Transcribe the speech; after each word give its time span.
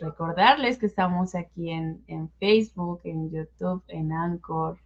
recordarles 0.00 0.78
que 0.78 0.86
estamos 0.86 1.34
aquí 1.34 1.70
en, 1.70 2.30
Facebook, 2.38 3.00
en 3.04 3.30
YouTube, 3.30 3.82
en 3.88 4.12
Anchor, 4.12 4.78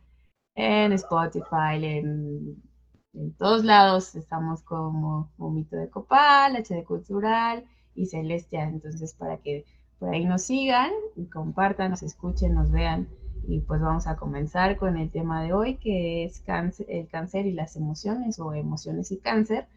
en 0.55 0.93
Spotify, 0.93 1.79
en, 1.81 2.63
todos 3.39 3.65
lados. 3.65 4.15
Estamos 4.17 4.63
como 4.63 5.33
Momito 5.37 5.77
de 5.77 5.89
Copal, 5.89 6.57
HD 6.57 6.85
Cultural 6.85 7.65
y 7.95 8.07
Celestia. 8.07 8.65
Entonces, 8.65 9.15
para 9.15 9.39
que 9.39 9.65
por 9.99 10.13
ahí 10.13 10.25
nos 10.25 10.43
sigan 10.43 10.91
y 11.17 11.29
compartan, 11.29 11.93
nos 11.93 12.03
escuchen, 12.03 12.55
nos 12.55 12.71
vean. 12.71 13.09
Y 13.47 13.61
pues 13.61 13.81
vamos 13.81 14.07
a 14.07 14.17
comenzar 14.17 14.77
con 14.77 14.97
el 14.97 15.11
tema 15.11 15.43
de 15.43 15.53
hoy, 15.53 15.77
que 15.77 16.25
es 16.25 16.41
cáncer, 16.41 16.87
el 16.89 17.09
cáncer 17.09 17.47
y 17.47 17.53
las 17.53 17.77
emociones 17.77 18.41
o 18.41 18.53
emociones 18.53 19.13
y 19.13 19.19
cáncer. 19.19 19.69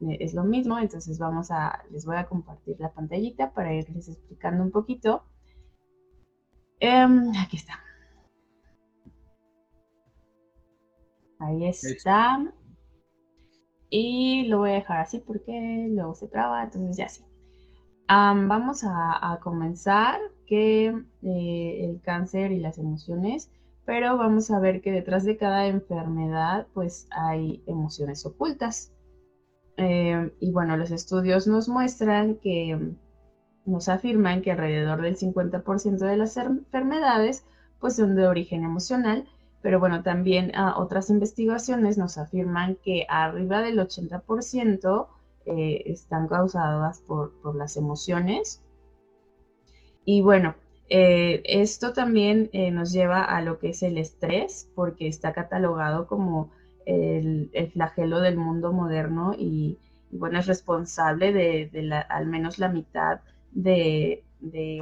Eh, 0.00 0.18
es 0.20 0.34
lo 0.34 0.44
mismo, 0.44 0.78
entonces 0.78 1.18
vamos 1.18 1.50
a, 1.50 1.82
les 1.90 2.06
voy 2.06 2.16
a 2.16 2.26
compartir 2.26 2.76
la 2.78 2.92
pantallita 2.92 3.52
para 3.52 3.74
irles 3.74 4.08
explicando 4.08 4.62
un 4.62 4.70
poquito. 4.70 5.24
Em, 6.80 7.32
aquí 7.38 7.56
está. 7.56 7.80
Ahí 11.38 11.66
está. 11.66 12.52
Y 13.90 14.46
lo 14.48 14.58
voy 14.58 14.70
a 14.70 14.74
dejar 14.74 15.00
así 15.00 15.18
porque 15.18 15.88
luego 15.90 16.14
se 16.14 16.28
traba, 16.28 16.62
entonces 16.62 16.96
ya 16.96 17.08
sí. 17.08 17.24
vamos 18.08 18.84
a, 18.84 19.38
comenzar 19.42 20.20
que 20.46 20.88
eh, 21.22 21.84
el 21.84 22.00
cáncer 22.02 22.52
y 22.52 22.60
las 22.60 22.78
emociones, 22.78 23.50
pero 23.84 24.16
vamos 24.16 24.50
a 24.50 24.60
ver 24.60 24.80
que 24.80 24.92
detrás 24.92 25.24
de 25.24 25.36
cada 25.36 25.66
enfermedad 25.66 26.66
pues 26.72 27.08
hay 27.10 27.62
emociones 27.66 28.24
ocultas. 28.26 28.92
Eh, 29.76 30.32
y 30.40 30.52
bueno, 30.52 30.76
los 30.76 30.90
estudios 30.90 31.46
nos 31.46 31.68
muestran 31.68 32.36
que 32.36 32.94
nos 33.64 33.88
afirman 33.88 34.42
que 34.42 34.52
alrededor 34.52 35.02
del 35.02 35.16
50% 35.16 35.98
de 35.98 36.16
las 36.16 36.36
enfermedades 36.36 37.44
pues 37.78 37.96
son 37.96 38.14
de 38.14 38.26
origen 38.26 38.64
emocional, 38.64 39.26
pero 39.62 39.78
bueno, 39.78 40.02
también 40.02 40.52
ah, 40.54 40.74
otras 40.76 41.08
investigaciones 41.08 41.96
nos 41.96 42.18
afirman 42.18 42.76
que 42.82 43.06
arriba 43.08 43.62
del 43.62 43.78
80% 43.78 45.08
eh, 45.46 45.82
están 45.86 46.28
causadas 46.28 47.00
por, 47.00 47.32
las 47.54 47.76
emociones. 47.76 48.62
Y 50.04 50.20
bueno, 50.20 50.56
eh, 50.88 51.42
esto 51.44 51.92
también 51.92 52.50
nos 52.72 52.92
lleva 52.92 53.22
a 53.22 53.40
lo 53.40 53.58
que 53.58 53.70
es 53.70 53.82
el 53.82 53.96
estrés, 53.96 54.68
porque 54.74 55.08
está 55.08 55.32
catalogado 55.32 56.06
como 56.06 56.50
el, 56.86 57.50
flagelo 57.72 58.20
del 58.20 58.36
mundo 58.36 58.72
moderno 58.72 59.34
y, 59.36 59.78
bueno, 60.10 60.38
es 60.38 60.46
responsable 60.46 61.32
de, 61.32 62.04
al 62.08 62.26
menos 62.26 62.58
la 62.58 62.68
mitad 62.68 63.20
de, 63.52 64.24
de, 64.40 64.80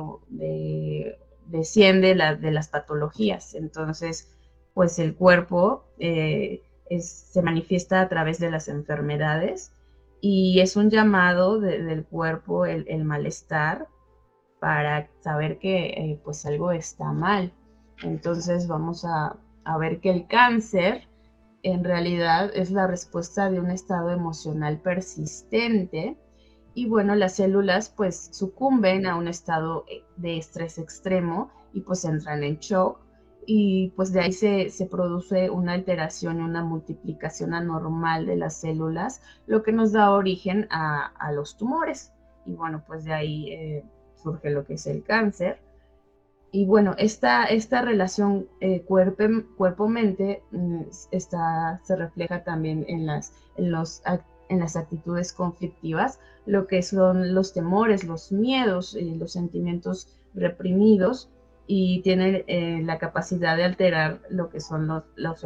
de, 1.46 1.64
100 1.64 2.00
de, 2.00 2.14
las 2.14 2.68
patologías. 2.68 3.54
Entonces, 3.54 4.34
pues 4.74 4.98
el 4.98 5.14
cuerpo 5.14 5.84
eh, 5.98 6.62
se 7.00 7.42
manifiesta 7.42 8.00
a 8.00 8.08
través 8.08 8.38
de 8.38 8.50
las 8.50 8.68
enfermedades 8.68 9.72
y 10.20 10.60
es 10.60 10.76
un 10.76 10.90
llamado 10.90 11.60
del 11.60 12.04
cuerpo 12.04 12.66
el, 12.66 13.04
malestar 13.04 13.86
para 14.60 15.08
saber 15.20 15.58
que 15.58 15.86
eh, 15.86 16.20
pues 16.24 16.44
algo 16.46 16.72
está 16.72 17.12
mal. 17.12 17.52
Entonces 18.02 18.66
vamos 18.66 19.04
a, 19.04 19.36
a 19.64 19.78
ver 19.78 20.00
que 20.00 20.10
el 20.10 20.26
cáncer 20.26 21.07
en 21.62 21.84
realidad 21.84 22.50
es 22.54 22.70
la 22.70 22.86
respuesta 22.86 23.50
de 23.50 23.60
un 23.60 23.70
estado 23.70 24.10
emocional 24.10 24.80
persistente 24.80 26.16
y 26.74 26.86
bueno, 26.86 27.14
las 27.14 27.36
células 27.36 27.88
pues 27.88 28.28
sucumben 28.32 29.06
a 29.06 29.16
un 29.16 29.26
estado 29.26 29.84
eh, 29.88 30.04
de 30.16 30.38
estrés 30.38 30.78
extremo 30.78 31.50
y 31.72 31.80
pues 31.80 32.04
entran 32.04 32.44
en 32.44 32.58
shock 32.58 33.00
y 33.50 33.94
pues 33.96 34.12
de 34.12 34.20
ahí 34.20 34.32
se, 34.32 34.70
produce 34.90 35.48
una 35.48 35.72
alteración 35.72 36.38
y 36.38 36.42
una 36.42 36.62
multiplicación 36.62 37.54
anormal 37.54 38.26
de 38.26 38.36
las 38.36 38.60
células, 38.60 39.22
lo 39.46 39.62
que 39.62 39.72
nos 39.72 39.92
da 39.92 40.10
origen 40.10 40.68
a, 40.70 41.32
los 41.32 41.56
tumores. 41.56 42.12
Y 42.44 42.52
bueno, 42.52 42.84
pues 42.86 43.06
de 43.06 43.14
ahí 43.14 43.52
eh, 43.52 43.84
surge 44.22 44.50
lo 44.50 44.66
que 44.66 44.74
es 44.74 44.86
el 44.86 45.02
cáncer. 45.02 45.58
Y 46.50 46.64
bueno, 46.64 46.94
esta, 46.96 47.44
esta 47.44 47.82
relación 47.82 48.48
eh, 48.60 48.82
cuerpo-mente 48.82 50.42
mm, 50.50 50.82
se 50.90 51.96
refleja 51.96 52.42
también 52.42 52.86
en 52.88 53.06
las, 53.06 53.32
en, 53.56 53.70
los, 53.70 54.02
en 54.48 54.60
las 54.60 54.76
actitudes 54.76 55.32
conflictivas, 55.32 56.20
lo 56.46 56.66
que 56.66 56.82
son 56.82 57.34
los 57.34 57.52
temores, 57.52 58.04
los 58.04 58.32
miedos, 58.32 58.94
y 58.94 59.14
los 59.16 59.32
sentimientos 59.32 60.08
reprimidos 60.34 61.30
y 61.66 62.00
tiene 62.00 62.44
eh, 62.46 62.80
la 62.82 62.98
capacidad 62.98 63.54
de 63.56 63.64
alterar 63.64 64.22
lo 64.30 64.48
que 64.48 64.60
son 64.60 64.86
los, 64.86 65.04
los, 65.16 65.44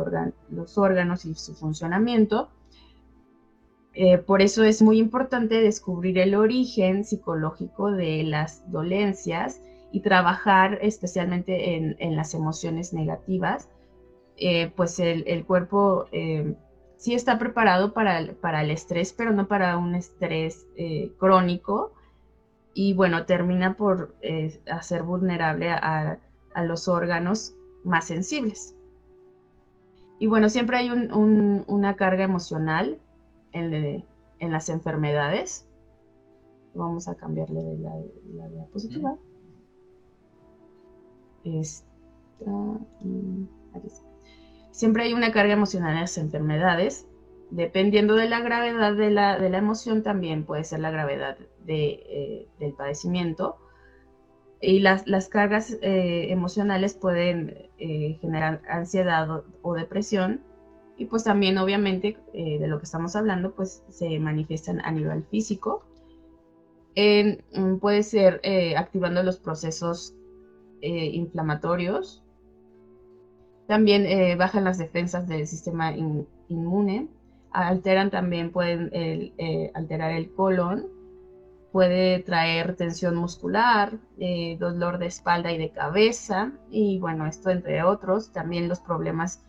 los 0.50 0.78
órganos 0.78 1.24
y 1.24 1.34
su 1.34 1.54
funcionamiento. 1.54 2.48
Eh, 3.94 4.18
por 4.18 4.41
eso 4.41 4.62
es 4.62 4.80
muy 4.80 4.98
importante 4.98 5.60
descubrir 5.60 6.18
el 6.18 6.36
origen 6.36 7.04
psicológico 7.04 7.91
de 7.91 8.22
las 8.22 8.70
dolencias 8.70 9.60
y 9.92 10.00
trabajar 10.00 10.78
especialmente 10.80 11.76
en, 11.76 12.16
las 12.16 12.32
emociones 12.34 12.94
negativas, 12.94 13.69
eh, 14.38 14.72
pues 14.75 14.98
el, 14.98 15.44
cuerpo 15.44 16.06
eh, 16.12 16.56
sí 16.97 17.14
está 17.14 17.38
preparado 17.38 17.92
para 17.92 18.19
el, 18.19 18.34
para 18.34 18.62
el, 18.62 18.70
estrés, 18.70 19.12
pero 19.12 19.32
no 19.32 19.47
para 19.47 19.76
un 19.76 19.94
estrés 19.94 20.66
eh, 20.76 21.12
crónico 21.19 21.92
y 22.72 22.94
bueno, 22.94 23.26
termina 23.26 23.76
por 23.76 24.16
hacer 24.70 25.03
vulnerable 25.03 25.70
a, 25.70 26.19
los 26.64 26.88
órganos 26.88 27.54
más 27.84 28.06
sensibles. 28.06 28.74
Y 30.19 30.26
bueno, 30.26 30.48
siempre 30.48 30.78
hay 30.78 30.91
una 30.91 31.97
carga 31.97 32.24
emocional 32.24 32.98
en, 33.53 34.04
las 34.41 34.70
enfermedades. 34.70 35.69
Vamos 36.74 37.09
a 37.09 37.14
cambiarle 37.14 37.62
de 37.62 37.78
la, 37.78 38.48
diapositiva. 38.48 39.19
Siempre 44.70 45.04
hay 45.04 45.12
una 45.12 45.32
carga 45.32 45.53
emocional 45.53 45.94
en 45.94 46.00
las 46.00 46.19
enfermedades. 46.19 47.06
Dependiendo 47.50 48.14
de 48.14 48.28
la 48.28 48.41
gravedad 48.41 48.94
de 48.94 49.10
la, 49.10 49.36
emoción, 49.58 50.03
también 50.03 50.44
puede 50.44 50.64
ser 50.64 50.80
la 50.80 50.91
gravedad 50.91 51.36
eh, 51.66 52.48
del 52.58 52.72
padecimiento. 52.72 53.58
Y 54.60 54.78
las, 54.78 55.04
cargas 55.28 55.76
eh, 55.82 56.32
emocionales 56.32 56.94
pueden 56.94 57.69
eh, 57.78 58.16
generar 58.20 58.62
ansiedad 58.69 59.42
o, 59.60 59.74
depresión. 59.74 60.41
Y 60.97 61.06
pues 61.06 61.24
también, 61.24 61.59
obviamente, 61.59 62.16
de 62.32 62.66
lo 62.66 62.78
que 62.78 62.84
estamos 62.84 63.16
hablando, 63.16 63.54
pues 63.54 63.82
se 63.88 64.19
manifiestan 64.19 64.80
a 64.80 64.92
nivel 64.92 65.24
físico. 65.24 65.84
Mm, 66.97 67.78
puede 67.78 68.03
ser 68.03 68.41
activando 68.76 69.22
los 69.22 69.38
procesos 69.38 70.14
eh, 70.82 71.06
inflamatorios. 71.12 72.25
También 73.69 74.04
eh, 74.04 74.34
bajan 74.37 74.65
las 74.65 74.78
defensas 74.78 75.28
del 75.28 75.47
sistema 75.47 75.94
inmune. 76.48 77.09
Alteran 77.53 78.10
también, 78.10 78.50
pueden 78.50 78.91
eh, 78.92 79.71
alterar 79.75 80.10
el 80.10 80.32
colon. 80.32 80.88
Puede 81.71 82.19
traer 82.19 82.76
tensión 82.76 83.15
muscular, 83.16 83.98
dolor 84.59 84.98
de 84.98 85.06
espalda 85.06 85.53
y 85.53 85.59
de 85.59 85.71
cabeza. 85.71 86.53
Y 86.71 86.98
bueno, 86.98 87.26
esto 87.26 87.48
entre 87.48 87.82
otros. 87.82 88.32
También 88.32 88.69
los 88.69 88.81
problemas 88.81 89.42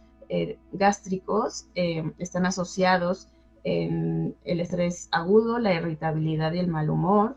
gástricos 0.71 1.67
están 1.73 2.45
asociados 2.45 3.27
en 3.65 4.37
el 4.45 4.61
estrés 4.61 5.09
agudo, 5.11 5.59
la 5.59 5.73
irritabilidad 5.73 6.53
y 6.53 6.59
el 6.59 6.69
mal 6.69 6.89
humor 6.89 7.35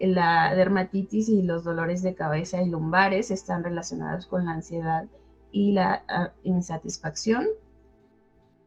la 0.00 0.54
dermatitis 0.54 1.28
y 1.28 1.42
los 1.42 1.64
dolores 1.64 2.02
de 2.02 2.14
cabeza 2.14 2.62
y 2.62 2.68
lumbares 2.68 3.30
están 3.30 3.64
relacionados 3.64 4.26
con 4.26 4.44
la 4.44 4.52
ansiedad 4.52 5.08
y 5.50 5.72
la 5.72 6.04
ah, 6.08 6.32
insatisfacción. 6.44 7.46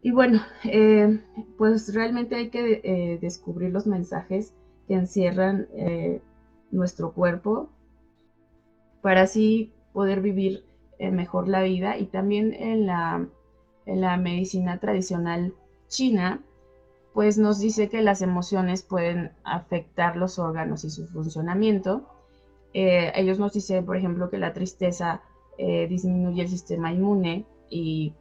Y 0.02 0.12
bueno, 0.12 0.42
eh, 0.64 1.22
pues 1.58 1.94
realmente 1.94 2.36
hay 2.36 2.50
que 2.50 2.82
eh, 2.84 3.20
descubrir 3.22 3.72
los 3.72 3.86
mensajes 3.86 4.54
que 4.88 4.96
encierran 4.96 5.68
eh, 5.74 6.22
nuestro 6.72 7.14
cuerpo 7.14 7.70
para 9.02 9.22
así 9.22 9.74
poder 9.94 10.22
vivir 10.22 10.66
mejor 11.00 11.48
la 11.48 11.64
vida 11.64 11.98
y 11.98 12.06
también 12.06 12.54
en 12.54 12.86
la, 12.86 13.28
en 13.88 14.02
la 14.02 14.18
medicina 14.18 14.80
tradicional 14.80 15.56
china 15.88 16.40
pues 17.14 17.38
nos 17.38 17.60
dice 17.60 17.90
que 17.90 18.02
las 18.02 18.22
emociones 18.22 18.84
pueden 18.84 19.32
afectar 19.44 20.16
los 20.16 20.40
órganos 20.40 20.84
y 20.86 20.90
su 20.90 21.08
funcionamiento. 21.08 22.08
Eh, 22.74 23.12
ellos 23.16 23.38
nos 23.38 23.54
dicen, 23.54 23.86
por 23.86 23.98
ejemplo, 23.98 24.30
que 24.30 24.38
la 24.38 24.54
tristeza 24.54 25.22
eh, 25.58 25.88
disminuye 25.88 26.42
el 26.42 26.48
sistema 26.48 26.94
inmune 26.94 27.46
y 27.70 28.14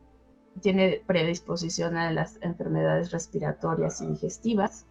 tiene 0.61 1.03
predisposición 1.07 1.97
a 1.97 2.11
las 2.11 2.39
enfermedades 2.43 3.13
respiratorias 3.13 4.01
y 4.01 4.09
digestivas. 4.09 4.87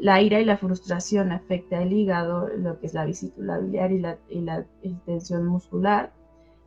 La 0.00 0.22
ira 0.22 0.40
y 0.40 0.46
la 0.46 0.56
frustración 0.56 1.30
afecta 1.30 1.82
el 1.82 1.92
hígado, 1.92 2.48
lo 2.56 2.80
que 2.80 2.86
es 2.86 2.94
la 2.94 3.04
vesícula 3.04 3.58
biliar 3.58 3.92
y 3.92 3.98
la, 3.98 4.66
tensión 5.04 5.46
muscular. 5.46 6.14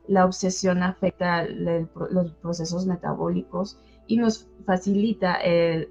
La 0.08 0.26
obsesión 0.26 0.84
afecta 0.84 1.46
los 1.46 2.32
procesos 2.34 2.86
metabólicos 2.86 3.80
y 4.08 4.18
nos 4.18 4.48
facilita 4.66 5.40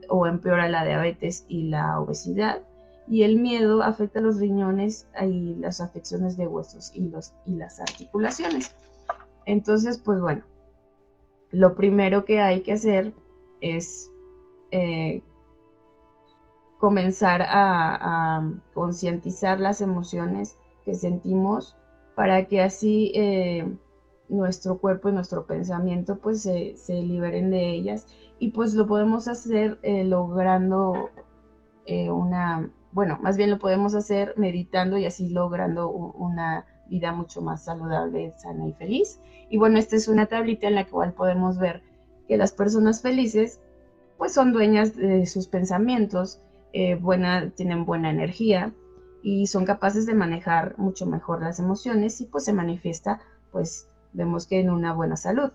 o 0.08 0.26
empeora 0.26 0.68
la 0.68 0.84
diabetes 0.84 1.44
y 1.48 1.68
la 1.68 2.00
obesidad. 2.00 2.62
Y 3.08 3.24
el 3.24 3.38
miedo 3.38 3.82
afecta 3.82 4.20
los 4.20 4.38
riñones 4.38 5.08
y 5.20 5.56
las 5.56 5.80
afecciones 5.80 6.36
de 6.36 6.46
huesos 6.46 6.92
y, 6.94 7.08
los, 7.08 7.32
y 7.46 7.56
las 7.56 7.80
articulaciones. 7.80 8.74
Entonces, 9.44 9.98
pues 9.98 10.20
bueno, 10.20 10.42
lo 11.50 11.74
primero 11.74 12.24
que 12.24 12.40
hay 12.40 12.62
que 12.62 12.72
hacer 12.72 13.12
es 13.60 14.10
eh, 14.70 15.22
comenzar 16.78 17.42
a, 17.46 18.50
concientizar 18.74 19.60
las 19.60 19.80
emociones 19.80 20.56
que 20.84 20.94
sentimos 20.94 21.76
para 22.16 22.46
que 22.46 22.60
así 22.60 23.12
eh, 23.14 23.70
nuestro 24.28 24.78
cuerpo 24.78 25.08
y 25.08 25.12
nuestro 25.12 25.46
pensamiento 25.46 26.18
pues 26.18 26.42
se, 26.42 26.74
liberen 26.88 27.50
de 27.50 27.70
ellas 27.70 28.06
y 28.38 28.50
pues 28.50 28.74
lo 28.74 28.86
podemos 28.86 29.28
hacer 29.28 29.78
eh, 29.82 30.04
logrando 30.04 31.10
una, 32.10 32.70
bueno, 32.92 33.18
más 33.20 33.36
bien 33.36 33.50
lo 33.50 33.58
podemos 33.58 33.94
hacer 33.94 34.34
meditando 34.36 34.96
y 34.96 35.04
así 35.04 35.28
logrando 35.28 35.90
una 35.90 36.64
vida 36.88 37.12
mucho 37.12 37.40
más 37.40 37.64
saludable, 37.64 38.34
sana 38.36 38.68
y 38.68 38.72
feliz. 38.74 39.18
Y 39.48 39.56
bueno, 39.56 39.78
esta 39.78 39.96
es 39.96 40.08
una 40.08 40.26
tablita 40.26 40.68
en 40.68 40.74
la 40.74 40.86
cual 40.86 41.12
podemos 41.14 41.58
ver 41.58 41.82
que 42.28 42.36
las 42.36 42.52
personas 42.52 43.02
felices 43.02 43.60
pues 44.18 44.34
son 44.34 44.52
dueñas 44.52 44.94
de 44.94 45.26
sus 45.26 45.48
pensamientos, 45.48 46.40
eh, 46.72 46.94
buena, 46.94 47.50
tienen 47.50 47.84
buena 47.84 48.10
energía 48.10 48.72
y 49.22 49.46
son 49.46 49.64
capaces 49.64 50.06
de 50.06 50.14
manejar 50.14 50.78
mucho 50.78 51.06
mejor 51.06 51.42
las 51.42 51.58
emociones 51.58 52.20
y 52.20 52.26
pues 52.26 52.44
se 52.44 52.52
manifiesta 52.52 53.20
pues 53.50 53.88
vemos 54.12 54.46
que 54.46 54.60
en 54.60 54.70
una 54.70 54.92
buena 54.92 55.16
salud. 55.16 55.50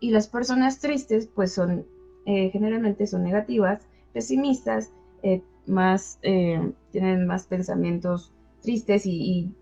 Y 0.00 0.10
las 0.10 0.28
personas 0.28 0.80
tristes 0.80 1.26
pues 1.26 1.52
son 1.52 1.86
eh, 2.24 2.50
generalmente 2.50 3.06
son 3.06 3.24
negativas, 3.24 3.86
pesimistas, 4.12 4.92
eh, 5.22 5.42
más, 5.66 6.18
tienen 6.20 7.26
más 7.26 7.46
pensamientos 7.46 8.32
tristes 8.62 9.06
y, 9.06 9.54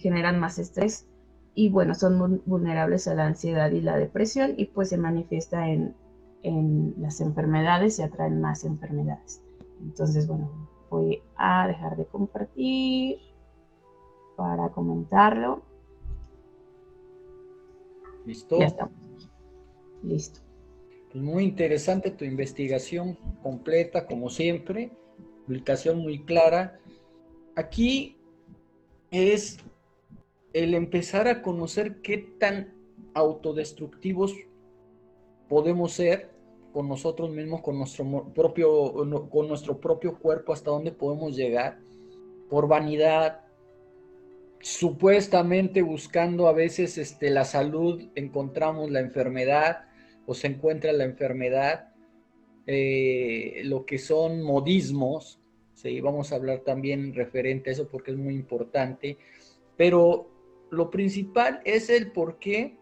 generan 0.00 0.38
más 0.40 0.58
estrés 0.58 1.06
y 1.54 1.68
bueno, 1.68 1.94
son 1.94 2.42
vulnerables 2.44 3.08
a 3.08 3.14
la 3.14 3.26
ansiedad 3.26 3.70
y 3.70 3.80
la 3.80 3.96
depresión 3.96 4.54
y 4.56 4.66
pues 4.66 4.90
se 4.90 4.98
manifiesta 4.98 5.68
en, 5.68 5.94
en 6.42 6.94
las 6.98 7.20
enfermedades 7.20 7.98
y 7.98 8.02
atraen 8.02 8.40
más 8.40 8.64
enfermedades. 8.64 9.42
Entonces, 9.80 10.26
bueno, 10.28 10.50
voy 10.90 11.22
a 11.36 11.66
dejar 11.66 11.96
de 11.96 12.06
compartir 12.06 13.18
para 14.36 14.68
comentarlo. 14.68 15.62
¿Listo? 18.26 18.58
Ya 18.58 18.66
estamos. 18.66 19.30
Listo. 20.02 20.40
Pues 21.12 21.24
muy 21.24 21.44
interesante 21.44 22.10
tu 22.10 22.24
investigación 22.24 23.16
completa, 23.42 24.06
como 24.06 24.28
siempre. 24.28 24.90
Publicación 25.46 25.98
muy 26.00 26.24
clara. 26.24 26.78
Aquí 27.54 28.16
es 29.10 29.58
el 30.52 30.74
empezar 30.74 31.28
a 31.28 31.40
conocer 31.40 32.02
qué 32.02 32.18
tan 32.18 32.74
autodestructivos 33.14 34.34
podemos 35.48 35.92
ser 35.92 36.30
con 36.72 36.88
nosotros 36.88 37.30
mismos, 37.30 37.62
con 37.62 37.78
nuestro 37.78 38.30
propio, 38.34 38.92
con 39.30 39.48
nuestro 39.48 39.80
propio 39.80 40.18
cuerpo, 40.18 40.52
hasta 40.52 40.70
dónde 40.70 40.92
podemos 40.92 41.34
llegar, 41.34 41.78
por 42.50 42.68
vanidad, 42.68 43.45
supuestamente 44.60 45.82
buscando 45.82 46.48
a 46.48 46.52
veces 46.52 46.98
este, 46.98 47.30
la 47.30 47.44
salud, 47.44 48.10
encontramos 48.14 48.90
la 48.90 49.00
enfermedad 49.00 49.84
o 50.26 50.34
se 50.34 50.48
encuentra 50.48 50.92
la 50.92 51.04
enfermedad, 51.04 51.92
eh, 52.66 53.62
lo 53.64 53.86
que 53.86 53.98
son 53.98 54.42
modismos, 54.42 55.40
Sí, 55.76 56.00
vamos 56.00 56.32
a 56.32 56.36
hablar 56.36 56.60
también 56.60 57.14
referente 57.14 57.68
a 57.68 57.74
eso 57.74 57.86
porque 57.86 58.10
es 58.10 58.16
muy 58.16 58.34
importante. 58.34 59.18
Pero 59.76 60.26
lo 60.70 60.90
principal 60.90 61.60
es 61.66 61.90
el 61.90 62.12
por 62.12 62.38
qué 62.38 62.78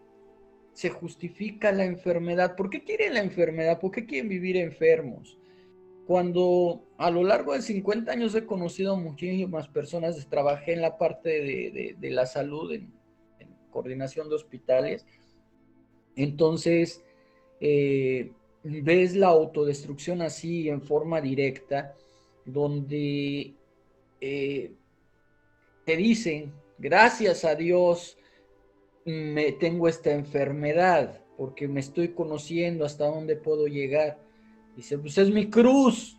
se 0.72 0.90
justifica 0.90 1.72
la 1.72 1.84
enfermedad. 1.84 2.54
¿Por 2.54 2.70
qué 2.70 2.84
quieren 2.84 3.14
la 3.14 3.20
enfermedad? 3.20 3.80
¿Por 3.80 3.90
qué 3.90 4.06
quieren 4.06 4.28
vivir 4.28 4.56
enfermos? 4.56 5.36
Cuando 6.06 6.84
a 6.98 7.10
lo 7.10 7.22
largo 7.22 7.54
de 7.54 7.62
50 7.62 8.12
años 8.12 8.34
he 8.34 8.44
conocido 8.44 8.96
muchísimas 8.96 9.68
personas, 9.68 10.26
trabajé 10.28 10.74
en 10.74 10.82
la 10.82 10.98
parte 10.98 11.30
de, 11.98 12.10
la 12.10 12.26
salud, 12.26 12.72
en, 12.72 12.92
coordinación 13.70 14.28
de 14.28 14.36
hospitales, 14.36 15.04
entonces 16.14 17.02
eh, 17.60 18.32
ves 18.62 19.16
la 19.16 19.28
autodestrucción 19.28 20.22
así 20.22 20.68
en 20.68 20.80
forma 20.80 21.20
directa 21.20 21.96
donde 22.44 23.54
eh, 24.20 24.72
te 25.84 25.96
dicen, 25.96 26.52
gracias 26.78 27.44
a 27.44 27.54
Dios 27.54 28.16
me 29.04 29.52
tengo 29.52 29.88
esta 29.88 30.12
enfermedad, 30.12 31.20
porque 31.36 31.68
me 31.68 31.80
estoy 31.80 32.08
conociendo 32.08 32.84
hasta 32.84 33.06
dónde 33.06 33.36
puedo 33.36 33.66
llegar. 33.66 34.23
Dice, 34.76 34.98
pues 34.98 35.16
es 35.18 35.30
mi 35.30 35.50
cruz, 35.50 36.18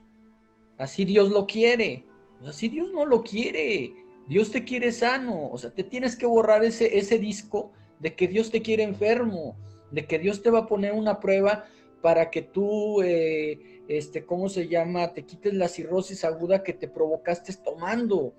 así 0.78 1.06
Dios 1.06 1.30
lo 1.30 1.46
quiere, 1.46 2.06
pues 2.40 2.52
así 2.52 2.70
Dios 2.70 2.92
no 2.94 3.06
lo 3.06 3.24
quiere, 3.24 3.94
Dios 4.28 4.52
te 4.52 4.64
quiere 4.64 4.92
sano, 4.92 5.50
o 5.50 5.58
sea, 5.58 5.72
te 5.72 5.84
tienes 5.84 6.16
que 6.16 6.26
borrar 6.26 6.64
ese, 6.64 6.98
ese 6.98 7.20
disco 7.20 7.72
de 8.00 8.16
que 8.16 8.28
Dios 8.28 8.52
te 8.52 8.62
quiere 8.62 8.84
enfermo, 8.84 9.58
de 9.92 10.06
que 10.06 10.20
Dios 10.20 10.42
te 10.42 10.50
va 10.50 10.60
a 10.60 10.68
poner 10.68 10.94
una 10.94 11.20
prueba 11.20 11.66
para 12.02 12.30
que 12.30 12.42
tú... 12.42 13.02
Eh, 13.02 13.76
este, 13.88 14.26
¿cómo 14.26 14.50
se 14.50 14.68
llama? 14.68 15.14
Te 15.14 15.26
quites 15.26 15.54
la 15.54 15.68
cirrosis 15.68 16.24
aguda 16.26 16.64
que 16.64 16.74
te 16.74 16.88
provocaste 16.88 17.54
tomando, 17.64 18.34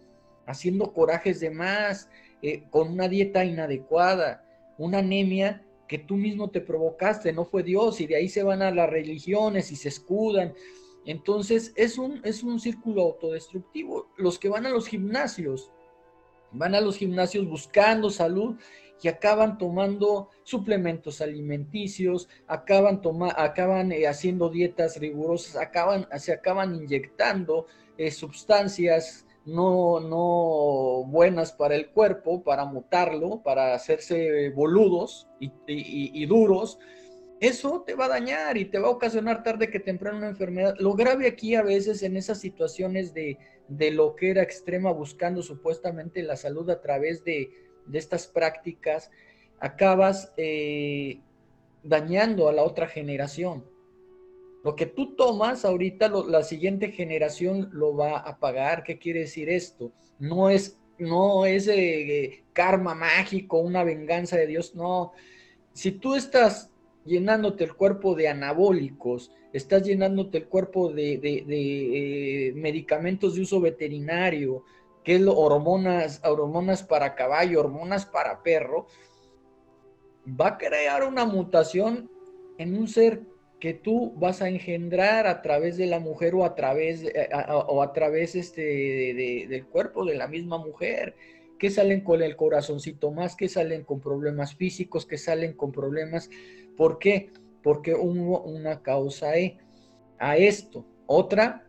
haciendo 0.47 0.93
corajes 0.93 1.41
de 1.41 1.51
más, 1.51 2.09
eh, 2.43 2.65
con 2.71 2.93
una 2.93 3.09
dieta 3.09 3.45
inadecuada, 3.45 4.45
una 4.79 4.99
anemia 4.99 5.65
que 5.89 5.99
tú 5.99 6.17
mismo 6.17 6.51
te 6.51 6.61
provocaste, 6.61 7.33
no 7.33 7.45
fue 7.45 7.63
Dios, 7.63 8.01
y 8.01 8.07
de 8.07 8.17
ahí 8.17 8.29
se 8.29 8.43
van 8.43 8.63
a 8.63 8.71
las 8.71 8.91
religiones 8.91 9.71
y 9.71 9.77
se 9.77 9.89
escudan. 9.89 10.55
Entonces 11.05 11.73
es 11.77 11.99
un, 11.99 12.21
es 12.25 12.43
un 12.43 12.59
círculo 12.59 13.03
autodestructivo. 13.03 14.09
Los 14.17 14.39
que 14.39 14.49
van 14.49 14.67
a 14.67 14.71
los 14.71 14.89
gimnasios, 14.89 15.71
van 16.53 16.75
a 16.75 16.81
los 16.81 16.97
gimnasios 16.97 17.49
buscando 17.49 18.11
salud 18.11 18.57
y 19.03 19.09
acaban 19.09 19.59
tomando 19.59 20.31
suplementos 20.43 21.21
alimenticios, 21.21 22.29
acaban, 22.47 23.03
toma, 23.03 23.33
acaban 23.37 23.93
eh, 23.93 24.07
haciendo 24.07 24.49
dietas 24.49 24.99
rigurosas, 24.99 25.57
acaban, 25.57 26.09
se 26.19 26.33
acaban 26.33 26.75
inyectando 26.75 27.67
eh, 27.99 28.11
sustancias 28.11 29.26
no, 29.47 30.01
no 30.01 31.05
buenas 31.09 31.53
para 31.53 31.77
el 31.77 31.91
cuerpo, 31.91 32.43
para 32.43 32.65
mutarlo, 32.65 33.43
para 33.43 33.75
hacerse 33.75 34.51
boludos 34.51 35.29
y, 35.39 36.27
duros, 36.27 36.79
eso 37.41 37.85
te 37.87 37.95
va 37.95 38.07
a 38.07 38.09
dañar 38.09 38.57
y 38.57 38.65
te 38.65 38.79
va 38.79 38.89
a 38.89 38.91
ocasionar 38.91 39.43
tarde 39.43 39.71
que 39.71 39.79
temprano 39.79 40.19
una 40.19 40.29
enfermedad. 40.29 40.75
Lo 40.79 40.95
grave 40.95 41.29
aquí 41.29 41.55
a 41.55 41.63
veces 41.63 42.03
en 42.03 42.17
esas 42.17 42.41
situaciones 42.41 43.15
de, 43.15 43.39
de 43.69 43.91
lo 43.93 44.17
que 44.17 44.31
era 44.31 44.43
extrema 44.43 44.91
buscando 44.91 45.43
supuestamente 45.43 46.23
la 46.23 46.37
salud 46.37 46.69
a 46.71 46.81
través 46.81 47.23
de, 47.23 47.51
de 47.87 47.99
estas 47.99 48.27
prácticas, 48.27 49.11
acabas 49.61 50.33
eh, 50.37 51.21
dañando 51.85 52.49
a 52.49 52.53
la 52.53 52.65
otra 52.65 52.89
generación. 52.89 53.65
Lo 54.67 54.75
que 54.75 54.87
tú 54.87 55.15
tomas 55.15 55.65
ahorita, 55.65 56.09
la 56.27 56.43
siguiente 56.43 56.91
generación 56.91 57.69
lo 57.73 57.95
va 57.95 58.19
a 58.19 58.41
pagar. 58.41 58.83
¿Qué 58.83 58.99
quiere 58.99 59.21
decir 59.21 59.49
esto? 59.49 59.93
No 60.19 60.51
es, 60.51 60.77
no 60.99 61.47
es 61.47 61.69
eh, 61.69 62.43
karma 62.53 62.97
mágico, 62.97 63.61
una 63.61 63.85
venganza 63.85 64.37
de 64.37 64.49
Dios, 64.49 64.75
no. 64.75 65.13
Si 65.73 65.93
tú 65.93 66.17
estás 66.17 66.73
llenándote 67.05 67.63
el 67.63 67.75
cuerpo 67.75 68.17
de 68.17 68.27
anabólicos, 68.27 69.31
estás 69.53 69.85
llenándote 69.85 70.39
el 70.39 70.49
cuerpo 70.49 70.93
de, 70.93 71.21
eh, 71.23 72.53
medicamentos 72.57 73.37
de 73.37 73.43
uso 73.43 73.61
veterinario, 73.61 74.65
que 75.05 75.15
es 75.15 75.23
hormonas, 75.29 76.21
hormonas 76.25 76.83
para 76.83 77.15
caballo, 77.15 77.61
hormonas 77.61 78.05
para 78.05 78.43
perro, 78.43 78.89
va 80.29 80.49
a 80.49 80.59
crear 80.59 81.05
una 81.05 81.25
mutación 81.25 82.11
en 82.59 82.77
un 82.77 82.89
ser 82.89 83.36
que 83.61 83.73
tú 83.73 84.13
vas 84.17 84.43
a 84.43 84.49
engendrar 84.49 85.27
a 85.27 85.41
través 85.43 85.77
de 85.77 85.87
la 85.87 85.99
mujer 85.99 86.35
o 86.35 86.45
a 86.45 86.55
través, 86.55 87.03
eh, 87.03 87.29
o 87.69 87.83
a 87.83 87.93
través 87.93 88.35
este, 88.35 89.47
del 89.49 89.67
cuerpo 89.67 90.05
de 90.05 90.15
la 90.15 90.29
misma 90.29 90.59
mujer, 90.59 91.15
que 91.59 91.71
salen 91.71 92.03
con 92.03 92.23
el 92.23 92.37
corazoncito 92.37 93.11
más, 93.11 93.35
que 93.35 93.49
salen 93.49 93.85
con 93.85 94.01
problemas 94.01 94.55
físicos, 94.55 95.07
que 95.07 95.17
salen 95.17 95.55
con 95.55 95.73
problemas. 95.73 96.29
¿Por 96.77 96.99
qué? 96.99 97.31
Porque 97.63 97.95
hubo 97.95 98.43
una 98.43 98.83
causa 98.83 99.37
e, 99.39 99.57
a 100.19 100.37
esto. 100.37 100.87
Otra 101.07 101.67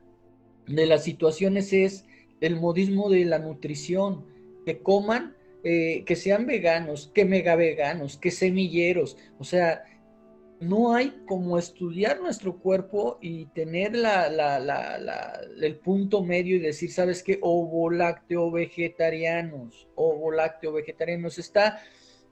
de 0.67 0.85
las 0.85 1.05
situaciones 1.05 1.71
es 1.71 2.05
el 2.41 2.57
modismo 2.57 3.09
de 3.09 3.23
la 3.23 3.39
nutrición, 3.39 4.25
que 4.65 4.79
coman, 4.79 5.35
eh, 5.63 6.03
que 6.05 6.17
sean 6.17 6.45
veganos, 6.45 7.09
que 7.13 7.23
mega 7.23 7.55
veganos, 7.55 8.17
que 8.17 8.31
semilleros, 8.31 9.17
o 9.39 9.43
sea, 9.43 9.83
no 10.59 10.95
hay 10.95 11.23
como 11.27 11.57
estudiar 11.57 12.19
nuestro 12.19 12.57
cuerpo 12.57 13.19
y 13.21 13.45
tener 13.47 13.93
el 13.95 15.75
punto 15.77 16.23
medio 16.23 16.55
y 16.55 16.59
decir, 16.59 16.91
¿sabes 16.91 17.21
qué? 17.21 17.39
Ovo 17.41 17.91
lácteo 17.91 18.51
vegetarianos, 18.51 19.87
ovo 19.95 20.31
lácteo 20.31 20.73
vegetarianos. 20.73 21.37
Está 21.37 21.79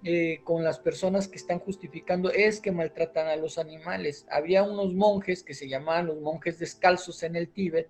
eh, 0.04 0.42
con 0.44 0.64
las 0.64 0.80
personas 0.80 1.28
que 1.28 1.38
están 1.38 1.60
justificando, 1.60 2.32
es 2.32 2.60
que 2.60 2.72
maltratan 2.72 3.28
a 3.28 3.36
los 3.36 3.58
animales. 3.58 4.26
Había 4.32 4.64
unos 4.64 4.94
monjes 4.94 5.44
que 5.44 5.54
se 5.54 5.70
llamaban 5.70 6.08
los 6.08 6.20
monjes 6.20 6.58
descalzos 6.58 7.22
en 7.24 7.36
el 7.36 7.50
Tíbet, 7.50 7.90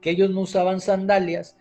que 0.00 0.10
ellos 0.10 0.30
no 0.30 0.42
usaban 0.42 0.80
sandalias 0.80 1.56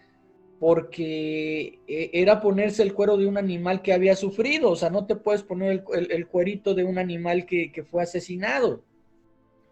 porque 0.64 1.82
eh, 1.90 2.10
era 2.14 2.40
ponerse 2.40 2.84
el 2.84 2.94
cuero 2.94 3.18
de 3.18 3.26
un 3.26 3.38
animal 3.38 3.82
que 3.82 3.92
había 3.92 4.16
sufrido, 4.16 4.70
o 4.70 4.78
sea, 4.78 4.90
no 4.90 5.06
te 5.06 5.18
puedes 5.18 5.44
poner 5.44 5.84
el, 5.94 6.28
cuerito 6.28 6.74
de 6.74 6.86
un 6.86 6.98
animal 6.98 7.46
que, 7.46 7.86
fue 7.92 8.02
asesinado. 8.02 8.82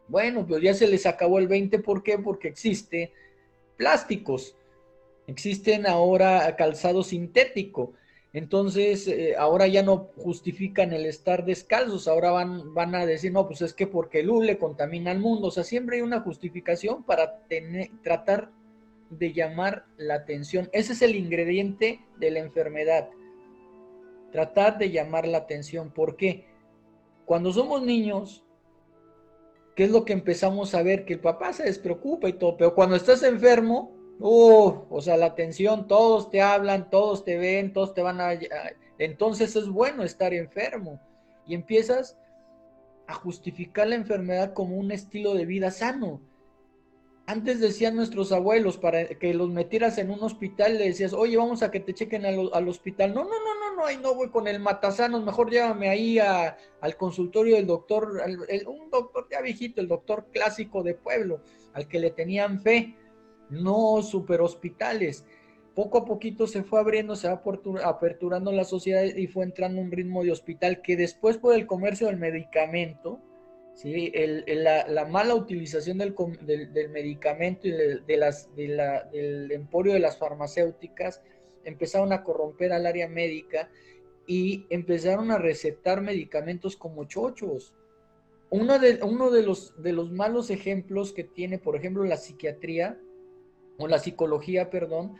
Bueno, 0.09 0.45
pues 0.45 0.61
ya 0.61 0.73
se 0.73 0.87
les 0.87 1.05
acabó 1.05 1.39
el 1.39 1.47
20, 1.47 1.79
¿por 1.79 2.03
qué? 2.03 2.17
Porque 2.17 2.49
existe 2.49 3.13
plásticos, 3.77 4.57
existen 5.27 5.87
ahora 5.87 6.53
calzado 6.57 7.03
sintético, 7.03 7.93
entonces 8.33 9.07
eh, 9.07 9.35
ahora 9.37 9.67
ya 9.67 9.83
no 9.83 10.09
justifican 10.17 10.91
el 10.91 11.05
estar 11.05 11.45
descalzos, 11.45 12.09
ahora 12.09 12.31
van, 12.31 12.73
van 12.73 12.95
a 12.95 13.05
decir, 13.05 13.31
no, 13.31 13.47
pues 13.47 13.61
es 13.61 13.73
que 13.73 13.87
porque 13.87 14.19
el 14.19 14.29
hule 14.29 14.57
contamina 14.57 15.11
al 15.11 15.19
mundo, 15.19 15.47
o 15.47 15.51
sea, 15.51 15.63
siempre 15.63 15.95
hay 15.95 16.01
una 16.01 16.19
justificación 16.19 17.05
para 17.05 17.37
tener, 17.47 17.91
tratar 18.03 18.51
de 19.11 19.33
llamar 19.33 19.85
la 19.97 20.15
atención. 20.15 20.69
Ese 20.71 20.93
es 20.93 21.01
el 21.01 21.15
ingrediente 21.15 21.99
de 22.17 22.31
la 22.31 22.39
enfermedad. 22.39 23.09
Tratar 24.31 24.77
de 24.77 24.89
llamar 24.89 25.27
la 25.27 25.39
atención. 25.39 25.91
¿Por 25.91 26.15
qué? 26.15 26.45
Cuando 27.25 27.51
somos 27.51 27.83
niños, 27.83 28.45
¿qué 29.75 29.83
es 29.83 29.91
lo 29.91 30.05
que 30.05 30.13
empezamos 30.13 30.73
a 30.73 30.81
ver? 30.81 31.05
Que 31.05 31.13
el 31.13 31.19
papá 31.19 31.53
se 31.53 31.63
despreocupa 31.63 32.29
y 32.29 32.33
todo, 32.33 32.57
pero 32.57 32.73
cuando 32.73 32.95
estás 32.95 33.21
enfermo, 33.23 33.93
uh, 34.19 34.85
o 34.89 35.01
sea, 35.01 35.17
la 35.17 35.27
atención, 35.27 35.87
todos 35.87 36.29
te 36.29 36.41
hablan, 36.41 36.89
todos 36.89 37.25
te 37.25 37.37
ven, 37.37 37.73
todos 37.73 37.93
te 37.93 38.01
van 38.01 38.21
a... 38.21 38.31
Entonces 38.97 39.55
es 39.55 39.67
bueno 39.67 40.03
estar 40.03 40.33
enfermo. 40.33 41.01
Y 41.45 41.55
empiezas 41.55 42.17
a 43.07 43.13
justificar 43.13 43.87
la 43.87 43.95
enfermedad 43.95 44.53
como 44.53 44.77
un 44.77 44.91
estilo 44.91 45.33
de 45.33 45.45
vida 45.45 45.69
sano. 45.71 46.21
Antes 47.31 47.61
decían 47.61 47.95
nuestros 47.95 48.33
abuelos, 48.33 48.77
para 48.77 49.05
que 49.05 49.33
los 49.33 49.49
metieras 49.49 49.97
en 49.97 50.11
un 50.11 50.21
hospital, 50.21 50.77
le 50.77 50.87
decías, 50.87 51.13
oye, 51.13 51.37
vamos 51.37 51.63
a 51.63 51.71
que 51.71 51.79
te 51.79 51.93
chequen 51.93 52.25
al, 52.25 52.67
hospital. 52.67 53.13
No, 53.13 53.23
no, 53.23 53.29
no, 53.29 53.55
no, 53.57 53.75
no, 53.77 53.85
ahí 53.85 53.95
no 53.95 54.15
voy 54.15 54.29
con 54.31 54.49
el 54.49 54.59
matasanos, 54.59 55.23
mejor 55.23 55.49
llévame 55.49 55.87
ahí 55.87 56.19
al 56.19 56.97
consultorio 56.97 57.55
del 57.55 57.67
doctor, 57.67 58.21
un 58.67 58.89
doctor 58.89 59.29
ya 59.31 59.39
viejito, 59.39 59.79
el 59.79 59.87
doctor 59.87 60.27
clásico 60.33 60.83
de 60.83 60.93
pueblo, 60.93 61.41
al 61.71 61.87
que 61.87 62.01
le 62.01 62.11
tenían 62.11 62.61
fe, 62.61 62.97
no 63.49 64.01
super 64.01 64.41
hospitales. 64.41 65.25
Poco 65.73 65.99
a 65.99 66.05
poquito 66.05 66.47
se 66.47 66.63
fue 66.63 66.81
abriendo, 66.81 67.15
se 67.15 67.29
va 67.29 67.41
aperturando 67.85 68.51
la 68.51 68.65
sociedad 68.65 69.05
y 69.05 69.27
fue 69.27 69.45
entrando 69.45 69.79
un 69.79 69.89
ritmo 69.89 70.21
de 70.25 70.33
hospital 70.33 70.81
que 70.81 70.97
después 70.97 71.37
por 71.37 71.55
el 71.55 71.65
comercio 71.65 72.07
del 72.07 72.17
medicamento, 72.17 73.21
¿sí? 73.75 74.11
la, 74.47 75.05
mala 75.05 75.35
utilización 75.35 75.97
del, 75.97 76.13
medicamento 76.89 77.67
y 77.67 77.71
de, 77.71 78.17
las, 78.17 78.53
del 78.55 79.51
emporio 79.51 79.93
de 79.93 79.99
las 79.99 80.17
farmacéuticas 80.17 81.21
empezaron 81.63 82.13
a 82.13 82.23
corromper 82.23 82.73
al 82.73 82.85
área 82.85 83.07
médica 83.07 83.69
y 84.27 84.65
empezaron 84.69 85.31
a 85.31 85.37
recetar 85.37 86.01
medicamentos 86.01 86.75
como 86.75 87.05
chochos. 87.05 87.75
Uno 88.49 88.79
de, 88.79 88.99
uno 89.03 89.31
de, 89.31 89.43
los, 89.43 89.81
de 89.81 89.93
los 89.93 90.11
malos 90.11 90.49
ejemplos 90.49 91.13
que 91.13 91.23
tiene, 91.23 91.57
por 91.57 91.75
ejemplo, 91.75 92.03
la 92.03 92.17
psiquiatría, 92.17 92.99
o 93.77 93.87
la 93.87 93.99
psicología, 93.99 94.69
perdón, 94.69 95.15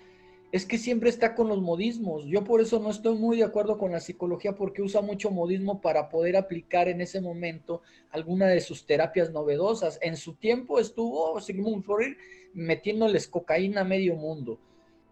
es 0.52 0.66
que 0.66 0.78
siempre 0.78 1.10
está 1.10 1.34
con 1.34 1.48
los 1.48 1.62
modismos. 1.62 2.26
Yo 2.26 2.44
por 2.44 2.60
eso 2.60 2.80
no 2.80 2.90
estoy 2.90 3.18
muy 3.18 3.38
de 3.38 3.44
acuerdo 3.44 3.78
con 3.78 3.92
la 3.92 4.02
psicología 4.02 4.54
porque 4.54 4.82
usa 4.82 5.02
mucho 5.02 5.32
modismo 5.32 5.80
para 5.80 6.10
poder 6.10 6.36
aplicar 6.36 6.90
en 6.90 7.00
ese 7.00 7.22
momento 7.22 7.82
alguna 8.10 8.48
de 8.48 8.60
sus 8.60 8.86
terapias 8.86 9.32
novedosas. 9.32 9.98
En 10.02 10.18
su 10.18 10.34
tiempo 10.34 10.80
estuvo 10.80 11.40
Sigmund 11.40 11.84
Freud 11.84 12.18
metiéndoles 12.54 13.30
cocaína 13.30 13.82
a 13.82 13.86
medio 13.86 14.16
mundo. 14.16 14.60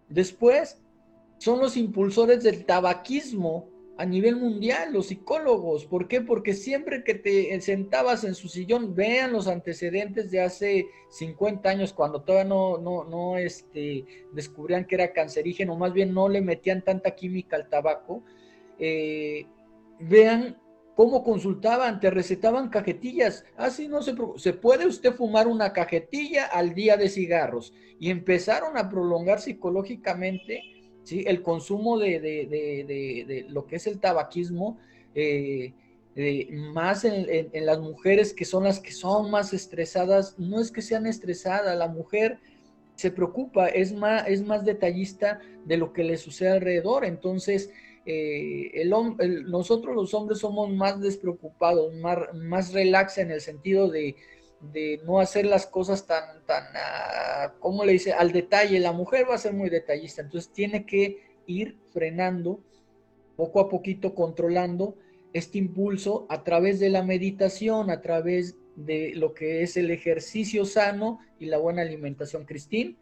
Después 0.09 0.81
son 1.37 1.59
los 1.59 1.77
impulsores 1.77 2.43
del 2.43 2.65
tabaquismo 2.65 3.69
a 3.99 4.05
nivel 4.05 4.37
mundial, 4.37 4.93
los 4.93 5.07
psicólogos. 5.07 5.85
¿Por 5.85 6.07
qué? 6.07 6.21
Porque 6.21 6.53
siempre 6.53 7.03
que 7.03 7.15
te 7.15 7.59
sentabas 7.59 8.23
en 8.23 8.33
su 8.33 8.47
sillón, 8.47 8.95
vean 8.95 9.33
los 9.33 9.45
antecedentes 9.49 10.31
de 10.31 10.41
hace 10.41 10.87
50 11.09 11.69
años, 11.69 11.91
cuando 11.91 12.21
todavía 12.21 12.47
no, 12.47 12.77
no, 12.77 13.03
no 13.03 13.37
este, 13.37 14.05
descubrían 14.31 14.85
que 14.85 14.95
era 14.95 15.11
cancerígeno, 15.11 15.75
más 15.75 15.91
bien 15.91 16.13
no 16.13 16.29
le 16.29 16.39
metían 16.39 16.81
tanta 16.81 17.11
química 17.11 17.57
al 17.57 17.67
tabaco. 17.67 18.23
Eh, 18.79 19.45
vean 19.99 20.57
cómo 20.95 21.21
consultaban, 21.21 21.99
te 21.99 22.09
recetaban 22.09 22.69
cajetillas. 22.69 23.43
Así 23.57 23.87
ah, 23.87 23.89
no 23.89 24.01
se, 24.01 24.15
se 24.37 24.53
puede 24.53 24.87
usted 24.87 25.13
fumar 25.13 25.45
una 25.45 25.73
cajetilla 25.73 26.45
al 26.45 26.73
día 26.73 26.95
de 26.95 27.09
cigarros. 27.09 27.73
Y 27.99 28.11
empezaron 28.11 28.77
a 28.77 28.87
prolongar 28.87 29.41
psicológicamente 29.41 30.78
El 31.11 31.41
consumo 31.41 31.97
de, 31.97 33.45
lo 33.49 33.65
que 33.65 33.77
es 33.77 33.87
el 33.87 33.99
tabaquismo, 33.99 34.77
eh, 35.15 35.73
más 36.73 37.05
en, 37.05 37.49
las 37.65 37.79
mujeres 37.79 38.33
que 38.33 38.45
son 38.45 38.63
las 38.65 38.79
que 38.79 38.91
son 38.91 39.31
más 39.31 39.53
estresadas, 39.53 40.37
no 40.37 40.59
es 40.59 40.71
que 40.71 40.81
sean 40.81 41.05
estresadas, 41.05 41.77
la 41.77 41.87
mujer 41.87 42.39
se 42.95 43.11
preocupa, 43.11 43.67
es 43.69 43.93
más, 43.93 44.27
es 44.27 44.43
más 44.43 44.65
detallista 44.65 45.39
de 45.65 45.77
lo 45.77 45.93
que 45.93 46.03
le 46.03 46.17
sucede 46.17 46.49
alrededor, 46.49 47.05
entonces 47.05 47.71
eh, 48.05 48.71
el, 48.73 48.89
nosotros 49.49 49.95
los 49.95 50.13
hombres 50.13 50.39
somos 50.39 50.69
más 50.71 50.99
despreocupados, 50.99 51.93
más, 51.95 52.17
más 52.33 52.73
relax 52.73 53.17
en 53.17 53.31
el 53.31 53.39
sentido 53.39 53.87
de, 53.89 54.15
de 54.61 55.01
no 55.05 55.19
hacer 55.19 55.45
las 55.45 55.65
cosas 55.65 56.05
tan, 56.05 56.45
tan, 56.45 56.63
uh, 56.63 57.59
¿cómo 57.59 57.85
le 57.85 57.93
dice? 57.93 58.13
Al 58.13 58.31
detalle. 58.31 58.79
La 58.79 58.91
mujer 58.91 59.25
va 59.29 59.35
a 59.35 59.39
ser 59.39 59.53
muy 59.53 59.69
detallista, 59.69 60.21
entonces 60.21 60.51
tiene 60.51 60.85
que 60.85 61.23
ir 61.45 61.77
frenando, 61.91 62.59
poco 63.35 63.59
a 63.61 63.69
poquito 63.69 64.13
controlando 64.13 64.95
este 65.33 65.57
impulso 65.57 66.25
a 66.29 66.43
través 66.43 66.79
de 66.79 66.89
la 66.89 67.03
meditación, 67.03 67.89
a 67.89 68.01
través 68.01 68.55
de 68.75 69.13
lo 69.15 69.33
que 69.33 69.63
es 69.63 69.77
el 69.77 69.91
ejercicio 69.91 70.65
sano 70.65 71.19
y 71.39 71.45
la 71.45 71.57
buena 71.57 71.81
alimentación. 71.81 72.45
Cristín. 72.45 72.97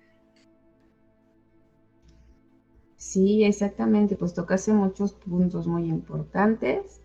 Sí, 2.98 3.44
exactamente, 3.44 4.16
pues 4.16 4.34
tocaste 4.34 4.74
muchos 4.74 5.14
puntos 5.14 5.68
muy 5.68 5.88
importantes, 5.88 7.02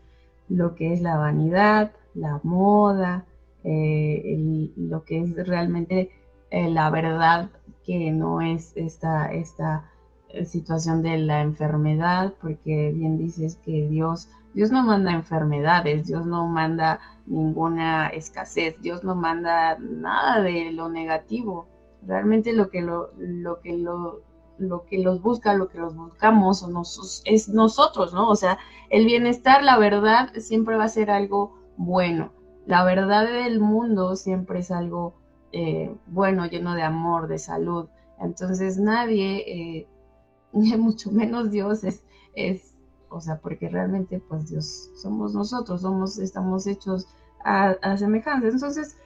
lo 0.49 0.75
que 0.75 0.92
es 0.94 1.02
la 1.02 1.16
vanidad, 1.16 1.92
la 2.14 2.40
moda, 2.42 3.26
eh, 3.64 4.71
lo 4.76 5.04
que 5.04 5.21
es 5.21 5.47
realmente 5.47 6.11
eh, 6.52 6.69
la 6.69 6.90
verdad 6.90 7.49
que 7.85 8.11
no 8.11 8.42
es 8.42 8.73
esta, 8.76 9.33
esta 9.33 9.90
eh, 10.28 10.45
situación 10.45 11.02
de 11.02 11.16
la 11.16 11.40
enfermedad, 11.40 12.35
porque 12.42 12.92
bien 12.92 13.16
dices 13.16 13.59
que 13.64 13.88
Dios, 13.88 14.28
Dios 14.52 14.71
no 14.71 14.83
manda 14.85 15.12
enfermedades, 15.12 16.07
Dios 16.07 16.26
no 16.26 16.47
manda 16.47 17.00
ninguna 17.26 18.09
escasez, 18.09 18.78
Dios 18.83 19.02
no 19.02 19.14
manda 19.14 19.78
nada 19.78 20.42
de 20.42 20.73
lo 20.73 20.90
negativo. 20.90 21.66
Realmente 22.07 22.52
lo 22.52 22.69
que 22.69 22.83
lo, 22.83 23.11
lo 23.16 23.61
que 23.61 23.78
lo, 23.78 24.21
lo 24.59 24.85
que 24.85 24.99
los 24.99 25.23
busca, 25.23 25.54
lo 25.54 25.69
que 25.69 25.78
los 25.78 25.97
buscamos 25.97 26.66
es 27.25 27.49
nosotros, 27.49 28.12
¿no? 28.12 28.28
O 28.28 28.37
sea, 28.37 28.59
el 28.90 29.07
bienestar, 29.07 29.62
la 29.62 29.78
verdad, 29.78 30.35
siempre 30.35 30.76
va 30.76 30.85
a 30.85 30.88
ser 30.88 31.11
algo 31.11 31.59
bueno 31.78 32.31
la 32.66 32.85
verdad 32.85 33.25
del 33.25 33.61
mundo 33.61 34.16
siempre 34.16 34.61
es 34.61 34.71
algo 34.71 35.14
eh, 35.52 35.95
bueno, 36.07 36.47
lleno 36.47 36.75
de 36.75 36.83
amor, 36.83 37.28
de 37.28 37.38
salud. 37.38 37.88
Entonces 38.19 38.78
nadie, 38.78 39.45
eh, 39.47 39.88
mucho 40.52 41.11
menos 41.12 41.50
Dios, 41.50 41.85
es, 41.85 42.75
o 43.11 43.21
sea, 43.21 43.38
porque 43.38 43.69
realmente 43.69 44.23
pues 44.28 44.49
Dios 44.49 44.90
somos 44.95 45.35
nosotros, 45.35 45.83
somos, 45.83 46.19
estamos 46.19 46.66
hechos 46.66 47.07
a, 47.45 47.97
semejanza. 47.99 48.49
Entonces, 48.49 48.97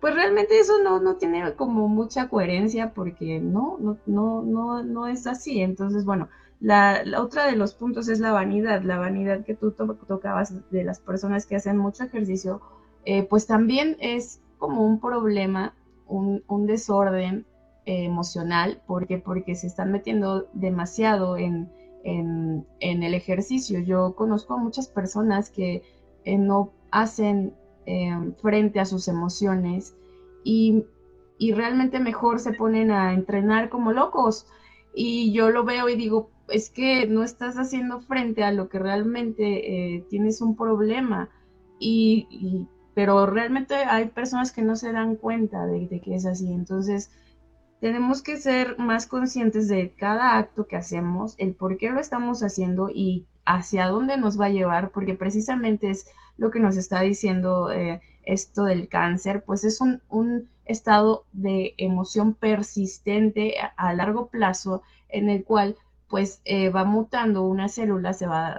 pues 0.00 0.14
realmente 0.14 0.58
eso 0.60 0.74
no, 0.82 1.00
no 1.00 1.16
tiene 1.16 1.54
como 1.54 1.88
mucha 1.88 2.28
coherencia 2.28 2.92
porque 2.94 3.40
no, 3.40 3.76
no, 3.80 3.98
no, 4.06 4.42
no, 4.42 4.82
no 4.84 5.06
es 5.08 5.26
así. 5.26 5.60
Entonces, 5.60 6.04
bueno, 6.04 6.28
la, 6.60 7.02
otra 7.18 7.46
de 7.46 7.56
los 7.56 7.74
puntos 7.74 8.08
es 8.08 8.20
la 8.20 8.32
vanidad, 8.32 8.82
la 8.82 8.98
vanidad 8.98 9.44
que 9.44 9.54
tú 9.54 9.72
tocabas 9.72 10.54
de 10.70 10.84
las 10.84 11.00
personas 11.00 11.46
que 11.46 11.56
hacen 11.56 11.78
mucho 11.78 12.04
ejercicio 12.04 12.60
eh, 13.06 13.22
pues 13.22 13.46
también 13.46 13.96
es 14.00 14.40
como 14.58 14.84
un 14.84 15.00
problema, 15.00 15.74
un, 16.06 16.66
desorden 16.66 17.46
emocional, 17.84 18.82
porque 18.86 19.18
porque 19.18 19.54
se 19.54 19.68
están 19.68 19.92
metiendo 19.92 20.48
demasiado 20.54 21.36
en, 21.36 21.70
en, 22.04 22.64
el 22.80 23.14
ejercicio. 23.14 23.80
Yo 23.80 24.14
conozco 24.16 24.54
a 24.54 24.58
muchas 24.58 24.88
personas 24.88 25.50
que 25.50 25.82
eh, 26.24 26.38
no 26.38 26.72
hacen 26.90 27.54
frente 28.42 28.80
a 28.80 28.84
sus 28.84 29.06
emociones 29.06 29.94
y, 30.42 30.84
y, 31.38 31.52
realmente 31.52 32.00
mejor 32.00 32.40
se 32.40 32.52
ponen 32.52 32.90
a 32.90 33.14
entrenar 33.14 33.68
como 33.68 33.92
locos. 33.92 34.46
Y 34.92 35.32
yo 35.32 35.50
lo 35.50 35.62
veo 35.64 35.88
y 35.88 35.94
digo, 35.94 36.30
es 36.48 36.70
que 36.70 37.06
no 37.06 37.22
estás 37.22 37.56
haciendo 37.56 38.00
frente 38.00 38.44
a 38.44 38.52
lo 38.52 38.68
que 38.68 38.78
realmente 38.78 39.96
eh, 39.96 40.06
tienes 40.08 40.40
un 40.40 40.56
problema. 40.56 41.28
Y, 41.78 42.66
pero 42.96 43.26
realmente 43.26 43.74
hay 43.74 44.06
personas 44.06 44.52
que 44.52 44.62
no 44.62 44.74
se 44.74 44.90
dan 44.90 45.16
cuenta 45.16 45.66
de, 45.66 46.00
que 46.02 46.14
es 46.14 46.24
así. 46.24 46.50
Entonces, 46.50 47.10
tenemos 47.78 48.22
que 48.22 48.38
ser 48.38 48.78
más 48.78 49.06
conscientes 49.06 49.68
de 49.68 49.92
cada 49.92 50.38
acto 50.38 50.66
que 50.66 50.76
hacemos, 50.76 51.34
el 51.36 51.52
por 51.54 51.76
qué 51.76 51.90
lo 51.90 52.00
estamos 52.00 52.42
haciendo 52.42 52.88
y 52.88 53.26
hacia 53.44 53.88
dónde 53.88 54.16
nos 54.16 54.40
va 54.40 54.46
a 54.46 54.48
llevar, 54.48 54.92
porque 54.92 55.12
precisamente 55.12 55.90
es 55.90 56.06
lo 56.38 56.50
que 56.50 56.58
nos 56.58 56.78
está 56.78 57.02
diciendo 57.02 57.70
eh, 57.70 58.00
esto 58.22 58.64
del 58.64 58.88
cáncer, 58.88 59.44
pues 59.44 59.64
es 59.64 59.82
un, 59.82 60.48
estado 60.64 61.26
de 61.32 61.74
emoción 61.76 62.32
persistente 62.32 63.56
a, 63.76 63.92
largo 63.92 64.28
plazo 64.28 64.80
en 65.10 65.28
el 65.28 65.44
cual 65.44 65.76
pues 66.08 66.40
eh, 66.46 66.70
va 66.70 66.84
mutando 66.84 67.42
una 67.42 67.68
célula, 67.68 68.14
se 68.14 68.26
va, 68.26 68.58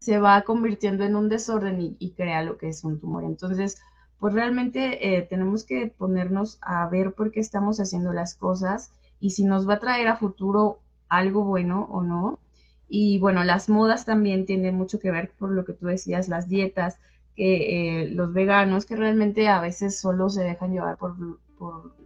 se 0.00 0.18
va 0.18 0.42
convirtiendo 0.42 1.04
en 1.04 1.16
un 1.16 1.28
desorden 1.28 1.96
y, 1.98 2.10
crea 2.12 2.42
lo 2.42 2.56
que 2.56 2.68
es 2.68 2.84
un 2.84 3.00
tumor. 3.00 3.24
Entonces, 3.24 3.80
pues 4.18 4.32
realmente 4.34 5.16
eh, 5.16 5.22
tenemos 5.22 5.64
que 5.64 5.88
ponernos 5.88 6.58
a 6.60 6.88
ver 6.88 7.14
por 7.14 7.30
qué 7.30 7.40
estamos 7.40 7.78
haciendo 7.80 8.12
las 8.12 8.34
cosas 8.34 8.92
y 9.20 9.30
si 9.30 9.44
nos 9.44 9.68
va 9.68 9.74
a 9.74 9.80
traer 9.80 10.08
a 10.08 10.16
futuro 10.16 10.80
algo 11.08 11.44
bueno 11.44 11.88
o 11.90 12.02
no. 12.02 12.38
Y 12.88 13.18
bueno, 13.18 13.44
las 13.44 13.68
modas 13.68 14.04
también 14.06 14.46
tienen 14.46 14.76
mucho 14.76 14.98
que 14.98 15.10
ver 15.10 15.32
por 15.38 15.50
lo 15.50 15.64
que 15.64 15.74
tú 15.74 15.86
decías, 15.86 16.28
las 16.28 16.48
dietas, 16.48 16.98
que 17.36 18.02
eh, 18.02 18.08
los 18.10 18.32
veganos 18.32 18.86
que 18.86 18.96
realmente 18.96 19.48
a 19.48 19.60
veces 19.60 20.00
solo 20.00 20.28
se 20.28 20.42
dejan 20.42 20.72
llevar 20.72 20.96
por, 20.96 21.14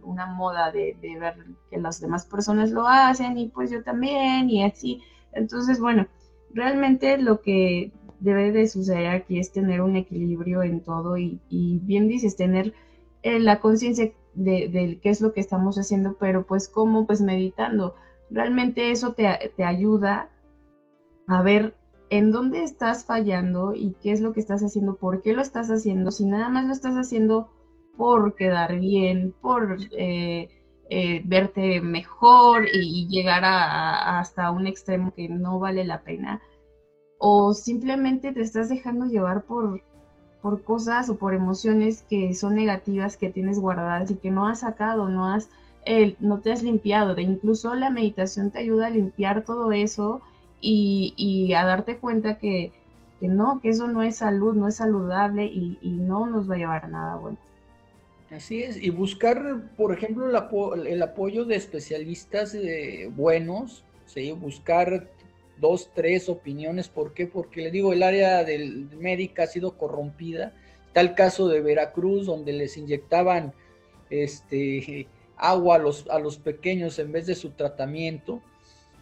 una 0.01 0.25
moda 0.25 0.71
de, 0.71 0.97
de, 0.99 1.19
ver 1.19 1.35
que 1.69 1.77
las 1.77 2.01
demás 2.01 2.25
personas 2.25 2.71
lo 2.71 2.87
hacen 2.87 3.37
y 3.37 3.49
pues 3.49 3.71
yo 3.71 3.83
también 3.83 4.49
y 4.49 4.63
así. 4.63 5.01
Entonces, 5.31 5.79
bueno, 5.79 6.07
realmente 6.53 7.17
lo 7.17 7.41
que 7.41 7.91
debe 8.19 8.51
de 8.51 8.67
suceder 8.67 9.07
aquí 9.07 9.39
es 9.39 9.51
tener 9.51 9.81
un 9.81 9.95
equilibrio 9.95 10.63
en 10.63 10.81
todo 10.81 11.17
y, 11.17 11.39
bien 11.83 12.07
dices, 12.07 12.35
tener 12.35 12.73
eh, 13.21 13.39
la 13.39 13.59
conciencia 13.59 14.13
de, 14.33 14.99
qué 15.01 15.09
es 15.09 15.21
lo 15.21 15.33
que 15.33 15.41
estamos 15.41 15.77
haciendo, 15.77 16.15
pero 16.19 16.45
pues 16.45 16.69
como 16.69 17.05
pues 17.05 17.21
meditando. 17.21 17.95
Realmente 18.29 18.91
eso 18.91 19.13
te, 19.13 19.27
te 19.55 19.63
ayuda 19.63 20.29
a 21.27 21.41
ver 21.41 21.75
en 22.09 22.31
dónde 22.31 22.63
estás 22.63 23.05
fallando 23.05 23.73
y 23.73 23.95
qué 24.01 24.11
es 24.11 24.21
lo 24.21 24.33
que 24.33 24.39
estás 24.39 24.61
haciendo, 24.61 24.95
por 24.95 25.21
qué 25.21 25.33
lo 25.33 25.41
estás 25.41 25.69
haciendo, 25.69 26.11
si 26.11 26.25
nada 26.25 26.49
más 26.49 26.65
lo 26.65 26.71
estás 26.71 26.95
haciendo 26.95 27.49
por 27.97 28.35
quedar 28.35 28.79
bien, 28.79 29.33
por 29.41 29.77
eh, 29.97 30.49
eh, 30.89 31.21
verte 31.25 31.81
mejor 31.81 32.67
y, 32.71 33.07
llegar 33.07 33.43
a, 33.45 34.19
hasta 34.19 34.51
un 34.51 34.67
extremo 34.67 35.13
que 35.13 35.29
no 35.29 35.59
vale 35.59 35.83
la 35.85 36.01
pena 36.01 36.41
o 37.17 37.53
simplemente 37.53 38.33
te 38.33 38.41
estás 38.41 38.69
dejando 38.69 39.05
llevar 39.05 39.43
por, 39.43 39.81
por 40.41 40.63
cosas 40.63 41.09
o 41.09 41.17
por 41.17 41.33
emociones 41.33 42.03
que 42.09 42.33
son 42.33 42.55
negativas 42.55 43.17
que 43.17 43.29
tienes 43.29 43.59
guardadas 43.59 44.11
y 44.11 44.15
que 44.15 44.29
no 44.29 44.47
has 44.47 44.59
sacado, 44.59 45.07
no 45.07 45.33
has 45.33 45.49
eh, 45.85 46.15
no 46.19 46.39
te 46.39 46.51
has 46.51 46.63
limpiado. 46.63 47.15
De 47.15 47.21
incluso 47.21 47.73
la 47.75 47.89
meditación 47.89 48.51
te 48.51 48.59
ayuda 48.59 48.87
a 48.87 48.89
limpiar 48.89 49.43
todo 49.43 49.71
eso 49.71 50.21
y, 50.61 51.53
a 51.53 51.65
darte 51.65 51.97
cuenta 51.97 52.37
que, 52.37 52.71
no, 53.21 53.59
que 53.61 53.69
eso 53.69 53.87
no 53.87 54.01
es 54.03 54.17
salud, 54.17 54.55
no 54.55 54.67
es 54.67 54.77
saludable 54.77 55.45
y, 55.45 55.77
no 55.83 56.25
nos 56.27 56.49
va 56.49 56.55
a 56.55 56.57
llevar 56.57 56.85
a 56.85 56.87
nada 56.87 57.15
bueno. 57.17 57.37
Así 58.33 58.63
es, 58.63 58.81
y 58.81 58.89
buscar, 58.89 59.61
por 59.77 59.93
ejemplo, 59.93 60.27
el, 60.27 61.01
apoyo 61.03 61.45
de 61.45 61.55
especialistas 61.55 62.55
eh, 62.55 63.07
buenos, 63.15 63.85
¿sí? 64.07 64.31
buscar 64.31 65.07
dos, 65.59 65.91
tres 65.93 66.29
opiniones. 66.29 66.89
¿Por 66.89 67.13
qué? 67.13 67.27
Porque 67.27 67.61
le 67.61 67.69
digo, 67.69 67.93
el 67.93 68.01
área 68.01 68.43
del 68.43 68.89
médica 68.97 69.43
ha 69.43 69.47
sido 69.47 69.77
corrompida. 69.77 70.51
Está 70.87 71.01
el 71.01 71.13
caso 71.13 71.47
de 71.47 71.61
Veracruz, 71.61 72.25
donde 72.25 72.53
les 72.53 72.75
inyectaban 72.75 73.53
este, 74.09 75.07
agua 75.37 75.75
a 75.75 75.79
los, 75.79 76.07
a 76.09 76.17
los 76.17 76.37
pequeños 76.39 76.97
en 76.97 77.11
vez 77.11 77.27
de 77.27 77.35
su 77.35 77.51
tratamiento, 77.51 78.41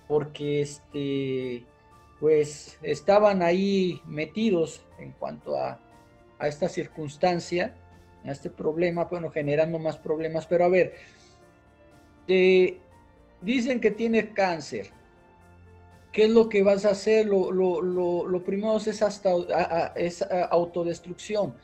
porque 0.10 0.60
este, 0.60 1.64
pues 2.20 2.78
estaban 2.82 3.44
ahí 3.44 4.02
metidos 4.06 4.82
en 5.00 5.14
cuanto 5.14 5.56
a, 5.58 5.80
a 6.38 6.48
esta 6.50 6.68
circunstancia, 6.68 7.78
a 8.26 8.32
este 8.32 8.50
problema, 8.50 9.06
bueno, 9.06 9.30
generando 9.32 9.80
más 9.80 9.98
problemas. 9.98 10.46
Pero 10.48 10.66
a 10.66 10.70
ver, 10.70 10.94
dicen 13.42 13.80
que 13.80 13.92
tiene 13.92 14.34
cáncer 14.34 14.88
¿Qué 16.12 16.26
es 16.26 16.30
lo 16.30 16.50
que 16.50 16.62
vas 16.62 16.86
a 16.86 16.92
hacer? 16.92 17.26
Lo, 17.26 18.44
primero 18.46 18.78
es, 18.78 19.02
hasta, 19.02 19.32
es 19.96 20.26
autodestrucción. 20.50 21.56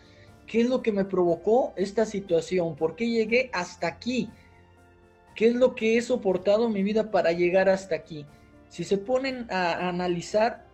¿Qué 0.45 0.61
es 0.61 0.69
lo 0.69 0.81
que 0.81 0.93
me 0.93 1.03
provocó 1.03 1.73
esta 1.75 2.05
situación? 2.05 2.75
¿Por 2.75 2.95
qué 2.95 3.09
llegué 3.09 3.49
hasta 3.51 3.87
aquí? 3.87 4.29
¿Qué 5.35 5.47
es 5.47 5.55
lo 5.55 5.75
que 5.75 5.97
he 5.97 6.01
soportado 6.01 6.67
en 6.67 6.73
mi 6.73 6.81
vida 6.81 7.11
para 7.11 7.33
llegar 7.33 7.67
hasta 7.67 7.95
aquí? 7.95 8.25
Si 8.69 8.85
se 8.85 8.97
ponen 8.97 9.47
a 9.51 9.89
analizar, 9.89 10.65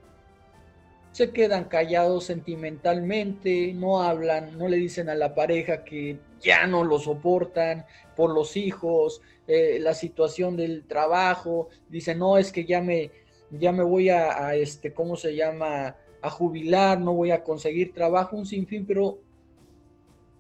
se 1.14 1.30
quedan 1.30 1.66
callados 1.66 2.26
sentimentalmente, 2.26 3.72
no 3.76 4.02
hablan, 4.02 4.58
no 4.58 4.68
le 4.68 4.78
dicen 4.78 5.10
a 5.10 5.16
la 5.16 5.36
pareja 5.36 5.84
que 5.84 6.18
ya 6.42 6.66
no 6.66 6.84
lo 6.84 6.98
soportan 6.98 7.86
por 8.16 8.34
los 8.34 8.58
hijos, 8.58 9.22
eh, 9.48 9.78
la 9.80 9.94
situación 9.94 10.58
del 10.58 10.86
trabajo, 10.86 11.70
dicen, 11.88 12.18
no, 12.18 12.40
es 12.40 12.52
que 12.52 12.66
ya 12.66 12.82
me, 12.82 13.12
ya 13.52 13.72
me 13.72 13.84
voy 13.84 14.10
a, 14.10 14.56
este, 14.56 14.92
¿cómo 14.92 15.16
se 15.16 15.36
llama? 15.36 15.96
A 16.24 16.30
jubilar, 16.32 17.00
no 17.00 17.14
voy 17.14 17.30
a 17.30 17.44
conseguir 17.44 17.94
trabajo, 17.94 18.36
un 18.36 18.48
sinfín, 18.48 18.88
pero 18.88 19.20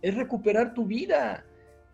es 0.02 0.16
recuperar 0.16 0.74
tu 0.74 0.88
vida. 0.88 1.46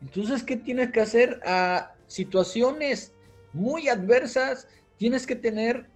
Entonces, 0.02 0.42
¿qué 0.42 0.56
tienes 0.56 0.92
que 0.92 1.02
hacer? 1.02 1.42
A 1.46 1.96
situaciones 2.08 3.14
muy 3.52 3.90
adversas, 3.90 4.70
tienes 4.96 5.28
que 5.28 5.36
tener 5.36 5.90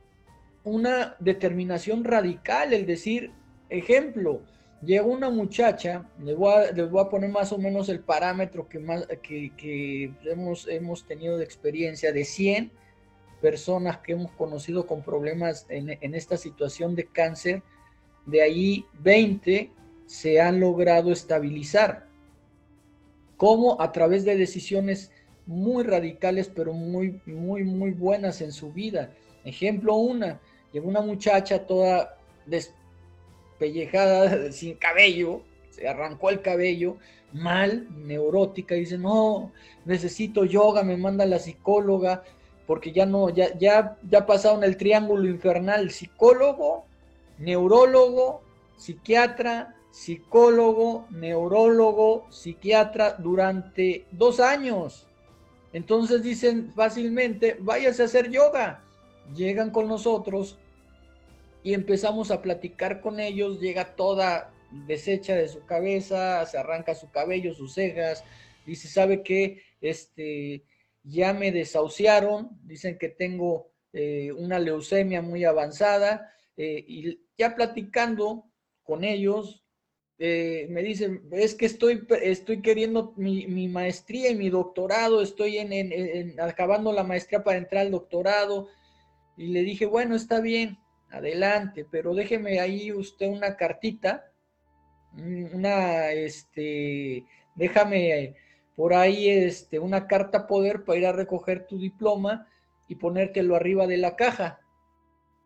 una 0.63 1.15
determinación 1.19 2.03
radical, 2.03 2.73
el 2.73 2.85
decir, 2.85 3.31
ejemplo, 3.69 4.41
llega 4.83 5.03
una 5.03 5.29
muchacha, 5.29 6.09
les 6.23 6.35
voy, 6.35 6.53
a, 6.53 6.71
les 6.71 6.89
voy 6.89 7.01
a, 7.01 7.09
poner 7.09 7.29
más 7.29 7.51
o 7.51 7.57
menos 7.57 7.89
el 7.89 7.99
parámetro 7.99 8.67
que, 8.67 8.79
más, 8.79 9.07
que, 9.21 10.13
hemos, 10.25 10.67
hemos 10.67 11.05
tenido 11.05 11.37
de 11.37 11.43
experiencia, 11.43 12.11
de 12.11 12.25
100, 12.25 12.71
personas 13.41 13.97
que 13.97 14.13
hemos 14.13 14.31
conocido 14.31 14.87
con 14.87 15.01
problemas 15.01 15.65
en, 15.67 16.15
esta 16.15 16.37
situación 16.37 16.95
de 16.95 17.07
cáncer, 17.07 17.61
de 18.25 18.41
ahí 18.41 18.85
20 19.01 19.69
se 20.05 20.39
han 20.39 20.61
logrado 20.61 21.11
estabilizar. 21.11 22.07
¿Cómo? 23.35 23.81
A 23.81 23.91
través 23.91 24.23
de 24.23 24.37
decisiones 24.37 25.11
muy 25.45 25.83
radicales, 25.83 26.47
pero 26.47 26.71
muy, 26.71 27.19
muy, 27.25 27.65
muy 27.65 27.91
buenas 27.91 28.39
en 28.39 28.53
su 28.53 28.71
vida. 28.71 29.11
Ejemplo 29.43 29.95
una, 29.95 30.39
llegó 30.73 30.89
una 30.89 31.01
muchacha 31.01 31.65
toda 31.65 32.17
despellejada, 32.45 34.51
sin 34.51 34.75
cabello, 34.75 35.41
se 35.69 35.87
arrancó 35.87 36.29
el 36.29 36.41
cabello, 36.41 36.97
mal, 37.31 37.87
neurótica, 38.05 38.75
dice, 38.75 38.97
no, 38.97 39.51
necesito 39.85 40.43
yoga, 40.43 40.83
me 40.83 40.97
manda 40.97 41.25
la 41.25 41.39
psicóloga, 41.39 42.23
porque 42.67 42.91
ya 42.91 43.05
no, 43.05 43.29
ya, 43.29 43.57
ya, 43.57 43.97
ya 44.09 44.25
pasaron 44.25 44.63
el 44.63 44.77
triángulo 44.77 45.27
infernal, 45.27 45.91
psicólogo, 45.91 46.85
neurólogo, 47.37 48.41
psiquiatra, 48.77 49.75
psicólogo, 49.91 51.07
neurólogo, 51.11 52.25
psiquiatra 52.29 53.13
durante 53.13 54.05
dos 54.11 54.39
años. 54.39 55.07
Entonces 55.71 56.23
dicen 56.23 56.71
fácilmente, 56.75 57.57
váyase 57.59 58.03
a 58.03 58.05
hacer 58.05 58.29
yoga. 58.29 58.81
Llegan 59.35 59.71
con 59.71 59.87
nosotros 59.87 60.57
y 61.63 61.73
empezamos 61.73 62.31
a 62.31 62.41
platicar 62.41 63.01
con 63.01 63.19
ellos, 63.19 63.59
llega 63.59 63.95
toda 63.95 64.53
deshecha 64.87 65.35
de 65.35 65.47
su 65.47 65.65
cabeza, 65.65 66.45
se 66.45 66.57
arranca 66.57 66.95
su 66.95 67.09
cabello, 67.11 67.53
sus 67.53 67.73
cejas, 67.73 68.23
dice, 68.65 68.87
¿sabe 68.87 69.23
qué? 69.23 69.61
Este, 69.81 70.63
ya 71.03 71.33
me 71.33 71.51
desahuciaron, 71.51 72.49
dicen 72.63 72.97
que 72.97 73.09
tengo 73.09 73.71
eh, 73.93 74.31
una 74.31 74.59
leucemia 74.59 75.21
muy 75.21 75.45
avanzada 75.45 76.33
eh, 76.57 76.83
y 76.87 77.19
ya 77.37 77.55
platicando 77.55 78.45
con 78.83 79.03
ellos, 79.03 79.63
eh, 80.19 80.67
me 80.69 80.83
dice, 80.83 81.21
es 81.31 81.55
que 81.55 81.65
estoy, 81.65 82.05
estoy 82.21 82.61
queriendo 82.61 83.13
mi, 83.17 83.67
maestría 83.67 84.31
y 84.31 84.35
mi 84.35 84.49
doctorado, 84.49 85.21
estoy 85.21 85.57
en, 85.57 86.39
acabando 86.39 86.91
la 86.93 87.03
maestría 87.03 87.43
para 87.43 87.57
entrar 87.57 87.85
al 87.85 87.91
doctorado. 87.91 88.69
Y 89.35 89.47
le 89.47 89.63
dije, 89.63 89.85
bueno, 89.85 90.15
está 90.15 90.39
bien, 90.39 90.77
adelante, 91.13 91.85
pero 91.89 92.15
déjeme 92.15 92.59
ahí 92.59 92.91
usted 92.91 93.27
una 93.27 93.55
cartita, 93.55 94.31
una, 95.13 96.09
este, 96.11 97.25
déjame 97.55 98.35
por 98.75 98.95
ahí, 98.95 99.29
este, 99.29 99.77
una 99.77 100.07
carta 100.07 100.47
poder 100.47 100.83
para 100.83 100.97
ir 100.97 101.05
a 101.05 101.11
recoger 101.11 101.67
tu 101.67 101.77
diploma 101.77 102.47
y 102.87 102.95
ponértelo 102.95 103.55
arriba 103.55 103.85
de 103.85 103.97
la 103.97 104.15
caja. 104.15 104.59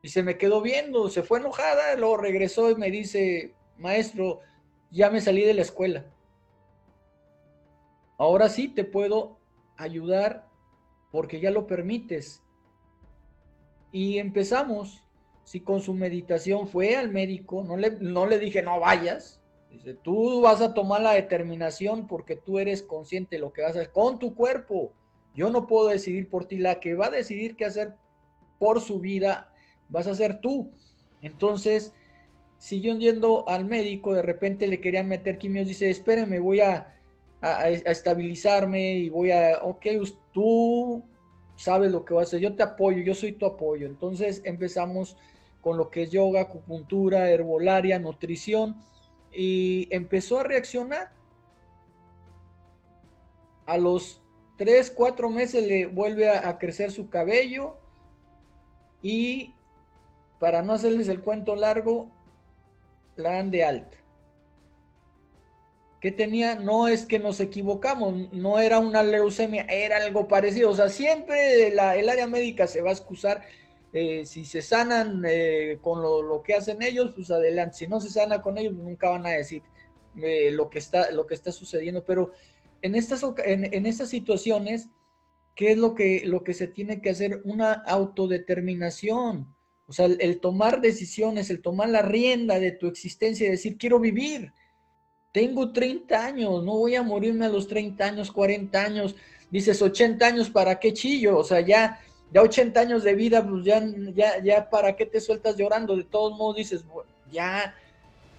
Y 0.02 0.08
se 0.08 0.24
me 0.24 0.38
quedó 0.38 0.62
viendo, 0.62 1.10
se 1.10 1.22
fue 1.22 1.40
enojada, 1.40 1.96
luego 1.96 2.16
regresó 2.16 2.72
y 2.72 2.76
me 2.76 2.90
dice, 2.90 3.54
maestro, 3.78 4.40
ya 4.90 5.10
me 5.10 5.20
salí 5.20 5.44
de 5.44 5.54
la 5.54 5.64
escuela. 5.64 6.06
Ahora 8.18 8.48
sí 8.48 8.70
te 8.70 8.86
puedo 8.86 9.38
ayudar 9.76 10.48
porque 11.12 11.42
ya 11.42 11.52
lo 11.52 11.68
permites. 11.68 12.42
Y 13.92 14.18
empezamos. 14.18 15.04
Si 15.48 15.62
con 15.62 15.80
su 15.80 15.94
meditación 15.94 16.68
fue 16.68 16.98
al 16.98 17.10
médico, 17.10 17.64
no 17.64 17.78
le, 17.78 17.92
no 18.02 18.26
le 18.26 18.38
dije 18.38 18.62
no 18.62 18.82
vayas. 18.82 19.40
Dice, 19.70 19.94
tú 19.94 20.42
vas 20.42 20.60
a 20.60 20.74
tomar 20.74 21.02
la 21.02 21.14
determinación 21.14 22.06
porque 22.06 22.36
tú 22.36 22.60
eres 22.60 22.84
consciente 22.84 23.38
de 23.38 23.44
lo 23.44 23.54
que 23.54 23.62
vas 23.62 23.70
a 23.70 23.80
hacer 23.80 23.94
con 23.94 24.20
tu 24.20 24.36
cuerpo. 24.36 24.92
Yo 25.34 25.50
no 25.50 25.66
puedo 25.66 25.88
decidir 25.88 26.30
por 26.30 26.44
ti. 26.44 26.58
La 26.58 26.82
que 26.82 26.96
va 26.96 27.06
a 27.06 27.12
decidir 27.12 27.56
qué 27.56 27.64
hacer 27.64 27.96
por 28.60 28.82
su 28.82 29.00
vida 29.00 29.54
vas 29.88 30.08
a 30.08 30.16
ser 30.16 30.42
tú. 30.42 30.70
Entonces, 31.22 31.94
si 32.58 32.82
yo 32.82 32.98
yendo 32.98 33.48
al 33.48 33.64
médico, 33.64 34.14
de 34.14 34.24
repente 34.24 34.68
le 34.68 34.82
querían 34.82 35.08
meter 35.08 35.38
quimios, 35.38 35.66
dice, 35.66 35.90
espérame, 35.90 36.42
voy 36.42 36.60
a, 36.60 36.94
a, 37.40 37.70
estabilizarme 37.70 38.96
y 38.96 39.08
voy 39.08 39.32
a, 39.32 39.60
ok, 39.64 39.86
tú 40.34 41.06
sabes 41.56 41.90
lo 41.94 42.04
que 42.04 42.14
vas 42.14 42.24
a 42.24 42.28
hacer, 42.28 42.42
yo 42.42 42.54
te 42.54 42.64
apoyo, 42.64 43.02
yo 43.02 43.16
soy 43.16 43.32
tu 43.32 43.46
apoyo. 43.46 43.88
Entonces 43.88 44.42
empezamos 44.44 45.16
con 45.68 45.76
lo 45.76 45.90
que 45.90 46.04
es 46.04 46.12
yoga, 46.12 46.40
acupuntura, 46.40 47.30
herbolaria, 47.30 48.00
nutrición, 48.00 48.82
y 49.34 49.90
empezó 49.92 50.40
a 50.40 50.44
reaccionar. 50.44 51.12
A 53.66 53.78
los 53.78 54.22
3, 54.56 54.90
4 54.92 55.30
meses 55.30 55.68
le 55.68 55.86
vuelve 55.86 56.30
a 56.30 56.58
crecer 56.58 56.90
su 56.90 57.10
cabello 57.10 57.76
y 59.02 59.54
para 60.40 60.62
no 60.62 60.72
hacerles 60.72 61.10
el 61.10 61.20
cuento 61.20 61.54
largo, 61.54 62.10
la 63.18 63.34
dan 63.34 63.52
de 63.52 63.66
alta. 63.66 63.98
¿Qué 66.00 66.14
tenía? 66.14 66.56
No 66.56 66.88
es 66.88 67.06
que 67.06 67.20
nos 67.20 67.42
equivocamos, 67.42 68.32
no 68.32 68.60
era 68.60 68.80
una 68.80 69.04
leucemia, 69.04 69.64
era 69.64 69.98
algo 69.98 70.30
parecido. 70.30 70.70
O 70.70 70.76
sea, 70.76 70.88
siempre 70.88 71.68
el 71.68 71.78
área 71.78 72.26
médica 72.26 72.68
se 72.68 72.82
va 72.82 72.92
a 72.92 72.94
excusar. 72.94 73.44
Eh, 73.94 74.26
si 74.26 74.46
se 74.46 74.62
sanan 74.62 75.24
eh, 75.28 75.80
con 75.82 76.02
lo, 76.02 76.42
que 76.44 76.54
hacen 76.54 76.82
ellos, 76.82 77.12
pues 77.16 77.32
adelante. 77.32 77.78
Si 77.78 77.88
no 77.88 78.00
se 78.00 78.10
sana 78.10 78.42
con 78.42 78.58
ellos, 78.58 78.74
nunca 78.74 79.10
van 79.10 79.26
a 79.26 79.32
decir 79.32 79.64
eh, 80.18 80.52
lo, 80.52 80.70
que 80.70 80.80
está, 80.80 81.12
lo 81.12 81.26
que 81.26 81.36
está 81.36 81.52
sucediendo. 81.52 82.04
Pero 82.04 82.32
en 82.82 82.96
estas, 82.96 83.24
en, 83.46 83.86
estas 83.86 84.10
situaciones, 84.10 84.90
¿qué 85.56 85.72
es 85.72 85.78
lo 85.78 85.96
que, 85.96 86.24
lo 86.26 86.44
que 86.44 86.54
se 86.54 86.68
tiene 86.68 87.02
que 87.02 87.12
hacer? 87.12 87.42
Una 87.44 87.74
autodeterminación 87.74 89.56
o 89.88 89.94
sea, 89.94 90.06
el, 90.06 90.40
tomar 90.42 90.82
decisiones, 90.82 91.50
el 91.50 91.62
tomar 91.62 91.90
la 91.90 92.02
rienda 92.02 92.60
de 92.60 92.72
tu 92.74 92.88
existencia 92.88 93.48
y 93.48 93.52
decir, 93.52 93.78
quiero 93.78 94.00
vivir. 94.00 94.52
Tengo 95.32 95.72
30 95.72 96.26
años, 96.26 96.64
no 96.64 96.78
voy 96.78 96.96
a 96.96 97.04
morirme 97.04 97.46
a 97.46 97.50
los 97.50 97.68
30 97.68 98.06
años, 98.06 98.32
40 98.32 98.82
años. 98.82 99.16
Dices 99.50 99.82
80 99.82 100.28
años, 100.28 100.50
¿para 100.50 100.78
qué 100.78 100.92
chillo? 100.94 101.38
O 101.38 101.44
sea, 101.44 101.62
ya, 101.62 102.02
ya 102.32 102.42
80 102.42 102.80
años 102.80 103.04
de 103.04 103.16
vida, 103.16 103.48
pues 103.48 103.64
ya, 103.64 103.82
ya, 104.14 104.44
ya, 104.44 104.70
¿para 104.70 104.96
qué 104.96 105.06
te 105.06 105.22
sueltas 105.22 105.56
llorando? 105.56 105.96
De 105.96 106.04
todos 106.04 106.38
modos 106.38 106.58
dices, 106.58 106.84
ya, 107.32 107.74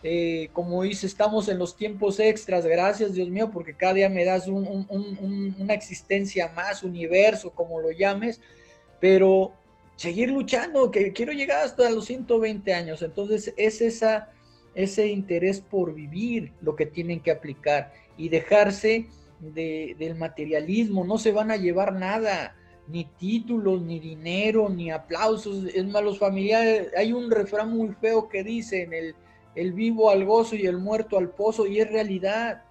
eh, 0.03 0.51
como 0.53 0.83
dice, 0.83 1.07
estamos 1.07 1.49
en 1.49 1.59
los 1.59 1.77
tiempos 1.77 2.21
extras, 2.21 2.65
gracias 2.67 3.15
Dios 3.15 3.29
mío, 3.29 3.51
porque 3.51 3.75
cada 3.75 3.95
día 3.95 4.09
me 4.09 4.25
das 4.25 4.47
una 4.47 5.75
existencia 5.75 6.53
más, 6.55 6.83
universo, 6.83 7.51
como 7.51 7.81
lo 7.81 7.91
llames, 7.91 8.41
pero 9.01 9.53
seguir 9.97 10.31
luchando, 10.31 10.91
que 10.91 11.13
quiero 11.13 11.33
llegar 11.33 11.65
hasta 11.65 11.91
los 11.91 12.05
120 12.05 12.73
años. 12.73 13.03
Entonces 13.03 13.53
es 13.57 13.81
ese 14.75 15.07
interés 15.09 15.61
por 15.61 15.95
vivir 15.95 16.53
lo 16.61 16.77
que 16.77 16.87
tienen 16.87 17.21
que 17.21 17.33
aplicar 17.33 17.93
y 18.17 18.29
dejarse 18.29 19.09
del 19.41 20.15
materialismo. 20.15 21.05
No 21.05 21.19
se 21.19 21.33
van 21.33 21.51
a 21.51 21.57
llevar 21.57 21.95
nada, 21.95 22.55
ni 22.89 23.05
títulos, 23.05 23.83
ni 23.83 24.01
dinero, 24.01 24.69
ni 24.69 24.91
aplausos. 24.91 25.65
Es 25.75 25.87
más, 25.87 26.03
los 26.03 26.19
familiares, 26.19 26.91
hay 26.97 27.13
un 27.13 27.31
refrán 27.31 27.71
muy 27.71 27.89
feo 28.01 28.29
que 28.29 28.43
dice 28.43 28.83
en 28.83 28.95
el, 28.95 29.15
el 29.55 29.73
vivo 29.73 30.11
al 30.11 30.25
gozo 30.25 30.57
y 30.57 30.67
el 30.67 30.79
muerto 30.79 31.19
al 31.19 31.31
pozo, 31.31 31.67
y 31.67 31.81
es 31.81 31.91
realidad. 31.91 32.65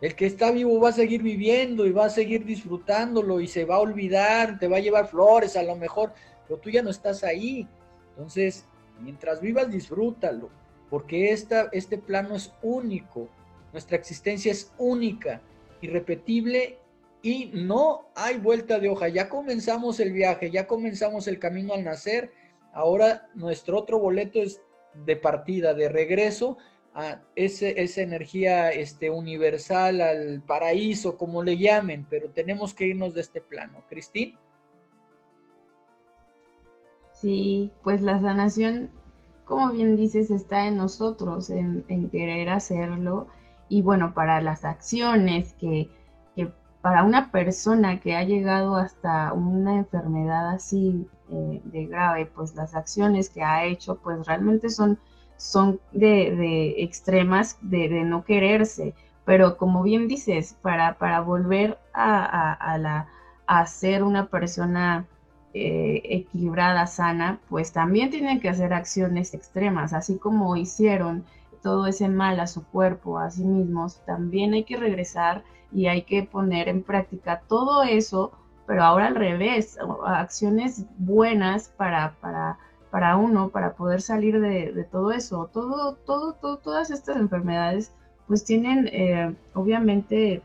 El 0.00 0.14
que 0.14 0.26
está 0.26 0.50
vivo 0.50 0.80
va 0.80 0.90
a 0.90 0.92
seguir 0.92 1.22
viviendo 1.22 1.84
y 1.84 1.92
va 1.92 2.06
a 2.06 2.10
seguir 2.10 2.44
disfrutándolo 2.44 3.40
y 3.40 3.46
se 3.46 3.64
va 3.64 3.76
a 3.76 3.80
olvidar, 3.80 4.58
te 4.58 4.66
va 4.66 4.78
a 4.78 4.80
llevar 4.80 5.08
flores 5.08 5.56
a 5.56 5.62
lo 5.62 5.76
mejor, 5.76 6.12
pero 6.48 6.58
tú 6.58 6.70
ya 6.70 6.82
no 6.82 6.90
estás 6.90 7.22
ahí. 7.22 7.68
Entonces, 8.10 8.64
mientras 9.00 9.40
vivas, 9.40 9.70
disfrútalo, 9.70 10.48
porque 10.88 11.32
esta, 11.32 11.68
este 11.72 11.98
plano 11.98 12.34
es 12.34 12.52
único, 12.62 13.28
nuestra 13.72 13.96
existencia 13.96 14.52
es 14.52 14.72
única, 14.78 15.42
irrepetible 15.82 16.79
y 17.22 17.50
no 17.54 18.08
hay 18.14 18.38
vuelta 18.38 18.78
de 18.78 18.88
hoja. 18.88 19.08
Ya 19.08 19.28
comenzamos 19.28 20.00
el 20.00 20.12
viaje, 20.12 20.50
ya 20.50 20.66
comenzamos 20.66 21.28
el 21.28 21.38
camino 21.38 21.74
al 21.74 21.84
nacer, 21.84 22.32
ahora 22.72 23.28
nuestro 23.34 23.78
otro 23.78 23.98
boleto 23.98 24.40
es 24.40 24.60
de 24.94 25.16
partida, 25.16 25.74
de 25.74 25.88
regreso 25.88 26.58
a 26.94 27.20
esa 27.36 28.00
energía 28.00 28.70
este, 28.70 29.10
universal, 29.10 30.00
al 30.00 30.42
paraíso, 30.42 31.16
como 31.16 31.42
le 31.42 31.56
llamen, 31.56 32.06
pero 32.08 32.30
tenemos 32.30 32.74
que 32.74 32.86
irnos 32.86 33.14
de 33.14 33.20
este 33.20 33.40
plano. 33.40 33.84
Cristín. 33.88 34.36
Sí, 37.12 37.70
pues 37.82 38.00
la 38.00 38.20
sanación, 38.20 38.90
como 39.44 39.70
bien 39.70 39.96
dices, 39.96 40.30
está 40.30 40.66
en 40.66 40.78
nosotros, 40.78 41.50
en, 41.50 41.84
querer 42.10 42.48
hacerlo. 42.48 43.28
Y 43.68 43.82
bueno, 43.82 44.14
para 44.14 44.40
las 44.40 44.64
acciones 44.64 45.52
que, 45.54 45.90
para 46.82 47.04
una 47.04 47.30
persona 47.30 48.00
que 48.00 48.16
ha 48.16 48.24
llegado 48.24 48.76
hasta 48.76 49.32
una 49.32 49.76
enfermedad 49.76 50.50
así 50.50 51.06
eh, 51.30 51.60
de 51.64 51.86
grave, 51.86 52.26
pues 52.26 52.54
las 52.54 52.74
acciones 52.74 53.30
que 53.30 53.42
ha 53.42 53.64
hecho, 53.64 53.96
pues 53.96 54.26
realmente 54.26 54.70
son, 54.70 54.98
son 55.36 55.80
de, 55.92 56.82
extremas 56.82 57.58
de, 57.60 57.88
no 58.04 58.24
quererse. 58.24 58.94
Pero 59.24 59.56
como 59.56 59.82
bien 59.82 60.08
dices, 60.08 60.56
para, 60.62 60.98
para 60.98 61.20
volver 61.20 61.78
a, 61.92 63.06
a 63.46 63.66
ser 63.66 64.02
una 64.02 64.26
persona 64.26 65.06
eh, 65.52 66.02
equilibrada, 66.04 66.86
sana, 66.86 67.40
pues 67.48 67.72
también 67.72 68.10
tienen 68.10 68.38
que 68.38 68.48
hacer 68.48 68.72
acciones 68.72 69.34
extremas, 69.34 69.92
así 69.92 70.16
como 70.16 70.54
hicieron 70.54 71.24
todo 71.60 71.88
ese 71.88 72.08
mal 72.08 72.38
a 72.38 72.46
su 72.46 72.64
cuerpo, 72.64 73.18
a 73.18 73.32
sí 73.32 73.44
mismos, 73.44 74.00
también 74.06 74.54
hay 74.54 74.62
que 74.62 74.76
regresar 74.76 75.42
y 75.72 75.86
hay 75.86 76.02
que 76.02 76.22
poner 76.22 76.68
en 76.68 76.82
práctica 76.82 77.42
todo 77.48 77.82
eso, 77.82 78.32
pero 78.66 78.84
ahora 78.84 79.08
al 79.08 79.14
revés, 79.14 79.78
acciones 80.04 80.84
buenas 80.98 81.68
para, 81.76 82.14
para, 82.20 82.58
para 82.90 83.16
uno, 83.16 83.48
para 83.48 83.74
poder 83.74 84.00
salir 84.00 84.40
de, 84.40 84.86
todo 84.90 85.12
eso. 85.12 85.48
Todo, 85.52 85.94
todo, 85.94 86.34
todas 86.56 86.90
estas 86.90 87.16
enfermedades 87.16 87.92
pues 88.26 88.44
tienen 88.44 88.88
eh, 88.92 89.34
obviamente 89.54 90.42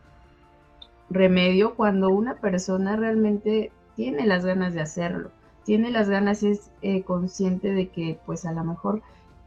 remedio 1.09 1.75
cuando 1.75 2.09
una 2.09 2.35
persona 2.35 2.95
realmente 2.95 3.71
tiene 3.95 4.25
las 4.25 4.43
ganas 4.43 4.73
de 4.73 4.81
hacerlo, 4.81 5.29
tiene 5.63 5.91
las 5.91 6.09
ganas, 6.09 6.41
es 6.41 6.71
eh, 6.81 7.03
consciente 7.03 7.73
de 7.73 7.89
que 7.89 8.19
pues 8.25 8.45
a 8.45 8.53
lo 8.53 8.63
mejor 8.63 9.01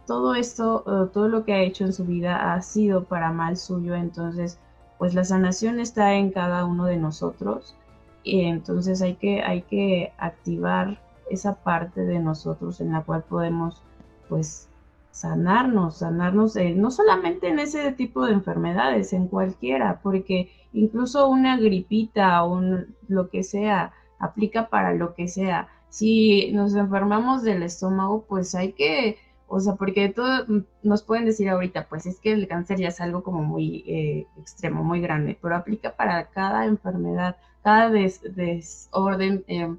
todo 0.07 0.35
esto, 0.35 0.85
eh, 0.87 1.11
todo 1.13 1.29
lo 1.29 1.45
que 1.45 1.53
ha 1.53 1.63
hecho 1.63 1.85
en 1.85 1.93
su 1.93 2.05
vida 2.05 2.55
ha 2.55 2.63
sido 2.63 3.05
para 3.05 3.33
mal 3.33 3.57
suyo, 3.57 3.95
entonces 3.95 4.59
pues 4.99 5.15
la 5.15 5.25
sanación 5.25 5.81
está 5.81 6.15
en 6.15 6.31
cada 6.31 6.65
uno 6.65 6.87
de 6.87 6.97
nosotros 6.97 7.77
y 8.23 8.43
entonces 8.43 9.01
hay 9.01 9.15
que, 9.15 9.43
hay 9.43 9.63
que 9.63 10.13
activar 10.19 11.01
esa 11.31 11.55
parte 11.57 12.03
de 12.03 12.19
nosotros 12.19 12.81
en 12.81 12.93
la 12.93 13.03
cual 13.03 13.23
podemos 13.23 13.83
pues 14.29 14.69
sanarnos, 15.11 15.99
sanarnos 15.99 16.57
eh, 16.57 16.75
no 16.75 16.91
solamente 16.91 17.49
en 17.49 17.59
ese 17.59 17.93
tipo 17.93 18.25
de 18.27 18.33
enfermedades, 18.33 19.13
en 19.13 19.27
cualquiera, 19.29 20.01
porque 20.03 20.51
incluso 20.73 21.29
una 21.29 21.57
gripita 21.57 22.45
o 22.45 22.55
un, 22.55 22.95
lo 23.09 23.29
que 23.29 23.43
sea, 23.43 23.93
aplica 24.19 24.69
para 24.69 24.95
lo 24.95 25.15
que 25.15 25.29
sea. 25.29 25.69
Si 25.89 26.53
nos 26.53 26.75
enfermamos 26.75 27.43
del 27.43 27.63
estómago, 27.63 28.27
pues 28.29 28.55
hay 28.55 28.73
que 28.73 29.17
O 29.51 29.61
sea, 29.61 29.77
porque 29.77 30.11
todo 30.11 30.47
nos 30.83 31.03
pueden 31.03 31.25
decir 31.25 31.49
ahorita, 31.49 31.89
pues 31.89 32.05
es 32.07 32.21
que 32.21 32.33
el 32.33 32.47
cáncer 32.47 32.79
ya 32.79 32.89
es 32.89 33.01
algo 33.01 33.23
como 33.23 33.43
muy 33.43 33.83
eh, 33.87 34.27
extremo, 34.39 34.85
muy 34.85 35.01
grande, 35.01 35.39
pero 35.41 35.57
aplica 35.57 35.97
para 35.97 36.29
cada 36.29 36.67
enfermedad, 36.67 37.37
cada 37.63 37.91
desorden, 37.91 39.45
em, 39.49 39.79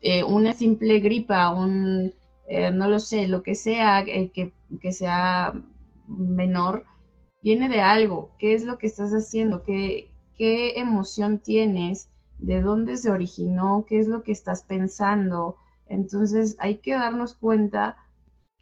eh, 0.00 0.24
una 0.24 0.54
simple 0.54 1.00
gripa, 1.00 1.50
un, 1.52 2.14
eh, 2.48 2.70
no 2.70 2.88
lo 2.88 2.98
sé, 2.98 3.28
lo 3.28 3.42
que 3.42 3.54
sea 3.54 4.04
que, 4.04 4.52
que, 4.80 4.92
sea 4.92 5.52
menor, 6.08 6.84
viene 7.42 7.68
de 7.68 7.82
algo. 7.82 8.30
¿Qué 8.38 8.54
es 8.54 8.64
lo 8.64 8.78
que 8.78 8.86
estás 8.86 9.10
haciendo? 9.12 9.62
¿Qué, 9.62 10.10
¿Qué 10.36 10.78
emoción 10.80 11.38
tienes? 11.38 12.08
¿De 12.38 12.62
dónde 12.62 12.96
se 12.96 13.10
originó? 13.10 13.84
¿Qué 13.86 13.98
es 13.98 14.08
lo 14.08 14.22
que 14.22 14.32
estás 14.32 14.62
pensando? 14.62 15.56
Entonces 15.86 16.56
hay 16.60 16.78
que 16.78 16.92
darnos 16.94 17.34
cuenta 17.34 17.96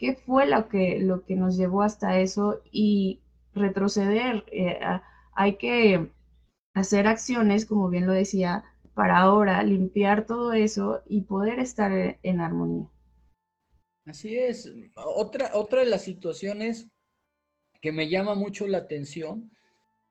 qué 0.04 0.14
fue 0.14 0.46
lo 0.46 0.68
que, 0.68 0.98
lo 1.00 1.24
que 1.24 1.34
nos 1.34 1.56
llevó 1.56 1.80
hasta 1.80 2.20
eso 2.20 2.60
y 2.70 3.22
retroceder. 3.54 4.44
Eh, 4.52 4.78
hay 5.34 5.56
que 5.56 6.12
hacer 6.74 7.06
acciones, 7.06 7.64
como 7.64 7.88
bien 7.88 8.06
lo 8.06 8.12
decía, 8.12 8.64
para 8.92 9.18
ahora 9.18 9.62
limpiar 9.62 10.26
todo 10.26 10.52
eso 10.52 11.00
y 11.06 11.22
poder 11.22 11.58
estar 11.58 12.18
en 12.22 12.40
armonía. 12.40 12.86
Así 14.04 14.36
es. 14.36 14.70
Otra, 14.94 15.52
otra 15.54 15.80
de 15.80 15.86
las 15.86 16.04
situaciones 16.04 16.86
que 17.80 17.90
me 17.90 18.10
llama 18.10 18.34
mucho 18.34 18.66
la 18.66 18.78
atención, 18.78 19.50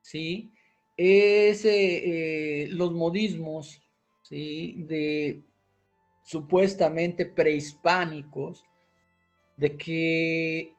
¿sí? 0.00 0.52
Es 0.96 1.64
eh, 1.64 2.64
eh, 2.64 2.68
los 2.70 2.92
modismos, 2.92 3.80
¿sí? 4.22 4.74
De 4.88 5.44
supuestamente 6.24 7.26
prehispánicos, 7.26 8.64
de 9.56 9.76
que 9.76 10.74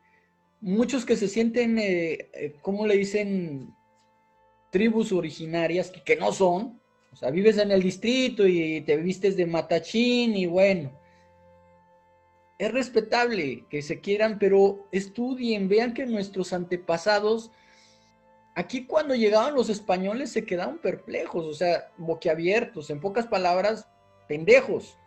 muchos 0.62 1.06
que 1.06 1.16
se 1.16 1.28
sienten, 1.28 1.78
eh, 1.78 2.30
eh, 2.34 2.56
¿cómo 2.62 2.86
le 2.86 2.98
dicen? 2.98 3.74
Tribus 4.72 5.12
originarias, 5.14 5.92
que, 5.92 6.16
no 6.18 6.34
son, 6.34 6.82
o 7.14 7.16
sea, 7.16 7.32
vives 7.32 7.58
en 7.58 7.72
el 7.72 7.82
distrito 7.82 8.46
y 8.46 8.82
te 8.82 8.98
vistes 8.98 9.38
de 9.38 9.46
matachín 9.46 10.36
y 10.36 10.48
bueno, 10.48 10.92
es 12.58 12.72
respetable 12.72 13.66
que 13.70 13.82
se 13.82 14.02
quieran, 14.02 14.38
pero 14.38 14.88
estudien, 14.92 15.70
vean 15.70 15.94
que 15.94 16.06
nuestros 16.06 16.52
antepasados, 16.52 17.52
aquí 18.56 18.86
cuando 18.86 19.16
llegaban 19.16 19.56
los 19.56 19.70
españoles 19.70 20.32
se 20.32 20.46
quedaban 20.46 20.80
perplejos, 20.80 21.46
o 21.46 21.54
sea, 21.54 21.92
boquiabiertos, 21.98 22.90
en 22.90 23.00
pocas 23.00 23.28
palabras, 23.28 23.88
pendejos. 24.28 24.98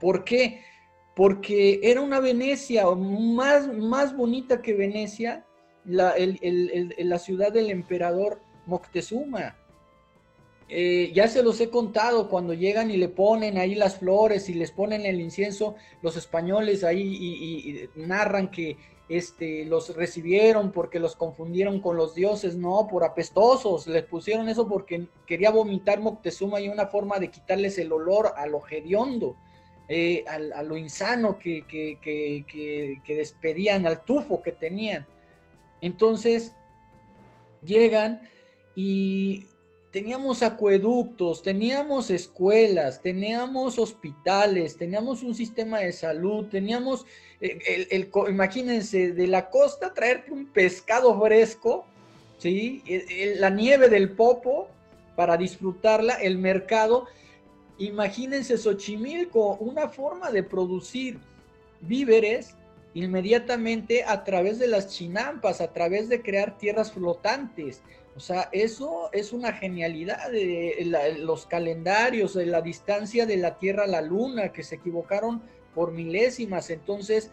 ¿Por 0.00 0.24
qué? 0.24 0.62
Porque 1.14 1.80
era 1.82 2.00
una 2.00 2.20
Venecia 2.20 2.86
más, 2.94 3.68
más 3.72 4.16
bonita 4.16 4.62
que 4.62 4.74
Venecia, 4.74 5.44
la, 5.84 6.14
la 6.18 7.18
ciudad 7.18 7.52
del 7.52 7.70
emperador 7.70 8.40
Moctezuma. 8.66 9.56
Eh, 10.74 11.12
ya 11.12 11.28
se 11.28 11.42
los 11.42 11.60
he 11.60 11.68
contado, 11.68 12.30
cuando 12.30 12.54
llegan 12.54 12.90
y 12.90 12.96
le 12.96 13.08
ponen 13.08 13.58
ahí 13.58 13.74
las 13.74 13.98
flores 13.98 14.48
y 14.48 14.54
les 14.54 14.70
ponen 14.70 15.04
el 15.04 15.20
incienso, 15.20 15.74
los 16.00 16.16
españoles 16.16 16.82
ahí 16.82 17.02
y, 17.02 17.90
narran 17.94 18.50
que 18.50 18.78
este, 19.10 19.66
los 19.66 19.94
recibieron 19.94 20.72
porque 20.72 20.98
los 20.98 21.14
confundieron 21.14 21.82
con 21.82 21.98
los 21.98 22.14
dioses, 22.14 22.56
no, 22.56 22.86
por 22.90 23.04
apestosos, 23.04 23.86
les 23.86 24.04
pusieron 24.04 24.48
eso 24.48 24.66
porque 24.66 25.08
quería 25.26 25.50
vomitar 25.50 26.00
Moctezuma 26.00 26.58
y 26.58 26.70
una 26.70 26.86
forma 26.86 27.18
de 27.18 27.30
quitarles 27.30 27.76
el 27.76 27.92
olor 27.92 28.32
a 28.34 28.46
lo. 28.46 28.62
Eh, 29.88 30.24
a, 30.28 30.62
lo 30.62 30.76
insano 30.76 31.38
que, 31.38 31.64
que, 31.68 33.14
despedían, 33.14 33.86
al 33.86 34.04
tufo 34.04 34.40
que 34.40 34.52
tenían. 34.52 35.06
Entonces, 35.80 36.54
llegan 37.62 38.22
y 38.74 39.46
teníamos 39.90 40.42
acueductos, 40.42 41.42
teníamos 41.42 42.10
escuelas, 42.10 43.02
teníamos 43.02 43.78
hospitales, 43.78 44.76
teníamos 44.78 45.22
un 45.22 45.34
sistema 45.34 45.80
de 45.80 45.92
salud, 45.92 46.46
teníamos, 46.46 47.04
eh, 47.40 47.88
el, 47.90 48.10
imagínense, 48.30 49.12
de 49.12 49.26
la 49.26 49.50
costa 49.50 49.92
traerte 49.92 50.32
un 50.32 50.46
pescado 50.46 51.20
fresco, 51.20 51.84
¿sí? 52.38 52.82
la 53.36 53.50
nieve 53.50 53.88
del 53.88 54.12
popo 54.12 54.68
para 55.16 55.36
disfrutarla, 55.36 56.14
el 56.14 56.38
mercado, 56.38 57.06
Imagínense 57.78 58.58
Xochimilco, 58.58 59.56
una 59.56 59.88
forma 59.88 60.30
de 60.30 60.42
producir 60.42 61.18
víveres 61.80 62.54
inmediatamente 62.94 64.04
a 64.04 64.24
través 64.24 64.58
de 64.58 64.68
las 64.68 64.88
chinampas, 64.88 65.60
a 65.60 65.72
través 65.72 66.08
de 66.08 66.22
crear 66.22 66.58
tierras 66.58 66.92
flotantes. 66.92 67.82
O 68.14 68.20
sea, 68.20 68.50
eso 68.52 69.08
es 69.12 69.32
una 69.32 69.52
genialidad 69.52 70.30
de 70.30 71.16
los 71.20 71.46
calendarios, 71.46 72.34
de 72.34 72.46
la 72.46 72.60
distancia 72.60 73.24
de 73.24 73.38
la 73.38 73.58
Tierra 73.58 73.84
a 73.84 73.88
la 73.88 74.02
Luna, 74.02 74.52
que 74.52 74.62
se 74.62 74.74
equivocaron 74.74 75.42
por 75.74 75.92
milésimas. 75.92 76.68
Entonces, 76.68 77.30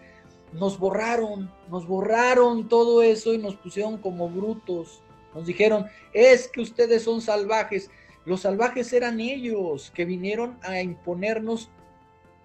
nos 0.54 0.80
borraron, 0.80 1.52
nos 1.70 1.86
borraron 1.86 2.70
todo 2.70 3.02
eso 3.02 3.34
y 3.34 3.38
nos 3.38 3.56
pusieron 3.56 3.98
como 3.98 4.30
brutos. 4.30 5.02
Nos 5.36 5.46
dijeron, 5.46 5.86
es 6.14 6.48
que 6.48 6.62
ustedes 6.62 7.04
son 7.04 7.22
salvajes. 7.22 7.92
Los 8.30 8.42
salvajes 8.42 8.94
eran 8.94 9.20
ellos 9.20 9.90
que 9.90 10.06
vinieron 10.06 10.60
a 10.62 10.80
imponernos 10.80 11.72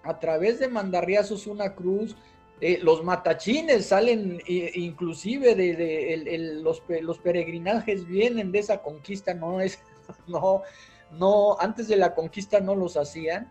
a 0.01 0.17
través 0.17 0.57
de 0.57 0.67
mandarriazos 0.67 1.45
una 1.45 1.75
cruz. 1.75 2.15
Eh, 2.59 2.79
los 2.81 3.03
matachines 3.03 3.85
salen 3.85 4.41
eh, 4.47 4.71
inclusive 4.73 5.53
de, 5.53 6.59
los, 7.03 7.19
peregrinajes 7.19 8.07
vienen 8.07 8.51
de 8.51 8.57
esa 8.57 8.81
conquista, 8.81 9.35
no 9.35 9.61
es, 9.61 9.77
no, 10.27 10.63
no, 11.11 11.55
antes 11.59 11.87
de 11.87 11.97
la 11.97 12.15
conquista 12.15 12.59
no 12.59 12.73
los 12.73 12.97
hacían. 12.97 13.47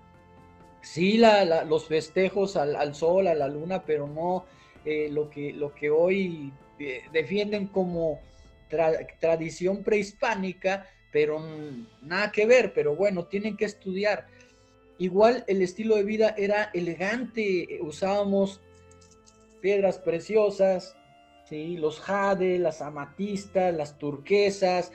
Sí, 0.83 1.19
la, 1.19 1.63
los 1.63 1.87
festejos 1.87 2.57
al, 2.57 2.97
sol, 2.97 3.29
a 3.29 3.35
la 3.35 3.47
luna, 3.47 3.85
pero 3.85 4.09
no 4.09 4.45
eh, 4.85 5.09
lo, 5.09 5.31
que, 5.31 5.53
lo 5.53 5.73
que 5.73 5.89
hoy 5.89 6.53
defienden 7.13 7.69
como 7.69 8.19
tradición 9.21 9.85
prehispánica, 9.85 10.89
pero 11.15 11.41
nada 12.03 12.33
que 12.33 12.45
ver, 12.45 12.73
pero 12.75 12.97
bueno, 12.97 13.27
tienen 13.27 13.57
que 13.57 13.67
estudiar. 13.67 14.27
Igual 14.99 15.45
el 15.47 15.63
estilo 15.63 15.95
de 15.95 16.03
vida 16.03 16.35
era 16.37 16.73
elegante, 16.75 17.79
usábamos 17.83 18.61
piedras 19.61 19.99
preciosas, 19.99 20.97
¿sí? 21.49 21.77
los 21.77 22.01
jade, 22.01 22.59
las 22.59 22.83
amatistas, 22.83 23.73
las 23.73 23.97
turquesas, 23.97 24.91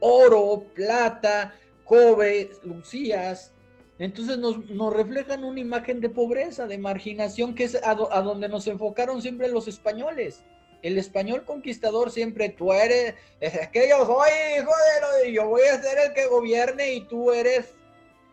oro, 0.00 0.66
plata, 0.74 1.54
cobre, 1.84 2.50
lucías. 2.64 3.54
Entonces 3.98 4.36
nos, 4.36 4.92
reflejan 4.92 5.42
una 5.42 5.60
imagen 5.60 6.02
de 6.02 6.10
pobreza, 6.10 6.66
de 6.66 6.76
marginación, 6.76 7.54
que 7.54 7.64
es 7.64 7.78
a 7.82 7.94
donde 7.94 8.50
nos 8.50 8.66
enfocaron 8.66 9.22
siempre 9.22 9.48
los 9.48 9.68
españoles 9.68 10.44
el 10.82 10.98
español 10.98 11.44
conquistador 11.44 12.10
siempre, 12.10 12.48
tú 12.48 12.72
eres, 12.72 13.14
es 13.40 13.68
que 13.68 13.88
yo 13.88 14.04
soy 14.04 14.30
hijo 14.58 14.70
de 14.70 15.26
lo 15.28 15.32
yo 15.32 15.48
voy 15.48 15.62
a 15.62 15.80
ser 15.80 15.98
el 16.06 16.12
que 16.12 16.26
gobierne 16.26 16.94
y 16.94 17.06
tú 17.06 17.30
eres 17.30 17.74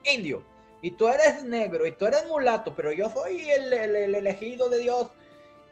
indio, 0.04 0.44
y 0.82 0.92
tú 0.92 1.08
eres 1.08 1.44
negro, 1.44 1.86
y 1.86 1.92
tú 1.92 2.08
eres 2.08 2.26
mulato, 2.28 2.74
pero 2.76 2.92
yo 2.92 3.10
soy 3.10 3.50
el, 3.50 3.74
elegido 4.16 4.70
de 4.70 4.80
Dios. 4.80 5.12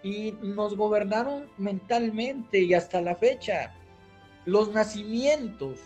Y 0.03 0.33
nos 0.41 0.77
gobernaron 0.77 1.49
mentalmente 1.57 2.59
y 2.59 2.73
hasta 2.75 3.01
la 3.01 3.15
fecha. 3.15 3.73
Los 4.45 4.71
nacimientos 4.71 5.79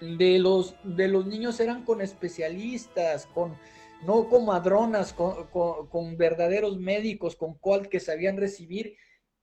de 0.00 0.38
los, 0.40 0.74
de 0.82 1.08
los 1.08 1.24
niños 1.24 1.60
eran 1.60 1.84
con 1.84 2.00
especialistas, 2.00 3.26
con, 3.26 3.56
no 4.04 4.28
con 4.28 4.44
madronas, 4.44 5.12
con, 5.12 5.46
con 5.46 6.16
verdaderos 6.16 6.78
médicos, 6.78 7.36
con 7.36 7.54
cual 7.54 7.88
que 7.88 8.00
sabían 8.00 8.36
recibir 8.36 8.96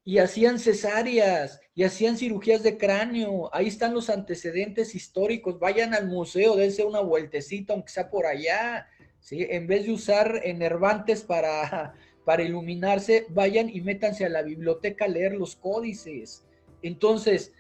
y 0.06 0.18
hacían 0.18 0.60
cesáreas 0.60 1.62
y 1.76 1.84
hacían 1.84 2.18
cirugías 2.18 2.62
de 2.62 2.78
cráneo. 2.78 3.50
Ahí 3.54 3.68
están 3.68 3.94
los 3.94 4.10
antecedentes 4.10 4.96
históricos. 4.96 5.60
Vayan 5.60 5.94
al 5.94 6.08
museo, 6.08 6.56
dense 6.56 6.84
una 6.84 7.00
vueltecita, 7.00 7.74
aunque 7.74 7.92
sea 7.92 8.10
por 8.10 8.26
allá. 8.26 8.88
¿sí? 9.20 9.48
En 9.50 9.66
vez 9.66 9.86
de 9.86 9.94
usar 9.94 10.42
enervantes 10.44 11.24
para, 11.24 11.94
para 12.26 12.44
iluminarse, 12.44 13.26
vayan 13.30 13.70
y 13.70 13.82
métanse 13.82 14.26
a 14.26 14.30
la 14.30 14.42
biblioteca 14.42 15.06
a 15.06 15.10
leer 15.10 15.36
los 15.36 15.56
códices. 15.56 16.46
Entonces, 16.82 17.54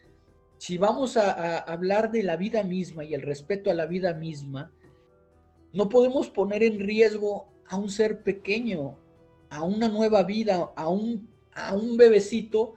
si 0.58 0.77
vamos 0.77 1.15
a, 1.15 1.32
a 1.32 1.58
hablar 1.60 2.12
de 2.12 2.23
la 2.23 2.36
vida 2.36 2.63
misma 2.63 3.06
y 3.06 3.13
el 3.13 3.21
respeto 3.21 3.71
a 3.71 3.73
la 3.73 3.86
vida 3.86 4.13
misma, 4.13 4.71
no 5.71 5.88
podemos 5.88 6.29
poner 6.29 6.62
en 6.62 6.79
riesgo 6.79 7.47
a 7.67 7.77
un 7.77 7.89
ser 7.89 8.21
pequeño, 8.21 8.99
a 9.49 9.63
una 9.63 9.88
nueva 9.88 10.23
vida, 10.23 10.71
a 10.75 10.89
un 10.89 11.32
a 11.55 11.75
un 11.75 11.97
bebecito 11.97 12.75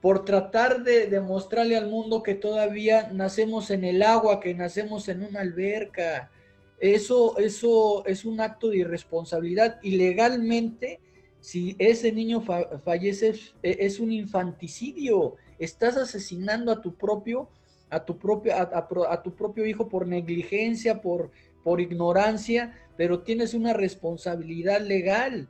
por 0.00 0.24
tratar 0.24 0.82
de 0.82 1.06
demostrarle 1.06 1.76
al 1.76 1.88
mundo 1.88 2.22
que 2.22 2.34
todavía 2.34 3.10
nacemos 3.12 3.70
en 3.70 3.84
el 3.84 4.02
agua, 4.02 4.40
que 4.40 4.54
nacemos 4.54 5.08
en 5.08 5.22
una 5.22 5.40
alberca. 5.40 6.30
Eso, 6.78 7.38
eso 7.38 8.04
es 8.06 8.24
un 8.24 8.40
acto 8.40 8.68
de 8.68 8.78
irresponsabilidad 8.78 9.78
y 9.82 9.96
legalmente 9.96 11.00
si 11.40 11.74
ese 11.78 12.12
niño 12.12 12.42
fallece 12.84 13.34
e, 13.62 13.76
es 13.80 13.98
un 13.98 14.12
infanticidio, 14.12 15.36
estás 15.58 15.96
asesinando 15.96 16.72
a 16.72 16.80
tu 16.80 16.94
propio 16.94 17.48
a 17.88 18.04
tu 18.04 18.18
propio 18.18 18.52
a, 18.56 19.22
tu 19.22 19.34
propio 19.34 19.64
hijo 19.64 19.88
por 19.88 20.08
negligencia, 20.08 21.00
por 21.00 21.30
por 21.62 21.80
ignorancia, 21.80 22.74
pero 22.96 23.20
tienes 23.20 23.54
una 23.54 23.72
responsabilidad 23.72 24.80
legal 24.80 25.48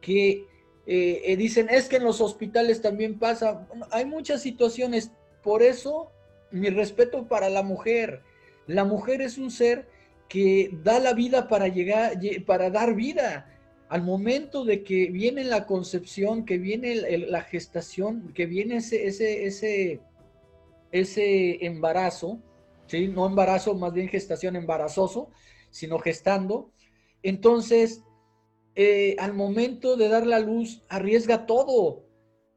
que 0.00 0.46
eh, 0.86 1.22
eh, 1.24 1.36
dicen 1.36 1.68
es 1.68 1.88
que 1.88 1.96
en 1.96 2.04
los 2.04 2.20
hospitales 2.20 2.80
también 2.80 3.18
pasa. 3.18 3.66
hay 3.90 4.04
muchas 4.04 4.40
situaciones, 4.40 5.10
por 5.42 5.62
eso 5.62 6.12
mi 6.50 6.70
respeto 6.70 7.26
para 7.26 7.50
la 7.50 7.62
mujer. 7.62 8.22
La 8.66 8.84
mujer 8.84 9.20
es 9.20 9.36
un 9.38 9.50
ser 9.50 9.88
que 10.28 10.70
da 10.82 10.98
la 11.00 11.12
vida 11.12 11.48
para 11.48 11.68
llegar, 11.68 12.12
para 12.46 12.70
dar 12.70 12.94
vida. 12.94 13.52
Al 13.88 14.02
momento 14.02 14.64
de 14.64 14.82
que 14.82 15.06
viene 15.06 15.44
la 15.44 15.66
concepción, 15.66 16.44
que 16.44 16.58
viene 16.58 16.96
la 17.18 17.42
gestación, 17.42 18.32
que 18.32 18.46
viene 18.46 18.76
ese, 18.76 19.06
ese, 19.06 19.46
ese, 19.46 20.00
ese 20.90 21.64
embarazo, 21.64 22.40
¿sí? 22.88 23.06
no 23.06 23.26
embarazo, 23.26 23.74
más 23.74 23.92
bien 23.92 24.08
gestación 24.08 24.56
embarazoso, 24.56 25.30
sino 25.70 26.00
gestando, 26.00 26.70
entonces 27.22 28.02
eh, 28.76 29.16
al 29.18 29.32
momento 29.32 29.96
de 29.96 30.10
dar 30.10 30.26
la 30.26 30.38
luz 30.38 30.82
arriesga 30.90 31.46
todo, 31.46 32.04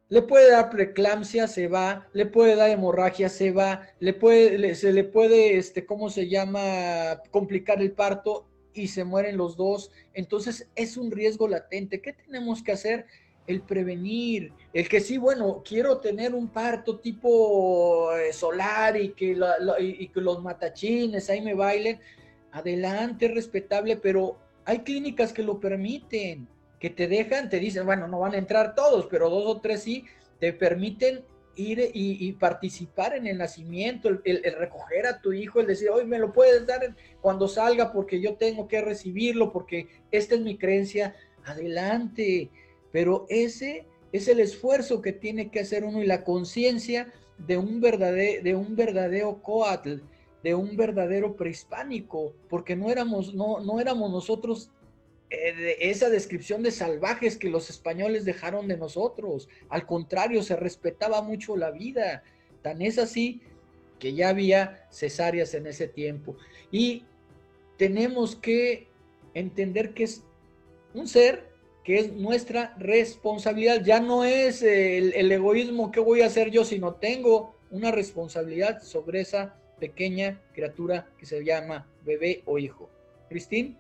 le 0.10 0.22
puede 0.22 0.52
dar 0.52 0.70
preeclampsia, 0.70 1.48
se 1.48 1.68
va, 1.68 2.10
le 2.14 2.26
puede 2.26 2.56
dar 2.56 2.70
hemorragia, 2.70 3.30
se 3.30 3.52
va, 3.52 3.88
le 4.00 4.14
puede, 4.14 4.76
se 4.76 4.92
le 4.92 5.06
puede, 5.06 5.58
este, 5.58 5.86
¿cómo 5.86 6.10
se 6.10 6.28
llama? 6.28 7.22
Complicar 7.32 7.82
el 7.82 7.94
parto 7.94 8.50
y 8.74 8.88
se 8.88 9.06
mueren 9.06 9.38
los 9.38 9.56
dos. 9.56 9.92
Entonces 10.14 10.68
es 10.76 10.98
un 10.98 11.12
riesgo 11.12 11.48
latente. 11.48 12.02
¿Qué 12.02 12.12
tenemos 12.12 12.64
que 12.64 12.74
hacer? 12.74 13.06
El 13.48 13.62
prevenir, 13.62 14.52
el 14.74 14.90
que 14.90 15.00
sí, 15.00 15.18
bueno, 15.18 15.64
quiero 15.64 16.00
tener 16.00 16.36
un 16.36 16.50
parto 16.50 17.00
tipo 17.00 18.14
eh, 18.14 18.34
solar 18.34 18.96
y 18.96 19.10
que, 19.14 19.38
y 19.80 20.08
que 20.08 20.22
los 20.22 20.42
matachines 20.44 21.30
ahí 21.30 21.42
me 21.42 21.54
bailen. 21.54 22.00
Adelante, 22.52 23.28
respetable, 23.28 23.96
pero 23.96 24.38
hay 24.66 24.80
clínicas 24.80 25.34
que 25.34 25.44
lo 25.44 25.60
permiten 25.60 26.48
que 26.80 26.90
te 26.90 27.08
dejan, 27.08 27.50
te 27.50 27.60
dicen, 27.60 27.86
bueno, 27.86 28.08
no 28.08 28.20
van 28.20 28.34
a 28.34 28.38
entrar 28.38 28.74
todos, 28.74 29.08
pero 29.08 29.30
dos 29.30 29.46
o 29.46 29.60
tres 29.60 29.84
sí, 29.84 30.06
te 30.40 30.54
permiten 30.54 31.24
ir 31.56 31.92
y, 31.94 32.32
participar 32.34 33.18
en 33.18 33.28
el 33.28 33.38
nacimiento, 33.38 34.08
el, 34.24 34.44
recoger 34.58 35.06
a 35.06 35.20
tu 35.20 35.34
hijo, 35.34 35.60
el 35.60 35.68
decir, 35.68 35.90
hoy 35.90 36.06
me 36.06 36.18
lo 36.18 36.32
puedes 36.32 36.66
dar 36.66 36.96
cuando 37.20 37.50
salga 37.50 37.92
porque 37.92 38.22
yo 38.22 38.36
tengo 38.36 38.70
que 38.70 38.80
recibirlo, 38.80 39.52
porque 39.52 39.88
esta 40.10 40.36
es 40.36 40.42
mi 40.42 40.58
creencia, 40.58 41.16
adelante. 41.44 42.50
Pero 42.94 43.26
ese 43.28 43.86
es 44.14 44.30
el 44.30 44.40
esfuerzo 44.40 45.02
que 45.02 45.12
tiene 45.12 45.52
que 45.52 45.60
hacer 45.60 45.84
uno 45.84 46.02
y 46.02 46.08
la 46.08 46.24
conciencia 46.24 47.12
de 47.38 47.58
un 47.58 47.82
verdadero, 47.82 48.42
de 48.42 48.56
un 48.56 48.78
verdadero 48.78 49.42
coatl, 49.42 49.96
de 50.44 50.56
un 50.56 50.78
verdadero 50.78 51.36
prehispánico, 51.36 52.34
porque 52.50 52.76
no 52.76 52.90
éramos, 52.90 53.34
no, 53.34 53.60
no 53.60 53.80
éramos 53.80 54.12
nosotros 54.12 54.72
eh, 55.30 55.78
esa 55.80 56.10
descripción 56.10 56.64
de 56.64 56.72
salvajes 56.72 57.38
que 57.38 57.50
los 57.50 57.70
españoles 57.70 58.26
dejaron 58.26 58.68
de 58.68 58.78
nosotros. 58.78 59.48
Al 59.70 59.86
contrario, 59.86 60.42
se 60.42 60.56
respetaba 60.56 61.22
mucho 61.22 61.56
la 61.56 61.72
vida. 61.72 62.24
Tan 62.62 62.82
es 62.82 62.98
así 62.98 63.42
que 64.00 64.14
ya 64.14 64.30
había 64.30 64.88
cesáreas 64.92 65.54
en 65.54 65.68
ese 65.68 65.88
tiempo. 65.88 66.36
Y 66.72 67.06
tenemos 67.78 68.36
que 68.36 68.88
entender 69.34 69.94
que 69.94 70.04
es 70.04 70.24
un 70.94 71.08
ser 71.08 71.50
que 71.84 72.00
es 72.00 72.12
nuestra 72.14 72.76
responsabilidad. 72.78 73.84
Ya 73.84 74.00
no 74.00 74.24
es 74.24 74.62
el, 74.64 75.14
el 75.14 75.32
egoísmo 75.32 75.92
que 75.92 76.00
voy 76.00 76.22
a 76.22 76.28
hacer 76.28 76.50
yo, 76.50 76.64
sino 76.64 76.96
tengo 76.96 77.56
una 77.72 77.92
responsabilidad 77.92 78.82
sobre 78.82 79.22
esa 79.22 79.59
pequeña 79.80 80.40
criatura 80.54 81.08
que 81.18 81.26
se 81.26 81.44
llama 81.44 81.86
bebé 82.06 82.44
o 82.46 82.58
hijo. 82.58 82.90
Cristín. 83.30 83.78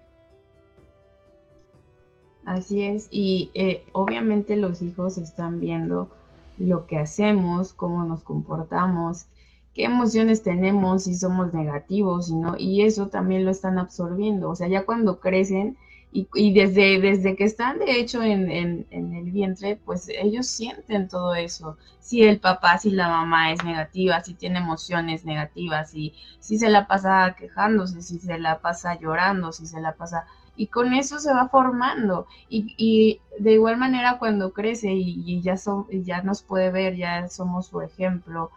Así 2.45 2.83
es, 2.83 3.07
y 3.12 3.51
eh, 3.53 3.83
obviamente 3.91 4.55
los 4.55 4.81
hijos 4.81 5.17
están 5.17 5.59
viendo 5.59 6.09
lo 6.57 6.88
que 6.88 6.97
hacemos, 6.97 7.73
cómo 7.73 8.03
nos 8.05 8.23
comportamos, 8.23 9.27
qué 9.73 9.83
emociones 9.83 10.41
tenemos, 10.41 11.03
si 11.03 11.15
somos 11.15 11.53
negativos, 11.53 12.29
y 12.29 12.35
no, 12.35 12.55
y 12.57 12.81
eso 12.81 13.07
también 13.07 13.45
lo 13.45 13.51
están 13.51 13.77
absorbiendo. 13.77 14.49
O 14.49 14.55
sea, 14.55 14.67
ya 14.67 14.85
cuando 14.85 15.19
crecen 15.19 15.77
y, 16.11 16.53
desde, 16.53 16.99
desde 16.99 17.35
que 17.35 17.43
están 17.43 17.77
de 17.77 17.99
hecho 17.99 18.23
en, 18.23 18.49
en, 18.49 19.13
el 19.13 19.31
vientre, 19.31 19.79
pues 19.85 20.09
ellos 20.09 20.47
sienten 20.47 21.07
todo 21.07 21.35
eso. 21.35 21.77
Si 21.99 22.23
el 22.23 22.39
papá, 22.39 22.79
si 22.79 22.89
la 22.89 23.09
mamá 23.09 23.51
es 23.51 23.63
negativa, 23.63 24.21
si 24.21 24.33
tiene 24.33 24.57
emociones 24.57 25.23
negativas, 25.23 25.91
si, 25.91 26.15
si 26.39 26.57
se 26.57 26.69
la 26.69 26.87
pasa 26.87 27.35
quejándose, 27.37 28.01
si 28.01 28.17
se 28.17 28.39
la 28.39 28.59
pasa 28.59 28.99
llorando, 28.99 29.51
si 29.51 29.67
se 29.67 29.79
la 29.79 29.93
pasa 29.93 30.25
y 30.55 30.67
con 30.67 30.93
eso 30.93 31.19
se 31.19 31.31
va 31.33 31.47
formando. 31.47 32.27
Y, 32.49 33.21
de 33.39 33.53
igual 33.53 33.77
manera 33.77 34.17
cuando 34.19 34.51
crece 34.51 34.91
y, 34.91 35.41
ya, 35.41 35.55
ya 35.91 36.21
nos 36.23 36.41
puede 36.41 36.71
ver, 36.71 36.95
ya 36.95 37.29
somos 37.29 37.67
su 37.67 37.81
ejemplo, 37.81 38.51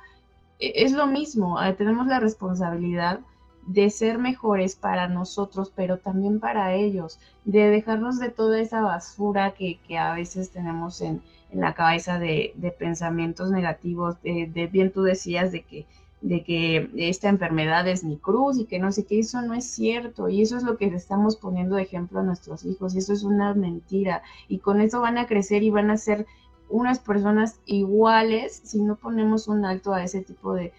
e, 0.58 0.84
es 0.84 0.92
lo 0.92 1.06
mismo, 1.06 1.62
eh, 1.62 1.74
tenemos 1.74 2.06
la 2.06 2.18
responsabilidad 2.18 3.20
de 3.66 3.90
ser 3.90 4.18
mejores 4.18 4.76
para 4.76 5.08
nosotros, 5.08 5.72
pero 5.74 5.98
también 5.98 6.40
para 6.40 6.74
ellos, 6.74 7.18
de 7.44 7.68
dejarnos 7.68 8.18
de 8.18 8.30
toda 8.30 8.60
esa 8.60 8.82
basura 8.82 9.52
que, 9.52 9.78
a 9.96 10.14
veces 10.14 10.50
tenemos 10.50 11.00
en, 11.00 11.22
la 11.52 11.74
cabeza 11.74 12.18
de, 12.18 12.54
pensamientos 12.78 13.50
negativos, 13.50 14.20
de, 14.22 14.50
de, 14.52 14.66
bien 14.66 14.90
tú 14.90 15.02
decías 15.02 15.52
de 15.52 15.62
que 15.62 15.86
de 16.22 16.44
que 16.44 16.88
esta 16.96 17.28
enfermedad 17.28 17.86
es 17.88 18.04
mi 18.04 18.16
cruz 18.16 18.56
y 18.58 18.64
que 18.64 18.78
no 18.78 18.92
sé 18.92 19.04
qué, 19.04 19.18
eso 19.18 19.42
no 19.42 19.54
es 19.54 19.66
cierto 19.66 20.28
y 20.28 20.40
eso 20.40 20.56
es 20.56 20.62
lo 20.62 20.76
que 20.76 20.86
estamos 20.86 21.36
poniendo 21.36 21.76
de 21.76 21.82
ejemplo 21.82 22.20
a 22.20 22.22
nuestros 22.22 22.64
hijos 22.64 22.94
y 22.94 22.98
eso 22.98 23.12
es 23.12 23.24
una 23.24 23.54
mentira 23.54 24.22
y 24.48 24.58
con 24.58 24.80
eso 24.80 25.00
van 25.00 25.18
a 25.18 25.26
crecer 25.26 25.64
y 25.64 25.70
van 25.70 25.90
a 25.90 25.96
ser 25.96 26.26
unas 26.68 27.00
personas 27.00 27.58
iguales 27.66 28.62
si 28.64 28.80
no 28.80 28.96
ponemos 28.96 29.48
un 29.48 29.64
alto 29.64 29.92
a 29.92 30.04
ese 30.04 30.22
tipo 30.22 30.54
de, 30.54 30.72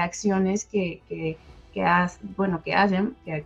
acciones 0.00 0.64
que, 0.64 1.02
que, 1.08 1.36
bueno, 2.36 2.62
que 2.62 2.74
hacen, 2.74 3.16
que, 3.24 3.44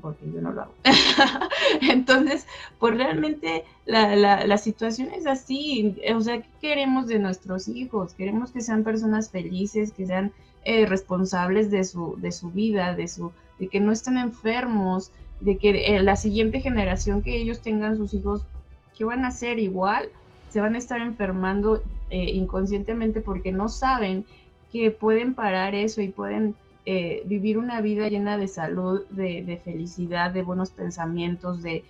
porque 0.00 0.30
yo 0.32 0.40
no 0.40 0.52
lo 0.52 0.62
hago. 0.62 0.74
Entonces, 1.80 2.46
pues 2.78 2.96
realmente 2.96 3.64
la, 3.86 4.16
la, 4.16 4.58
situación 4.58 5.08
es 5.12 5.26
así, 5.26 5.96
o 6.14 6.20
sea, 6.20 6.40
¿qué 6.40 6.48
queremos 6.60 7.06
de 7.06 7.18
nuestros 7.18 7.68
hijos? 7.68 8.14
Queremos 8.14 8.50
que 8.50 8.60
sean 8.60 8.84
personas 8.84 9.30
felices, 9.30 9.92
que 9.92 10.06
sean 10.06 10.32
eh, 10.64 10.86
responsables 10.86 11.70
de 11.70 11.84
su, 11.84 12.16
de 12.18 12.32
su 12.32 12.50
vida, 12.50 12.94
de, 12.94 13.08
su, 13.08 13.32
de 13.58 13.68
que 13.68 13.80
no 13.80 13.92
estén 13.92 14.18
enfermos, 14.18 15.10
de 15.40 15.56
que 15.56 15.96
eh, 15.96 16.02
la 16.02 16.16
siguiente 16.16 16.60
generación 16.60 17.22
que 17.22 17.36
ellos 17.36 17.60
tengan 17.60 17.96
sus 17.96 18.12
hijos, 18.14 18.44
que 18.96 19.04
van 19.04 19.24
a 19.24 19.30
ser 19.30 19.58
igual, 19.58 20.10
se 20.50 20.60
van 20.60 20.74
a 20.74 20.78
estar 20.78 21.00
enfermando 21.00 21.82
eh, 22.10 22.30
inconscientemente 22.32 23.20
porque 23.20 23.52
no 23.52 23.68
saben 23.68 24.26
que 24.70 24.90
pueden 24.90 25.34
parar 25.34 25.74
eso 25.74 26.02
y 26.02 26.08
pueden 26.08 26.54
eh, 26.86 27.22
vivir 27.26 27.58
una 27.58 27.80
vida 27.80 28.08
llena 28.08 28.38
de 28.38 28.48
salud, 28.48 29.02
de, 29.10 29.60
felicidad, 29.62 30.30
de 30.30 30.42
buenos 30.42 30.70
pensamientos, 30.70 31.62
de, 31.62 31.84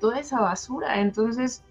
toda 0.00 0.18
esa 0.20 0.40
basura. 0.40 1.00
Entonces, 1.00 1.62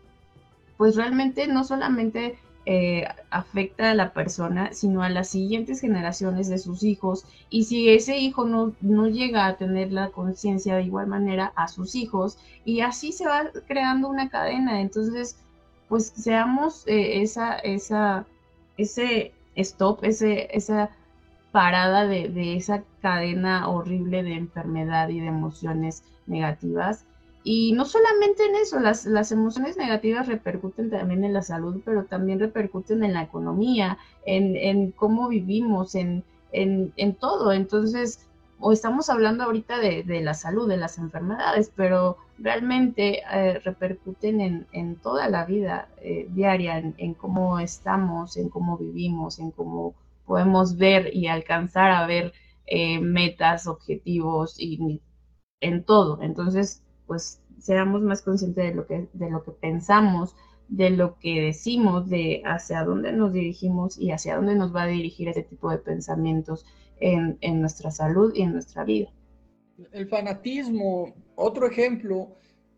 pues 0.77 0.95
realmente 0.95 1.47
no 1.47 1.63
solamente 1.63 2.37
eh, 2.67 3.07
afecta 3.31 3.91
a 3.91 3.95
la 3.95 4.13
persona, 4.13 4.73
sino 4.73 5.01
a 5.01 5.09
las 5.09 5.29
siguientes 5.29 5.81
generaciones 5.81 6.47
de 6.47 6.59
sus 6.59 6.83
hijos. 6.83 7.25
Y 7.49 7.63
si 7.65 7.89
ese 7.89 8.17
hijo 8.17 8.45
no, 8.45 9.07
llega 9.07 9.47
a 9.47 9.57
tener 9.57 9.91
la 9.91 10.09
conciencia 10.09 10.75
de 10.75 10.83
igual 10.83 11.07
manera 11.07 11.51
a 11.55 11.67
sus 11.67 11.95
hijos, 11.95 12.37
y 12.63 12.81
así 12.81 13.11
se 13.11 13.25
va 13.27 13.49
creando 13.67 14.07
una 14.07 14.29
cadena. 14.29 14.81
Entonces, 14.81 15.37
pues 15.89 16.13
seamos 16.15 16.83
eh, 16.87 17.21
ese 18.77 19.33
stop, 19.55 20.03
ese, 20.03 20.47
esa 20.55 20.91
parada 21.55 22.05
de, 22.05 22.57
esa 22.57 22.83
cadena 23.01 23.69
horrible 23.69 24.23
de 24.23 24.33
enfermedad 24.33 25.07
y 25.07 25.21
de 25.21 25.27
emociones 25.27 26.03
negativas. 26.27 27.05
Y 27.45 27.71
no 27.71 27.85
solamente 27.85 28.45
en 28.45 28.55
eso, 28.55 28.77
las, 28.81 29.05
las, 29.05 29.31
emociones 29.31 29.77
negativas 29.77 30.27
repercuten 30.27 30.89
también 30.89 31.23
en 31.23 31.31
la 31.31 31.41
salud, 31.41 31.81
pero 31.85 32.03
también 32.03 32.41
repercuten 32.41 33.05
en 33.05 33.13
la 33.13 33.23
economía, 33.23 33.97
en, 34.25 34.91
cómo 34.91 35.29
vivimos, 35.29 35.95
en, 35.95 36.25
en, 36.51 37.15
todo. 37.15 37.53
Entonces, 37.53 38.27
o 38.59 38.73
estamos 38.73 39.09
hablando 39.09 39.45
ahorita 39.45 39.79
de, 39.79 40.03
la 40.21 40.33
salud, 40.33 40.67
de 40.67 40.75
las 40.75 40.97
enfermedades, 40.97 41.71
pero 41.73 42.17
realmente 42.37 43.21
eh, 43.31 43.59
repercuten 43.59 44.67
en, 44.73 44.95
toda 44.97 45.29
la 45.29 45.45
vida 45.45 45.87
eh, 46.01 46.27
diaria, 46.31 46.79
en, 46.79 47.13
cómo 47.13 47.59
estamos, 47.59 48.35
en 48.35 48.49
cómo 48.49 48.77
vivimos, 48.77 49.39
en 49.39 49.51
cómo 49.51 49.95
podemos 50.25 50.77
ver 50.77 51.15
y 51.15 51.27
alcanzar 51.27 51.91
a 51.91 52.07
ver 52.07 52.33
eh, 52.65 52.99
metas, 52.99 53.67
objetivos 53.67 54.55
y 54.59 55.01
en 55.61 55.83
todo. 55.83 56.21
Entonces, 56.21 56.83
pues 57.05 57.41
seamos 57.59 58.01
más 58.01 58.21
conscientes 58.21 58.63
de 58.63 58.75
lo 58.75 58.85
que, 58.87 59.07
de 59.13 59.29
lo 59.29 59.43
que 59.43 59.51
pensamos, 59.51 60.35
de 60.67 60.89
lo 60.89 61.17
que 61.19 61.41
decimos, 61.41 62.09
de 62.09 62.41
hacia 62.45 62.83
dónde 62.83 63.11
nos 63.11 63.33
dirigimos 63.33 63.97
y 63.99 64.11
hacia 64.11 64.35
dónde 64.35 64.55
nos 64.55 64.75
va 64.75 64.83
a 64.83 64.87
dirigir 64.87 65.27
ese 65.29 65.43
tipo 65.43 65.69
de 65.69 65.77
pensamientos 65.77 66.65
en, 66.99 67.37
nuestra 67.61 67.91
salud 67.91 68.33
y 68.35 68.41
en 68.41 68.53
nuestra 68.53 68.83
vida. 68.83 69.09
El 69.91 70.07
fanatismo, 70.07 71.13
otro 71.35 71.67
ejemplo, 71.67 72.35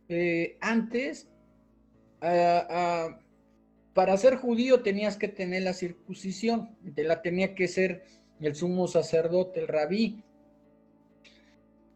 eh, 0.09 0.57
antes, 0.61 1.29
para 3.97 4.15
ser 4.15 4.35
judío 4.35 4.83
tenías 4.83 5.17
que 5.17 5.27
tener 5.27 5.63
la 5.63 5.73
circuncisión, 5.73 6.77
te 6.93 7.03
la 7.03 7.23
tenía 7.23 7.55
que 7.55 7.67
ser 7.67 8.03
el 8.39 8.53
sumo 8.53 8.87
sacerdote, 8.87 9.61
el 9.61 9.67
rabí. 9.67 10.23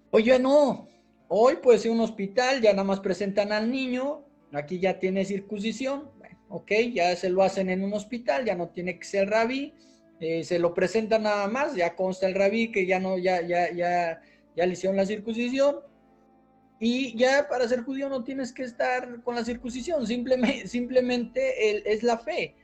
Hoy 0.09 0.23
ya 0.23 0.39
no, 0.39 0.87
hoy 1.27 1.57
puede 1.57 1.77
ser 1.77 1.91
un 1.91 1.99
hospital, 1.99 2.59
ya 2.59 2.71
nada 2.71 2.85
más 2.85 3.01
presentan 3.01 3.51
al 3.51 3.69
niño, 3.69 4.25
aquí 4.51 4.79
ya 4.79 4.97
tiene 4.97 5.25
circuncisión, 5.25 6.09
ok, 6.49 6.71
ya 6.91 7.15
se 7.15 7.29
lo 7.29 7.43
hacen 7.43 7.69
en 7.69 7.83
un 7.83 7.93
hospital, 7.93 8.45
ya 8.45 8.55
no 8.55 8.69
tiene 8.69 8.97
que 8.97 9.05
ser 9.05 9.29
rabí, 9.29 9.75
eh, 10.19 10.43
se 10.43 10.57
lo 10.57 10.73
presentan 10.73 11.21
nada 11.21 11.47
más, 11.49 11.75
ya 11.75 11.95
consta 11.95 12.25
el 12.25 12.33
rabí 12.33 12.71
que 12.71 12.87
ya 12.87 12.99
no, 12.99 13.19
ya, 13.19 13.43
ya, 13.43 13.71
ya, 13.71 14.23
ya 14.55 14.65
le 14.65 14.73
hicieron 14.73 14.97
la 14.97 15.05
circuncisión, 15.05 15.75
y 16.81 17.15
ya 17.15 17.47
para 17.47 17.67
ser 17.69 17.83
judío 17.83 18.09
no 18.09 18.23
tienes 18.25 18.51
que 18.51 18.63
estar 18.63 19.21
con 19.23 19.35
la 19.35 19.45
circuncisión, 19.45 20.05
simplemente, 20.05 20.67
simplemente 20.67 21.93
es 21.93 22.03
la 22.03 22.17
fe, 22.17 22.55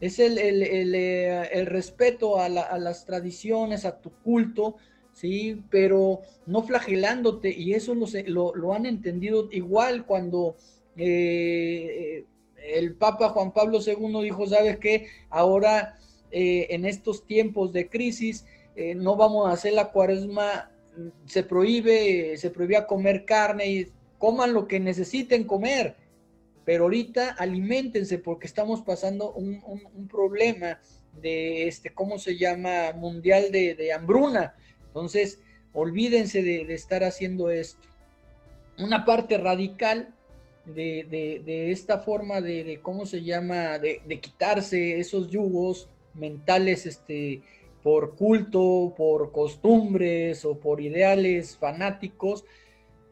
es 0.00 0.18
el, 0.18 0.36
eh, 0.38 1.64
respeto 1.64 2.38
a, 2.38 2.48
las 2.50 3.06
tradiciones, 3.06 3.86
a 3.86 4.00
tu 4.00 4.10
culto, 4.10 4.76
¿sí? 5.12 5.62
Pero 5.70 6.20
no 6.44 6.62
flagelándote, 6.62 7.50
y 7.56 7.72
eso 7.72 7.94
lo, 7.94 8.54
lo 8.54 8.74
han 8.74 8.84
entendido 8.84 9.48
igual 9.52 10.04
cuando 10.04 10.56
eh, 10.96 12.24
el 12.56 12.94
Papa 12.94 13.30
Juan 13.30 13.52
Pablo 13.52 13.78
II 13.84 14.22
dijo, 14.22 14.46
¿sabes 14.46 14.78
qué? 14.78 15.06
Ahora 15.30 15.96
eh, 16.30 16.68
en 16.70 16.84
estos 16.84 17.26
tiempos 17.26 17.72
de 17.72 17.88
crisis 17.88 18.46
eh, 18.74 18.94
no 18.94 19.16
vamos 19.16 19.48
a 19.48 19.52
hacer 19.52 19.74
la 19.74 19.92
cuaresma, 19.92 20.70
se 21.26 21.42
prohíbe, 21.42 22.36
se 22.36 22.50
prohibía 22.50 22.86
comer 22.86 23.24
carne 23.24 23.66
y 23.66 23.86
coman 24.18 24.52
lo 24.52 24.68
que 24.68 24.80
necesiten 24.80 25.44
comer, 25.44 25.96
pero 26.64 26.84
ahorita 26.84 27.30
alimentense 27.30 28.18
porque 28.18 28.46
estamos 28.46 28.82
pasando 28.82 29.32
un, 29.32 30.08
problema 30.08 30.80
de 31.20 31.66
este, 31.66 31.90
¿cómo 31.90 32.18
se 32.18 32.36
llama? 32.36 32.92
Mundial 32.94 33.50
de, 33.50 33.92
hambruna. 33.92 34.54
Entonces, 34.86 35.40
olvídense 35.72 36.42
de, 36.42 36.64
de 36.64 36.74
estar 36.74 37.04
haciendo 37.04 37.50
esto. 37.50 37.88
Una 38.78 39.04
parte 39.04 39.38
radical 39.38 40.14
de, 40.64 41.70
esta 41.70 41.98
forma 41.98 42.40
de, 42.40 42.78
¿cómo 42.82 43.06
se 43.06 43.22
llama?, 43.22 43.78
de, 43.78 44.20
quitarse 44.20 44.98
esos 44.98 45.30
yugos 45.30 45.88
mentales 46.14 46.86
este, 46.86 47.42
por 47.82 48.16
culto, 48.16 48.94
por 48.96 49.32
costumbres 49.32 50.44
o 50.44 50.58
por 50.58 50.80
ideales 50.80 51.56
fanáticos, 51.56 52.44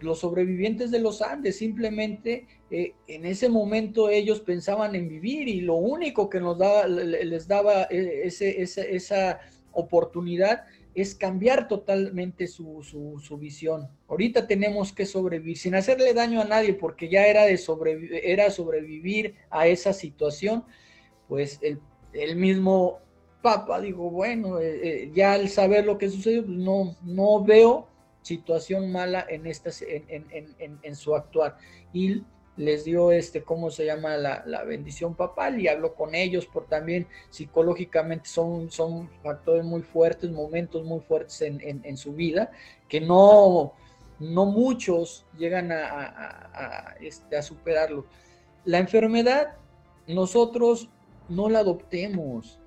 los 0.01 0.21
sobrevivientes 0.21 0.91
de 0.91 1.01
los 1.01 1.21
Andes 1.23 1.59
simplemente 1.59 2.47
eh, 2.71 2.95
en 3.07 3.27
ese 3.27 3.49
momento 3.49 4.09
ellos 4.09 4.41
pensaban 4.41 4.95
en 4.95 5.09
vivir 5.09 5.49
y 5.49 5.61
lo 5.61 5.75
único 5.75 6.31
que 6.31 6.41
nos 6.41 6.57
daba, 6.59 6.87
les 6.87 7.47
daba 7.47 7.83
eh, 7.91 8.23
esa 8.25 9.41
oportunidad 9.73 10.64
es 10.95 11.14
cambiar 11.14 11.68
totalmente 11.68 12.47
su, 12.49 13.39
visión. 13.39 13.89
Ahorita 14.09 14.47
tenemos 14.47 14.93
que 14.93 15.07
sobrevivir 15.07 15.57
sin 15.57 15.75
hacerle 15.75 16.14
daño 16.14 16.41
a 16.41 16.45
nadie 16.45 16.75
porque 16.75 17.09
ya 17.09 17.27
era, 17.27 17.45
de 17.45 17.61
era 18.25 18.51
sobrevivir 18.51 19.37
a 19.51 19.66
esa 19.68 19.93
situación, 19.93 20.64
pues 21.29 21.61
el, 21.62 22.37
mismo 22.37 22.99
Papa 23.43 23.80
dijo, 23.80 24.11
bueno, 24.11 24.59
eh, 24.59 24.80
eh, 24.82 25.12
ya 25.14 25.32
al 25.32 25.49
saber 25.49 25.86
lo 25.86 25.99
que 25.99 26.11
sucedió, 26.11 26.45
pues 26.45 26.59
no, 26.59 26.97
no 27.03 27.43
veo 27.43 27.88
situación 28.22 28.93
mala 28.93 29.24
en, 29.28 29.47
esta, 29.47 29.70
en, 29.80 30.95
su 30.97 31.14
actuar. 31.14 31.57
Y 31.93 32.22
les 32.57 32.84
dio 32.84 33.11
este, 33.12 33.43
¿cómo 33.43 33.70
se 33.70 33.86
llama? 33.86 34.16
La, 34.16 34.64
bendición 34.64 35.14
papal 35.14 35.59
y 35.59 35.68
habló 35.68 35.95
con 35.95 36.14
ellos 36.14 36.47
por 36.47 36.66
también 36.66 37.07
psicológicamente 37.30 38.28
son, 38.28 38.70
son 38.70 39.09
factores 39.22 39.64
muy 39.64 39.82
fuertes, 39.82 40.30
momentos 40.30 40.84
muy 40.84 41.01
fuertes 41.01 41.41
en, 41.41 41.97
su 41.97 42.12
vida, 42.12 42.51
que 42.88 43.01
no, 43.01 43.72
no 44.18 44.47
muchos 44.47 45.24
llegan 45.38 45.72
a, 45.72 46.95
este, 47.01 47.38
a 47.38 47.43
superarlo. 47.43 48.05
La 48.66 48.78
enfermedad, 48.78 49.57
nosotros 50.07 50.91
no 51.30 51.49
la 51.49 51.61
adoptemos. 51.61 52.60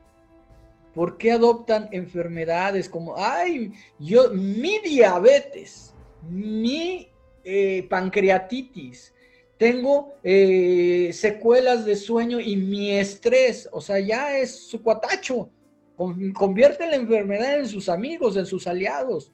¿Por 0.93 1.17
qué 1.17 1.31
adoptan 1.31 1.89
enfermedades 1.91 2.87
como, 2.87 3.15
ay, 3.17 3.71
yo, 3.99 4.29
mi 4.31 4.79
diabetes, 4.79 5.93
mi 6.29 7.09
eh, 7.43 7.87
pancreatitis, 7.89 9.13
tengo 9.57 10.13
eh, 10.23 11.09
secuelas 11.13 11.85
de 11.85 11.95
sueño 11.95 12.39
y 12.39 12.57
mi 12.57 12.91
estrés, 12.91 13.69
o 13.71 13.81
sea, 13.81 13.99
ya 13.99 14.37
es 14.37 14.67
su 14.67 14.83
cuatacho. 14.83 15.49
Convierte 15.95 16.87
la 16.87 16.95
enfermedad 16.95 17.59
en 17.59 17.67
sus 17.67 17.87
amigos, 17.87 18.35
en 18.35 18.45
sus 18.45 18.67
aliados. 18.67 19.31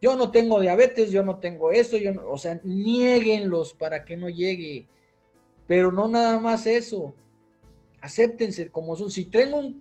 Yo 0.00 0.16
no 0.16 0.30
tengo 0.30 0.60
diabetes, 0.60 1.10
yo 1.10 1.22
no 1.24 1.38
tengo 1.40 1.72
eso, 1.72 1.96
yo 1.96 2.12
o 2.28 2.38
sea, 2.38 2.60
nieguenlos 2.62 3.74
para 3.74 4.04
que 4.04 4.16
no 4.16 4.28
llegue. 4.28 4.86
Pero 5.66 5.90
no 5.92 6.08
nada 6.08 6.38
más 6.38 6.66
eso. 6.66 7.14
Acéptense 8.00 8.70
como 8.70 8.96
son. 8.96 9.10
Si 9.10 9.24
tengo 9.24 9.74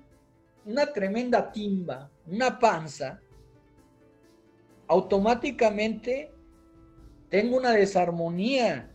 una 0.67 0.85
tremenda 0.85 1.49
timba, 1.51 2.11
una 2.25 2.59
panza, 2.59 3.21
automáticamente 4.87 6.33
tengo 7.29 7.55
una 7.55 7.71
desarmonía 7.71 8.91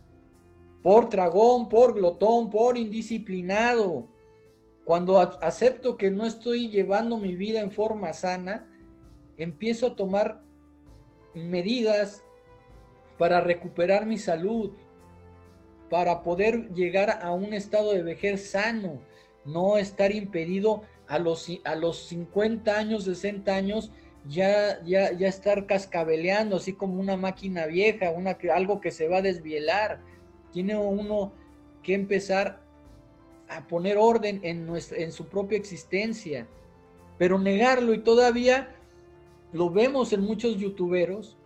por 0.83 1.09
dragón, 1.09 1.69
por 1.69 1.95
glotón, 1.95 2.51
por 2.51 2.77
indisciplinado. 2.77 4.07
Cuando 4.85 5.17
acepto 5.19 5.97
que 5.97 6.11
no 6.11 6.25
estoy 6.25 6.69
llevando 6.69 7.17
mi 7.17 7.35
vida 7.35 7.61
en 7.61 7.71
forma 7.71 8.13
sana, 8.13 8.69
empiezo 9.37 9.87
a 9.87 9.95
tomar 9.95 10.41
medidas 11.33 12.23
para 13.17 13.41
recuperar 13.41 14.05
mi 14.05 14.19
salud, 14.19 14.73
para 15.89 16.21
poder 16.21 16.71
llegar 16.73 17.19
a 17.23 17.31
un 17.31 17.53
estado 17.53 17.93
de 17.93 18.03
vejez 18.03 18.51
sano, 18.51 18.99
no 19.45 19.77
estar 19.77 20.11
impedido 20.11 20.83
a 21.07 21.19
los, 21.19 21.47
a 21.63 21.75
los 21.75 22.07
50 22.07 22.77
años, 22.77 23.05
60 23.05 23.55
años, 23.55 23.91
ya, 24.27 24.81
ya, 24.83 25.11
ya 25.11 25.27
estar 25.27 25.65
cascabeleando, 25.65 26.57
así 26.57 26.73
como 26.73 26.99
una 26.99 27.17
máquina 27.17 27.65
vieja, 27.65 28.11
una, 28.11 28.37
algo 28.53 28.79
que 28.79 28.91
se 28.91 29.07
va 29.07 29.17
a 29.17 29.21
desvielar. 29.21 29.99
Tiene 30.51 30.77
uno 30.77 31.33
que 31.81 31.93
empezar 31.93 32.61
a 33.49 33.67
poner 33.67 33.97
orden 33.97 34.39
en, 34.43 34.65
nuestra, 34.65 34.97
en 34.97 35.11
su 35.11 35.27
propia 35.27 35.57
existencia, 35.57 36.47
pero 37.17 37.37
negarlo 37.37 37.93
y 37.93 37.99
todavía 37.99 38.75
lo 39.51 39.69
vemos 39.69 40.13
en 40.13 40.21
muchos 40.21 40.57
youtuberos, 40.57 41.37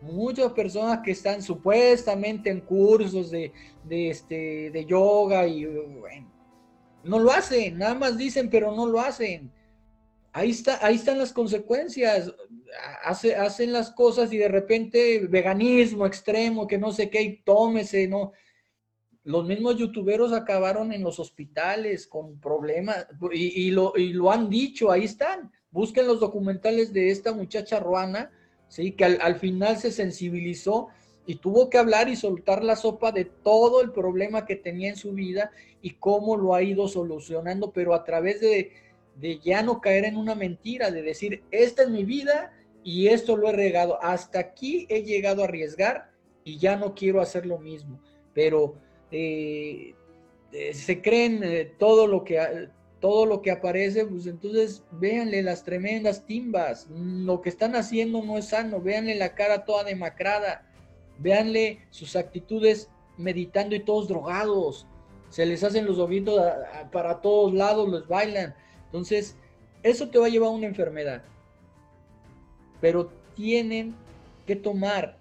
muchas 0.00 0.52
personas 0.52 1.00
que 1.04 1.12
están 1.12 1.42
supuestamente 1.42 2.50
en 2.50 2.60
cursos 2.60 3.30
de, 3.30 3.52
este, 3.88 4.70
de 4.70 4.84
yoga 4.84 5.46
y 5.46 5.64
bueno, 5.64 6.26
no 7.04 7.18
lo 7.18 7.30
hacen, 7.30 7.78
nada 7.78 7.94
más 7.94 8.16
dicen, 8.16 8.50
pero 8.50 8.74
no 8.74 8.86
lo 8.86 9.00
hacen. 9.00 9.50
Ahí, 10.32 10.50
está, 10.50 10.78
ahí 10.84 10.94
están 10.94 11.18
las 11.18 11.32
consecuencias. 11.32 12.32
Hace, 13.04 13.36
hacen 13.36 13.72
las 13.72 13.90
cosas 13.90 14.32
y 14.32 14.38
de 14.38 14.48
repente 14.48 15.26
veganismo 15.28 16.06
extremo, 16.06 16.66
que 16.66 16.78
no 16.78 16.90
sé 16.90 17.10
qué, 17.10 17.42
tómese, 17.44 18.08
no 18.08 18.32
los 19.24 19.46
mismos 19.46 19.76
youtuberos 19.76 20.32
acabaron 20.32 20.92
en 20.92 21.02
los 21.02 21.18
hospitales 21.20 22.06
con 22.06 22.40
problemas 22.40 23.06
y, 23.32 23.70
lo, 23.70 23.92
lo, 23.96 24.32
han 24.32 24.50
dicho, 24.50 24.90
ahí 24.90 25.04
están. 25.04 25.52
Busquen 25.70 26.06
los 26.06 26.20
documentales 26.20 26.92
de 26.92 27.10
esta 27.10 27.32
muchacha 27.32 27.78
ruana, 27.78 28.30
¿sí? 28.68 28.92
que 28.92 29.04
al, 29.04 29.36
final 29.36 29.76
se 29.78 29.92
sensibilizó 29.92 30.88
y 31.26 31.36
tuvo 31.36 31.70
que 31.70 31.78
hablar 31.78 32.08
y 32.08 32.16
soltar 32.16 32.64
la 32.64 32.76
sopa 32.76 33.12
de 33.12 33.24
todo 33.24 33.80
el 33.80 33.92
problema 33.92 34.44
que 34.44 34.56
tenía 34.56 34.88
en 34.88 34.96
su 34.96 35.12
vida 35.12 35.50
y 35.80 35.90
cómo 35.90 36.36
lo 36.36 36.54
ha 36.54 36.62
ido 36.62 36.88
solucionando, 36.88 37.72
pero 37.72 37.94
a 37.94 38.04
través 38.04 38.40
de, 38.40 38.72
de 39.16 39.38
ya 39.38 39.62
no 39.62 39.80
caer 39.80 40.04
en 40.04 40.16
una 40.16 40.34
mentira, 40.34 40.90
de 40.90 41.02
decir, 41.02 41.42
esta 41.50 41.82
es 41.84 41.90
mi 41.90 42.04
vida 42.04 42.52
y 42.82 43.08
esto 43.08 43.36
lo 43.36 43.48
he 43.48 43.52
regado. 43.52 44.02
Hasta 44.02 44.40
aquí 44.40 44.86
he 44.88 45.02
llegado 45.02 45.42
a 45.42 45.44
arriesgar 45.44 46.10
y 46.44 46.58
ya 46.58 46.76
no 46.76 46.94
quiero 46.94 47.20
hacer 47.20 47.46
lo 47.46 47.58
mismo. 47.58 48.00
Pero 48.34 48.74
eh, 49.10 49.94
eh, 50.52 50.74
se 50.74 51.00
creen 51.00 51.42
eh, 51.42 51.72
todo 51.78 52.06
lo 52.06 52.24
que 52.24 52.68
todo 53.00 53.26
lo 53.26 53.42
que 53.42 53.50
aparece, 53.50 54.06
pues 54.06 54.28
entonces 54.28 54.84
véanle 54.92 55.42
las 55.42 55.64
tremendas 55.64 56.24
timbas, 56.24 56.86
lo 56.88 57.40
que 57.40 57.48
están 57.48 57.74
haciendo 57.74 58.22
no 58.22 58.38
es 58.38 58.50
sano, 58.50 58.80
véanle 58.80 59.16
la 59.16 59.34
cara 59.34 59.64
toda 59.64 59.82
demacrada, 59.82 60.64
véanle 61.22 61.86
sus 61.90 62.16
actitudes 62.16 62.90
meditando 63.16 63.74
y 63.74 63.80
todos 63.80 64.08
drogados, 64.08 64.86
se 65.28 65.46
les 65.46 65.64
hacen 65.64 65.86
los 65.86 65.98
ojitos 65.98 66.40
para 66.90 67.22
todos 67.22 67.54
lados, 67.54 67.88
los 67.88 68.06
bailan. 68.06 68.54
Entonces, 68.86 69.36
eso 69.82 70.10
te 70.10 70.18
va 70.18 70.26
a 70.26 70.28
llevar 70.28 70.50
a 70.50 70.52
una 70.52 70.66
enfermedad. 70.66 71.22
Pero 72.82 73.10
tienen 73.34 73.94
que 74.46 74.56
tomar 74.56 75.18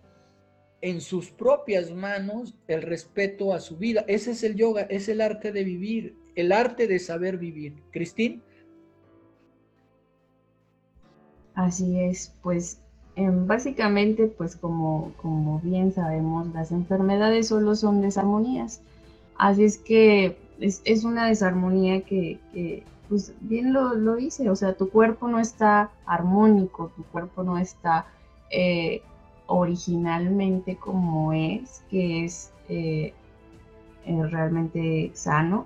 en 0.82 1.00
sus 1.00 1.30
propias 1.30 1.92
manos 1.92 2.56
el 2.68 2.82
respeto 2.82 3.54
a 3.54 3.62
su 3.62 3.78
vida. 3.78 4.04
Ese 4.08 4.32
es 4.32 4.44
el 4.44 4.56
yoga, 4.56 4.82
es 4.82 5.08
el 5.08 5.22
arte 5.22 5.52
de 5.52 5.64
vivir, 5.64 6.18
el 6.36 6.52
arte 6.52 6.88
de 6.88 7.00
saber 7.00 7.38
vivir. 7.38 7.82
Cristín. 7.92 8.44
Así 11.54 12.00
es, 12.00 12.36
pues 12.42 12.82
básicamente, 13.30 14.28
pues 14.28 14.56
como, 14.56 15.12
como 15.22 15.60
bien 15.60 15.94
sabemos, 15.94 16.48
las 16.54 16.72
enfermedades 16.72 17.48
solo 17.48 17.76
son 17.76 18.02
desarmonías. 18.02 18.82
Así 19.38 19.64
es 19.64 19.78
que 19.78 20.38
es, 20.60 21.04
una 21.04 21.28
desarmonía 21.28 22.02
que, 22.02 22.84
pues 23.10 23.34
bien 23.42 23.74
lo, 23.74 23.96
lo, 23.96 24.18
hice, 24.20 24.50
o 24.50 24.56
sea, 24.56 24.74
tu 24.74 24.90
cuerpo 24.90 25.28
no 25.28 25.40
está 25.40 25.92
armónico, 26.06 26.92
tu 26.96 27.04
cuerpo 27.04 27.44
no 27.44 27.58
está 27.58 28.06
eh, 28.52 29.02
originalmente 29.48 30.78
como 30.78 31.34
es, 31.34 31.84
que 31.90 32.26
es 32.26 32.52
eh, 32.70 33.14
eh, 34.06 34.24
realmente 34.28 35.12
sano. 35.14 35.66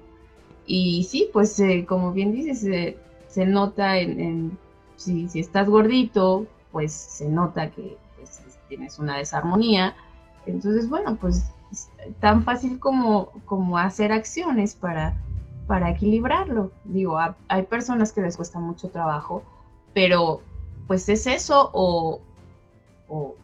Y 0.65 1.03
sí, 1.03 1.29
pues 1.31 1.61
como 1.87 2.11
bien 2.11 2.31
dices, 2.31 2.95
se 3.27 3.45
nota 3.45 3.99
en, 3.99 4.57
si, 4.95 5.27
estás 5.35 5.69
gordito, 5.69 6.47
pues 6.75 6.91
se 6.91 7.29
nota 7.29 7.71
que 7.71 7.97
pues, 8.17 8.41
tienes 8.67 8.99
una 8.99 9.15
desarmonía. 9.15 9.95
Entonces, 10.45 10.89
bueno, 10.89 11.15
pues 11.15 11.49
tan 12.19 12.43
fácil 12.43 12.79
como, 12.79 13.29
como 13.45 13.77
hacer 13.77 14.11
acciones 14.11 14.75
para, 14.75 15.13
para 15.67 15.91
equilibrarlo. 15.91 16.73
Digo, 16.83 17.17
hay 17.47 17.63
personas 17.63 18.11
que 18.11 18.19
les 18.19 18.35
cuesta 18.35 18.59
mucho 18.59 18.89
trabajo, 18.89 19.41
pero 19.93 20.41
pues 20.85 21.07
es 21.07 21.27
eso 21.27 21.69
o, 21.71 22.19
o, 23.07 23.35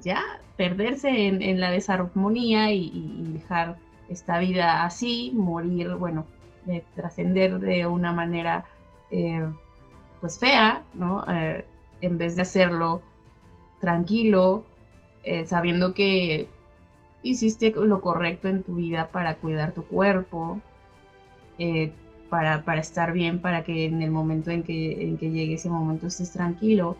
ya 0.00 0.22
perderse 0.56 1.26
en, 1.26 1.60
la 1.60 1.70
desarmonía 1.70 2.72
y, 2.72 3.34
dejar 3.34 3.76
esta 4.08 4.38
vida 4.38 4.86
así, 4.86 5.32
morir, 5.34 5.96
bueno, 5.96 6.24
trascender 6.94 7.60
de 7.60 7.86
una 7.86 8.14
manera 8.14 8.64
eh, 9.10 9.46
pues 10.22 10.38
fea, 10.38 10.82
¿no? 10.94 11.26
Eh, 11.28 11.66
en 12.00 12.18
vez 12.18 12.36
de 12.36 12.42
hacerlo 12.42 13.02
tranquilo, 13.80 14.64
eh, 15.24 15.46
sabiendo 15.46 15.94
que 15.94 16.48
hiciste 17.22 17.72
lo 17.72 18.00
correcto 18.00 18.48
en 18.48 18.62
tu 18.62 18.76
vida 18.76 19.08
para 19.10 19.36
cuidar 19.36 19.72
tu 19.72 19.84
cuerpo, 19.84 20.60
para, 22.30 22.64
para, 22.64 22.80
estar 22.80 23.12
bien, 23.12 23.42
para 23.42 23.64
que 23.64 23.84
en 23.84 24.00
el 24.00 24.10
momento 24.10 24.50
en 24.50 24.62
que, 24.62 25.02
en 25.02 25.18
que 25.18 25.30
llegue 25.30 25.54
ese 25.54 25.68
momento 25.68 26.06
estés 26.06 26.32
tranquilo. 26.32 26.96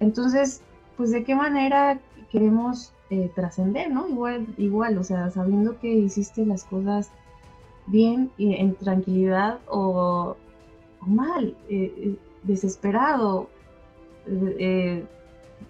Entonces, 0.00 0.62
pues 0.96 1.12
de 1.12 1.22
qué 1.22 1.36
manera 1.36 2.00
queremos 2.30 2.92
eh, 3.10 3.30
trascender, 3.34 3.90
¿no? 3.90 4.08
Igual, 4.08 4.46
igual, 4.58 4.98
o 4.98 5.04
sea, 5.04 5.30
sabiendo 5.30 5.78
que 5.78 5.88
hiciste 5.88 6.44
las 6.44 6.64
cosas 6.64 7.10
bien 7.86 8.30
y 8.36 8.54
en 8.54 8.74
tranquilidad 8.74 9.60
o, 9.66 10.36
mal, 11.00 11.56
eh, 11.68 12.16
eh, 14.58 15.06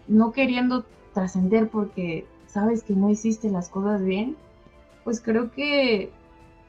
no 0.07 0.33
queriendo 0.33 0.85
trascender 1.15 1.69
porque 1.69 2.27
sabes 2.47 2.83
que 2.83 2.95
no 2.95 3.11
hiciste 3.11 3.51
las 3.51 3.69
cosas 3.69 4.05
bien, 4.05 4.37
pues 5.05 5.21
creo 5.21 5.51
que 5.51 6.11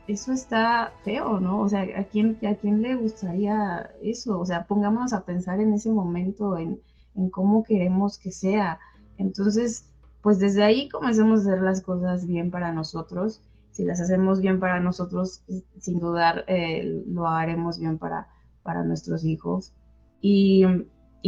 eso 0.08 0.32
está 0.32 0.94
feo, 1.04 1.40
¿no? 1.40 1.62
O 1.62 1.70
sea, 1.70 1.82
¿a 1.82 2.04
quién, 2.06 2.38
¿a 2.48 2.56
quién 2.56 2.82
le 2.82 2.96
gustaría 2.96 3.92
eso? 4.02 4.40
O 4.40 4.46
sea, 4.46 4.66
pongámonos 4.66 5.14
a 5.14 5.24
pensar 5.24 5.60
en 5.60 5.74
ese 5.74 5.92
momento, 5.92 6.58
en, 6.58 6.80
en 7.16 7.30
cómo 7.30 7.64
queremos 7.64 8.18
que 8.18 8.32
sea. 8.32 8.80
Entonces, 9.18 9.86
pues 10.22 10.40
desde 10.40 10.64
ahí 10.64 10.90
comencemos 10.90 11.40
a 11.40 11.42
hacer 11.44 11.62
las 11.62 11.82
cosas 11.82 12.26
bien 12.26 12.52
para 12.52 12.72
nosotros. 12.72 13.42
Si 13.72 13.86
las 13.86 14.02
hacemos 14.02 14.42
bien 14.42 14.60
para 14.60 14.80
nosotros, 14.80 15.44
sin 15.80 16.00
dudar, 16.00 16.44
eh, 16.48 17.04
lo 17.08 17.28
haremos 17.28 17.80
bien 17.80 17.98
para, 17.98 18.28
para 18.64 18.84
nuestros 18.84 19.24
hijos. 19.24 19.74
Y, 20.22 20.66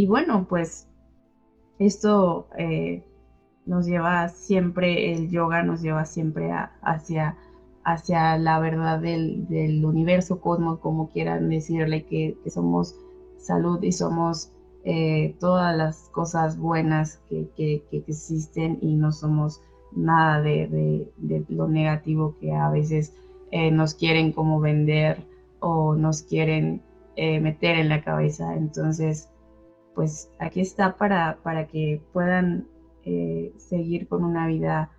bueno, 0.08 0.46
pues 0.48 0.88
esto 1.80 2.48
eh, 2.58 3.04
nos 3.66 3.86
lleva 3.86 4.30
siempre, 4.30 5.14
el 5.14 5.30
yoga 5.30 5.64
nos 5.64 5.82
lleva 5.82 6.06
siempre 6.06 6.52
hacia, 6.82 7.38
hacia 7.84 8.38
la 8.38 8.60
verdad 8.60 9.00
del, 9.00 9.84
universo, 9.84 10.40
cosmos, 10.40 10.80
como 10.80 11.10
quieran 11.10 11.50
decirle, 11.50 12.06
que, 12.06 12.38
que 12.44 12.50
somos 12.50 12.96
salud 13.38 13.82
y 13.82 13.92
somos 13.92 14.52
eh, 14.84 15.36
todas 15.40 15.76
las 15.76 16.10
cosas 16.10 16.58
buenas 16.58 17.20
que, 17.30 17.84
existen 17.92 18.78
y 18.82 18.96
no 18.96 19.12
somos 19.12 19.62
nada 19.92 20.42
de, 20.42 21.12
lo 21.50 21.68
negativo 21.68 22.36
que 22.40 22.54
a 22.54 22.70
veces 22.70 23.16
eh, 23.52 23.72
nos 23.72 23.96
quieren 23.96 24.32
como 24.32 24.60
vender 24.60 25.26
o 25.60 25.96
nos 25.96 26.22
quieren 26.22 26.82
meter 27.18 27.78
en 27.78 27.90
la 27.90 28.04
cabeza. 28.04 28.56
Entonces, 28.56 29.31
pues 29.96 30.30
aquí 30.40 30.62
está 30.62 30.98
para, 30.98 31.38
para 31.44 31.68
que 31.68 32.02
puedan 32.14 32.68
seguir 33.58 34.08
con 34.08 34.24
una 34.24 34.46
vida 34.48 34.92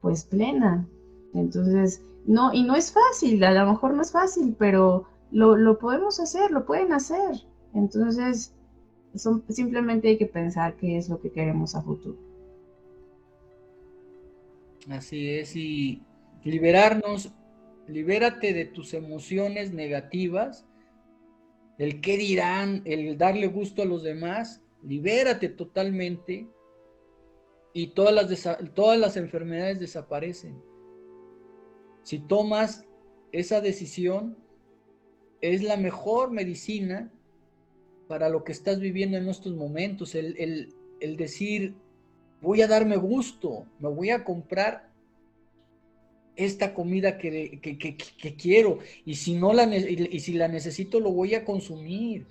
pues 0.00 0.24
plena. 0.24 0.86
Entonces, 1.34 2.02
no, 2.26 2.52
y 2.52 2.64
no 2.64 2.76
es 2.76 2.92
fácil, 2.92 3.42
a 3.44 3.52
lo 3.52 3.72
mejor 3.72 3.94
no 3.94 4.02
es 4.02 4.12
fácil, 4.12 4.54
pero 4.58 5.04
lo, 5.30 5.56
lo 5.56 5.78
podemos 5.78 6.20
hacer, 6.20 6.50
lo 6.50 6.66
pueden 6.66 6.92
hacer. 6.92 7.44
Entonces, 7.74 8.54
simplemente 9.48 10.08
hay 10.08 10.18
que 10.18 10.26
pensar 10.26 10.76
qué 10.76 10.96
es 10.98 11.08
lo 11.08 11.20
que 11.20 11.30
queremos 11.30 11.74
a 11.74 11.82
futuro. 11.82 12.18
Así 14.88 15.30
es, 15.30 15.56
y 15.56 16.02
liberarnos, 16.44 17.32
libérate 17.88 18.52
de 18.52 18.66
tus 18.66 18.94
emociones 18.94 19.72
negativas, 19.72 20.64
el 21.78 22.00
qué 22.00 22.16
dirán, 22.16 22.82
el 22.84 23.18
darle 23.18 23.46
gusto 23.48 23.82
a 23.82 23.86
los 23.86 24.02
demás, 24.02 24.62
libérate 24.82 25.48
totalmente 25.48 26.46
y 27.72 27.88
todas 27.88 28.14
las, 28.14 28.72
todas 28.74 28.98
las 28.98 29.16
enfermedades 29.16 29.80
desaparecen. 29.80 30.62
Si 32.02 32.18
tomas 32.18 32.84
esa 33.32 33.60
decisión, 33.60 34.36
es 35.40 35.62
la 35.62 35.76
mejor 35.76 36.30
medicina 36.30 37.12
para 38.08 38.28
lo 38.28 38.44
que 38.44 38.52
estás 38.52 38.80
viviendo 38.80 39.16
en 39.16 39.28
estos 39.28 39.54
momentos, 39.54 40.14
el, 40.14 40.72
decir, 41.16 41.74
voy 42.40 42.62
a 42.62 42.68
darme 42.68 42.96
gusto, 42.96 43.66
me 43.78 43.88
voy 43.88 44.10
a 44.10 44.24
comprar 44.24 44.90
esta 46.36 46.74
comida 46.74 47.18
que, 47.18 47.60
quiero 48.38 48.78
y 49.04 49.16
si, 49.16 49.34
no 49.34 49.52
la, 49.52 49.64
y 49.74 50.20
si 50.20 50.34
la 50.34 50.48
necesito 50.48 51.00
lo 51.00 51.10
voy 51.10 51.34
a 51.34 51.44
consumir. 51.44 52.26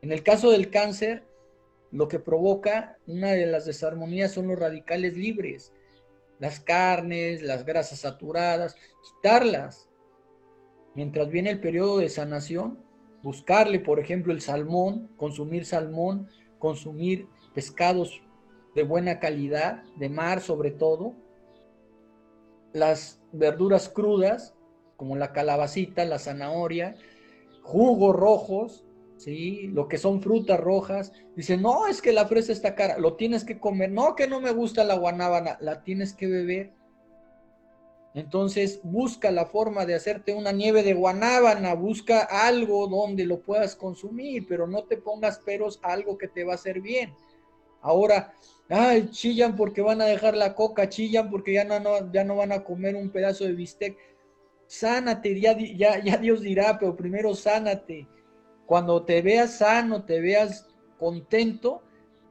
En 0.00 0.12
el 0.12 0.22
caso 0.22 0.50
del 0.50 0.70
cáncer, 0.70 1.24
lo 1.90 2.08
que 2.08 2.20
provoca 2.20 2.98
una 3.06 3.32
de 3.32 3.46
las 3.46 3.64
desarmonías 3.66 4.32
son 4.32 4.48
los 4.48 4.58
radicales 4.58 5.16
libres, 5.16 5.72
las 6.38 6.60
carnes, 6.60 7.42
las 7.42 7.64
grasas 7.64 8.00
saturadas, 8.00 8.76
quitarlas. 9.02 9.88
Mientras 10.94 11.28
viene 11.28 11.50
el 11.50 11.60
periodo 11.60 11.98
de 11.98 12.08
sanación, 12.08 12.78
buscarle, 13.22 13.80
por 13.80 13.98
ejemplo, 13.98 14.32
el 14.32 14.40
salmón, 14.40 15.08
consumir 15.16 15.64
salmón, 15.64 16.28
consumir 16.58 17.26
pescados 17.54 18.22
de 18.74 18.82
buena 18.84 19.18
calidad, 19.18 19.82
de 19.96 20.08
mar 20.08 20.40
sobre 20.40 20.70
todo, 20.70 21.14
las 22.72 23.20
verduras 23.32 23.88
crudas, 23.88 24.54
como 24.96 25.16
la 25.16 25.32
calabacita, 25.32 26.04
la 26.04 26.18
zanahoria, 26.18 26.96
jugos 27.62 28.16
rojos, 28.16 28.84
¿sí? 29.16 29.68
Lo 29.68 29.88
que 29.88 29.98
son 29.98 30.22
frutas 30.22 30.58
rojas. 30.58 31.12
Dice, 31.36 31.56
no, 31.56 31.86
es 31.86 32.02
que 32.02 32.12
la 32.12 32.26
fresa 32.26 32.52
está 32.52 32.74
cara, 32.74 32.98
lo 32.98 33.14
tienes 33.14 33.44
que 33.44 33.60
comer. 33.60 33.90
No, 33.90 34.14
que 34.14 34.26
no 34.26 34.40
me 34.40 34.52
gusta 34.52 34.84
la 34.84 34.96
guanábana, 34.96 35.58
la 35.60 35.82
tienes 35.82 36.14
que 36.14 36.26
beber. 36.26 36.72
Entonces 38.14 38.80
busca 38.82 39.30
la 39.30 39.46
forma 39.46 39.84
de 39.86 39.94
hacerte 39.94 40.32
una 40.34 40.50
nieve 40.50 40.82
de 40.82 40.94
guanábana, 40.94 41.74
busca 41.74 42.22
algo 42.22 42.88
donde 42.88 43.26
lo 43.26 43.42
puedas 43.42 43.76
consumir, 43.76 44.46
pero 44.48 44.66
no 44.66 44.84
te 44.84 44.96
pongas 44.96 45.38
peros 45.38 45.78
a 45.82 45.92
algo 45.92 46.16
que 46.16 46.26
te 46.26 46.42
va 46.42 46.52
a 46.52 46.56
hacer 46.56 46.80
bien. 46.80 47.14
Ahora, 47.80 48.34
ay, 48.68 49.10
chillan 49.10 49.56
porque 49.56 49.80
van 49.80 50.00
a 50.00 50.06
dejar 50.06 50.36
la 50.36 50.54
coca, 50.54 50.88
chillan 50.88 51.30
porque 51.30 51.54
ya 51.54 51.64
no, 51.64 52.12
ya 52.12 52.24
no 52.24 52.36
van 52.36 52.52
a 52.52 52.64
comer 52.64 52.96
un 52.96 53.10
pedazo 53.10 53.44
de 53.44 53.52
bistec. 53.52 53.96
Sánate, 54.66 55.40
ya, 55.40 55.56
ya, 55.56 56.02
ya 56.02 56.16
Dios 56.18 56.42
dirá, 56.42 56.78
pero 56.78 56.96
primero 56.96 57.34
sánate. 57.34 58.06
Cuando 58.66 59.04
te 59.04 59.22
veas 59.22 59.58
sano, 59.58 60.04
te 60.04 60.20
veas 60.20 60.68
contento, 60.98 61.82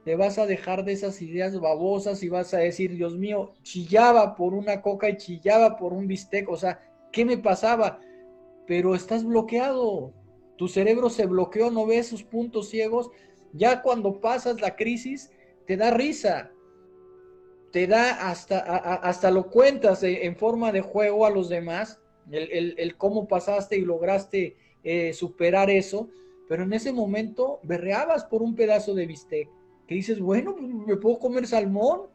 te 0.08 0.16
vas 0.16 0.38
a 0.38 0.46
dejar 0.46 0.86
de 0.86 0.94
esas 0.94 1.22
ideas 1.22 1.60
babosas 1.60 2.24
y 2.24 2.30
vas 2.30 2.54
a 2.54 2.60
decir, 2.60 2.92
Dios 2.92 3.18
mío, 3.18 3.54
chillaba 3.64 4.36
por 4.36 4.54
una 4.54 4.82
coca 4.82 5.10
y 5.10 5.18
chillaba 5.18 5.78
por 5.78 5.94
un 5.94 6.08
bistec, 6.08 6.48
o 6.48 6.56
sea, 6.56 6.80
¿qué 7.12 7.26
me 7.26 7.38
pasaba? 7.38 8.00
Pero 8.68 8.96
estás 8.96 9.26
bloqueado, 9.26 10.14
tu 10.58 10.68
cerebro 10.68 11.10
se 11.10 11.26
bloqueó, 11.26 11.72
no 11.72 11.86
ves 11.86 12.08
sus 12.08 12.24
puntos 12.24 12.70
ciegos, 12.70 13.10
ya 13.52 13.82
cuando 13.82 14.22
pasas 14.22 14.62
la 14.62 14.76
crisis, 14.76 15.32
te 15.68 15.78
da 15.78 15.92
risa, 15.92 16.52
te 17.72 17.86
da 17.86 18.30
hasta, 18.30 18.60
hasta 18.60 19.30
lo 19.30 19.50
cuentas 19.50 20.02
en 20.02 20.36
forma 20.36 20.72
de 20.72 20.82
juego 20.82 21.26
a 21.26 21.30
los 21.30 21.50
demás, 21.50 22.00
el, 22.32 22.96
cómo 22.98 23.28
pasaste 23.28 23.78
y 23.78 23.82
lograste 23.82 24.56
eh, 24.84 25.14
superar 25.14 25.70
eso, 25.70 26.10
pero 26.48 26.64
en 26.64 26.74
ese 26.74 26.94
momento 26.94 27.60
berreabas 27.64 28.24
por 28.24 28.42
un 28.42 28.56
pedazo 28.56 28.96
de 28.96 29.06
bistec 29.06 29.50
que 29.88 29.96
dices, 29.96 30.20
bueno, 30.20 30.56
pues 30.56 30.68
me 30.68 30.98
puedo 30.98 31.18
comer 31.18 31.48
salmón. 31.48 32.08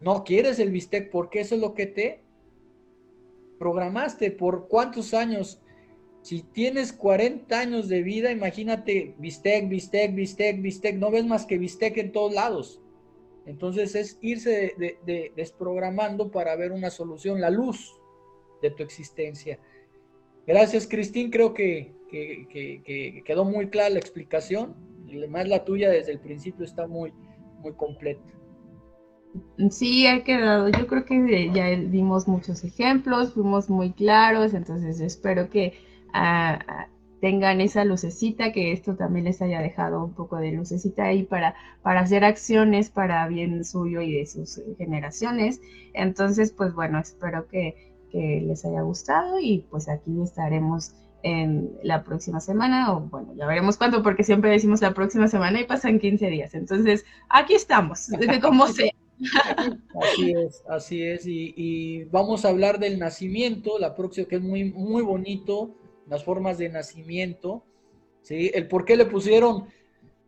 No 0.00 0.24
quieres 0.24 0.58
el 0.58 0.70
bistec 0.70 1.10
porque 1.10 1.40
eso 1.40 1.54
es 1.54 1.60
lo 1.60 1.74
que 1.74 1.86
te 1.86 2.20
programaste. 3.58 4.32
¿Por 4.32 4.68
cuántos 4.68 5.14
años? 5.14 5.60
Si 6.28 6.42
tienes 6.42 6.92
40 6.92 7.58
años 7.58 7.88
de 7.88 8.02
vida, 8.02 8.30
imagínate 8.30 9.14
bistec, 9.16 9.66
bistec, 9.68 10.14
bistec, 10.14 10.60
bistec. 10.60 10.96
No 10.96 11.10
ves 11.10 11.24
más 11.24 11.46
que 11.46 11.56
bistec 11.56 11.96
en 11.96 12.12
todos 12.12 12.34
lados. 12.34 12.82
Entonces 13.46 13.94
es 13.94 14.18
irse 14.20 14.74
desprogramando 15.34 16.30
para 16.30 16.54
ver 16.54 16.72
una 16.72 16.90
solución, 16.90 17.40
la 17.40 17.48
luz 17.48 17.98
de 18.60 18.70
tu 18.70 18.82
existencia. 18.82 19.58
Gracias, 20.46 20.86
Cristín. 20.86 21.30
Creo 21.30 21.54
que, 21.54 21.94
que 22.10 23.22
quedó 23.24 23.46
muy 23.46 23.70
clara 23.70 23.88
la 23.88 23.98
explicación 23.98 24.76
más 25.28 25.48
la 25.48 25.64
tuya 25.64 25.90
desde 25.90 26.12
el 26.12 26.20
principio 26.20 26.64
está 26.64 26.86
muy, 26.86 27.12
muy 27.60 27.72
completa. 27.72 28.32
Sí, 29.70 30.06
ha 30.06 30.24
quedado. 30.24 30.68
Yo 30.68 30.86
creo 30.86 31.04
que 31.04 31.50
ya 31.54 31.68
dimos 31.70 32.26
muchos 32.28 32.64
ejemplos, 32.64 33.34
fuimos 33.34 33.68
muy 33.68 33.92
claros, 33.92 34.54
entonces 34.54 35.00
espero 35.00 35.48
que 35.50 35.74
tengan 37.20 37.60
esa 37.60 37.84
lucecita, 37.84 38.52
que 38.52 38.72
esto 38.72 38.94
también 38.96 39.24
les 39.24 39.42
haya 39.42 39.60
dejado 39.60 40.04
un 40.04 40.14
poco 40.14 40.36
de 40.36 40.52
lucecita 40.52 41.04
ahí 41.04 41.24
para, 41.24 41.54
para 41.82 42.00
hacer 42.00 42.24
acciones 42.24 42.90
para 42.90 43.26
bien 43.28 43.64
suyo 43.64 44.00
y 44.00 44.12
de 44.12 44.26
sus 44.26 44.60
generaciones. 44.76 45.60
Entonces, 45.94 46.52
pues 46.52 46.74
bueno, 46.74 46.98
espero 46.98 47.48
que, 47.48 47.74
que 48.10 48.42
les 48.46 48.64
haya 48.64 48.82
gustado 48.82 49.40
y 49.40 49.66
pues 49.70 49.88
aquí 49.88 50.22
estaremos 50.22 50.94
en 51.22 51.72
la 51.82 52.04
próxima 52.04 52.40
semana, 52.40 52.92
o 52.92 53.00
bueno, 53.00 53.34
ya 53.36 53.46
veremos 53.46 53.76
cuándo, 53.76 54.02
porque 54.02 54.22
siempre 54.22 54.50
decimos 54.50 54.80
la 54.80 54.94
próxima 54.94 55.28
semana 55.28 55.60
y 55.60 55.64
pasan 55.64 55.98
15 55.98 56.28
días. 56.28 56.54
Entonces, 56.54 57.04
aquí 57.28 57.54
estamos, 57.54 58.06
desde 58.08 58.40
como 58.40 58.66
sea. 58.68 58.92
Así 60.00 60.32
es, 60.32 60.62
así 60.68 61.02
es. 61.02 61.22
Y, 61.26 62.04
vamos 62.04 62.44
a 62.44 62.50
hablar 62.50 62.78
del 62.78 62.98
nacimiento, 62.98 63.78
la 63.78 63.96
próxima, 63.96 64.28
que 64.28 64.36
es 64.36 64.42
muy, 64.42 64.72
muy 64.72 65.02
bonito, 65.02 65.74
las 66.08 66.24
formas 66.24 66.58
de 66.58 66.68
nacimiento, 66.68 67.64
¿sí? 68.22 68.50
El 68.54 68.68
por 68.68 68.84
qué 68.84 68.96
le 68.96 69.06
pusieron, 69.06 69.68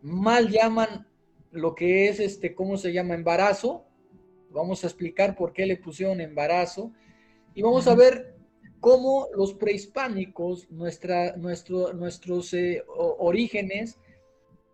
mal 0.03 0.49
llaman 0.49 1.07
lo 1.51 1.75
que 1.75 2.09
es, 2.09 2.21
este, 2.21 2.55
¿cómo 2.55 2.77
se 2.77 2.93
llama? 2.93 3.15
Embarazo. 3.15 3.85
Vamos 4.51 4.83
a 4.83 4.87
explicar 4.87 5.37
por 5.37 5.53
qué 5.53 5.67
le 5.67 5.77
pusieron 5.77 6.21
embarazo. 6.21 6.93
Y 7.55 7.63
vamos 7.63 7.87
a 7.87 7.95
ver 7.95 8.35
cómo 8.81 9.29
los 9.35 9.55
prehispánicos, 9.55 10.71
nuestra, 10.71 11.37
nuestro, 11.37 11.93
nuestros 11.93 12.53
eh, 12.55 12.83
orígenes, 12.87 13.99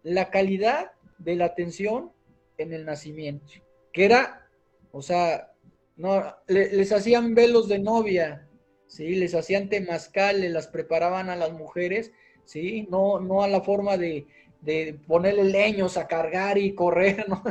la 0.02 0.30
calidad 0.30 0.92
de 1.18 1.36
la 1.36 1.46
atención 1.46 2.12
en 2.58 2.72
el 2.72 2.84
nacimiento, 2.84 3.52
que 3.92 4.04
era, 4.04 4.48
o 4.92 5.02
sea, 5.02 5.52
no, 5.96 6.22
les 6.46 6.92
hacían 6.92 7.34
velos 7.34 7.68
de 7.68 7.78
novia, 7.78 8.45
¿sí? 8.86 9.14
Les 9.14 9.34
hacían 9.34 9.68
temazcal, 9.68 10.40
les 10.40 10.52
las 10.52 10.68
preparaban 10.68 11.30
a 11.30 11.36
las 11.36 11.52
mujeres, 11.52 12.12
¿sí? 12.44 12.86
No, 12.90 13.20
no 13.20 13.42
a 13.42 13.48
la 13.48 13.60
forma 13.60 13.96
de, 13.96 14.26
de 14.60 14.98
ponerle 15.06 15.44
leños 15.44 15.96
a 15.96 16.06
cargar 16.06 16.58
y 16.58 16.74
correr, 16.74 17.24
¿no? 17.28 17.42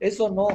Eso 0.00 0.28
no. 0.30 0.48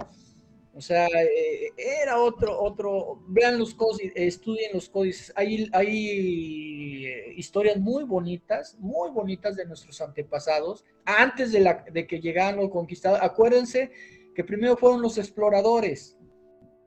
O 0.75 0.81
sea, 0.81 1.07
eh, 1.07 1.73
era 1.77 2.21
otro, 2.21 2.57
otro, 2.61 3.21
vean 3.27 3.59
los 3.59 3.73
códices, 3.73 4.13
estudien 4.15 4.71
los 4.73 4.87
códices. 4.87 5.33
Hay, 5.35 5.67
hay 5.73 7.05
eh, 7.05 7.33
historias 7.35 7.77
muy 7.77 8.03
bonitas, 8.03 8.77
muy 8.79 9.09
bonitas 9.11 9.55
de 9.55 9.65
nuestros 9.65 9.99
antepasados, 9.99 10.85
antes 11.03 11.51
de, 11.51 11.59
la, 11.61 11.83
de 11.91 12.07
que 12.07 12.21
llegaran 12.21 12.57
los 12.57 12.69
conquistadores. 12.69 13.23
Acuérdense 13.23 13.91
que 14.35 14.43
primero 14.43 14.77
fueron 14.77 15.01
los 15.01 15.17
exploradores, 15.17 16.17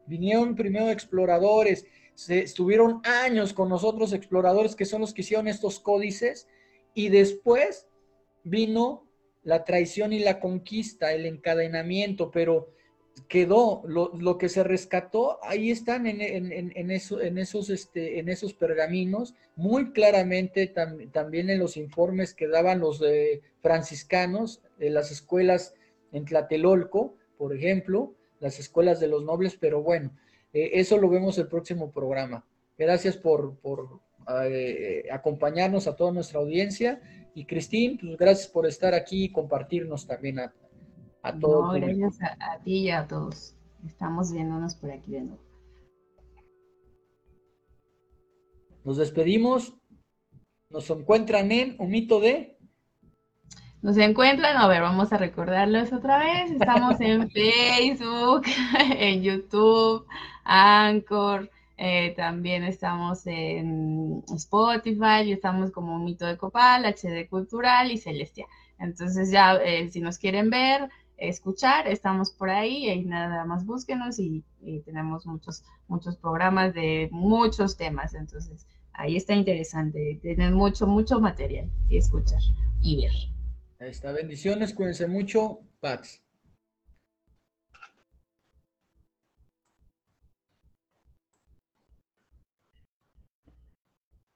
vinieron 0.06 0.54
primero 0.54 0.88
exploradores, 0.88 1.84
se, 2.14 2.40
estuvieron 2.40 3.00
años 3.04 3.52
con 3.52 3.68
nosotros 3.68 4.12
exploradores 4.12 4.76
que 4.76 4.84
son 4.84 5.00
los 5.00 5.14
que 5.14 5.22
hicieron 5.22 5.48
estos 5.48 5.80
códices 5.80 6.48
y 6.94 7.08
después 7.08 7.86
vino 8.44 9.06
la 9.44 9.64
traición 9.64 10.12
y 10.12 10.20
la 10.20 10.40
conquista, 10.40 11.12
el 11.12 11.26
encadenamiento, 11.26 12.30
pero 12.30 12.68
quedó, 13.28 13.82
lo, 13.86 14.38
que 14.38 14.48
se 14.48 14.62
rescató, 14.62 15.38
ahí 15.42 15.70
están 15.70 16.06
en, 16.06 16.20
en, 16.20 16.90
eso, 16.90 17.20
en, 17.20 17.38
esos, 17.38 17.70
este, 17.70 18.18
en 18.18 18.28
esos 18.28 18.54
pergaminos, 18.54 19.34
muy 19.56 19.92
claramente 19.92 20.66
también 20.66 21.50
en 21.50 21.58
los 21.58 21.76
informes 21.76 22.34
que 22.34 22.48
daban 22.48 22.80
los 22.80 23.02
franciscanos, 23.60 24.62
de 24.78 24.90
las 24.90 25.10
escuelas 25.10 25.74
en 26.12 26.24
Tlatelolco, 26.24 27.16
por 27.36 27.54
ejemplo, 27.54 28.14
las 28.40 28.58
escuelas 28.58 29.00
de 29.00 29.08
los 29.08 29.24
nobles, 29.24 29.56
pero 29.58 29.82
bueno, 29.82 30.10
eh, 30.52 30.70
eso 30.74 30.98
lo 30.98 31.08
vemos 31.08 31.38
el 31.38 31.48
próximo 31.48 31.90
programa. 31.90 32.44
Gracias 32.78 33.16
por, 33.16 33.56
por 33.58 34.00
eh, 34.44 35.04
acompañarnos 35.10 35.86
a 35.86 35.96
toda 35.96 36.12
nuestra 36.12 36.40
audiencia. 36.40 37.00
Y 37.34 37.46
Cristín, 37.46 37.98
pues 37.98 38.16
gracias 38.18 38.48
por 38.48 38.66
estar 38.66 38.94
aquí 38.94 39.24
y 39.24 39.32
compartirnos 39.32 40.06
también 40.06 40.38
a, 40.38 40.54
a 41.22 41.38
todos. 41.38 41.72
No, 41.74 41.80
gracias 41.80 42.18
a, 42.22 42.58
ti 42.62 42.78
y 42.80 42.90
a 42.90 43.06
todos. 43.06 43.56
Estamos 43.86 44.32
viéndonos 44.32 44.74
por 44.74 44.90
aquí 44.90 45.12
de 45.12 45.22
nuevo. 45.22 45.42
Nos 48.84 48.98
despedimos. 48.98 49.74
Nos 50.68 50.88
encuentran 50.90 51.52
en 51.52 51.76
un 51.78 51.90
mito 51.90 52.20
de. 52.20 52.58
Nos 53.82 53.96
encuentran, 53.96 54.56
a 54.56 54.68
ver, 54.68 54.80
vamos 54.80 55.12
a 55.12 55.18
recordarlos 55.18 55.92
otra 55.92 56.18
vez. 56.18 56.52
Estamos 56.52 57.00
en 57.00 57.28
Facebook, 57.32 58.42
en 58.96 59.22
YouTube, 59.22 60.06
Anchor, 60.44 61.50
eh, 61.76 62.14
también 62.16 62.62
estamos 62.62 63.26
en 63.26 64.22
Spotify, 64.36 65.24
y 65.24 65.32
estamos 65.32 65.72
como 65.72 65.98
mito 65.98 66.24
de 66.26 66.36
Copal, 66.36 66.84
HD 66.84 67.28
Cultural 67.28 67.90
y 67.90 67.98
Celestia. 67.98 68.46
Entonces 68.78 69.32
ya, 69.32 69.56
eh, 69.56 69.90
si 69.90 70.00
nos 70.00 70.18
quieren 70.18 70.48
ver, 70.48 70.88
escuchar, 71.16 71.88
estamos 71.88 72.30
por 72.30 72.50
ahí 72.50 72.88
y 72.88 73.04
nada 73.04 73.44
más 73.44 73.66
búsquenos 73.66 74.20
y, 74.20 74.44
tenemos 74.84 75.26
muchos, 75.26 75.64
muchos 75.88 76.16
programas 76.16 76.72
de 76.72 77.08
muchos 77.10 77.76
temas, 77.76 78.14
entonces 78.14 78.64
ahí 78.92 79.16
está 79.16 79.34
interesante, 79.34 80.20
tener 80.22 80.52
mucho, 80.52 80.86
mucho 80.86 81.20
material 81.20 81.68
y 81.88 81.96
escuchar 81.96 82.40
y 82.80 83.02
ver. 83.02 83.31
Ahí 83.82 83.90
está, 83.90 84.12
bendiciones, 84.12 84.74
cuídense 84.74 85.08
mucho, 85.08 85.58
Pax. 85.80 86.22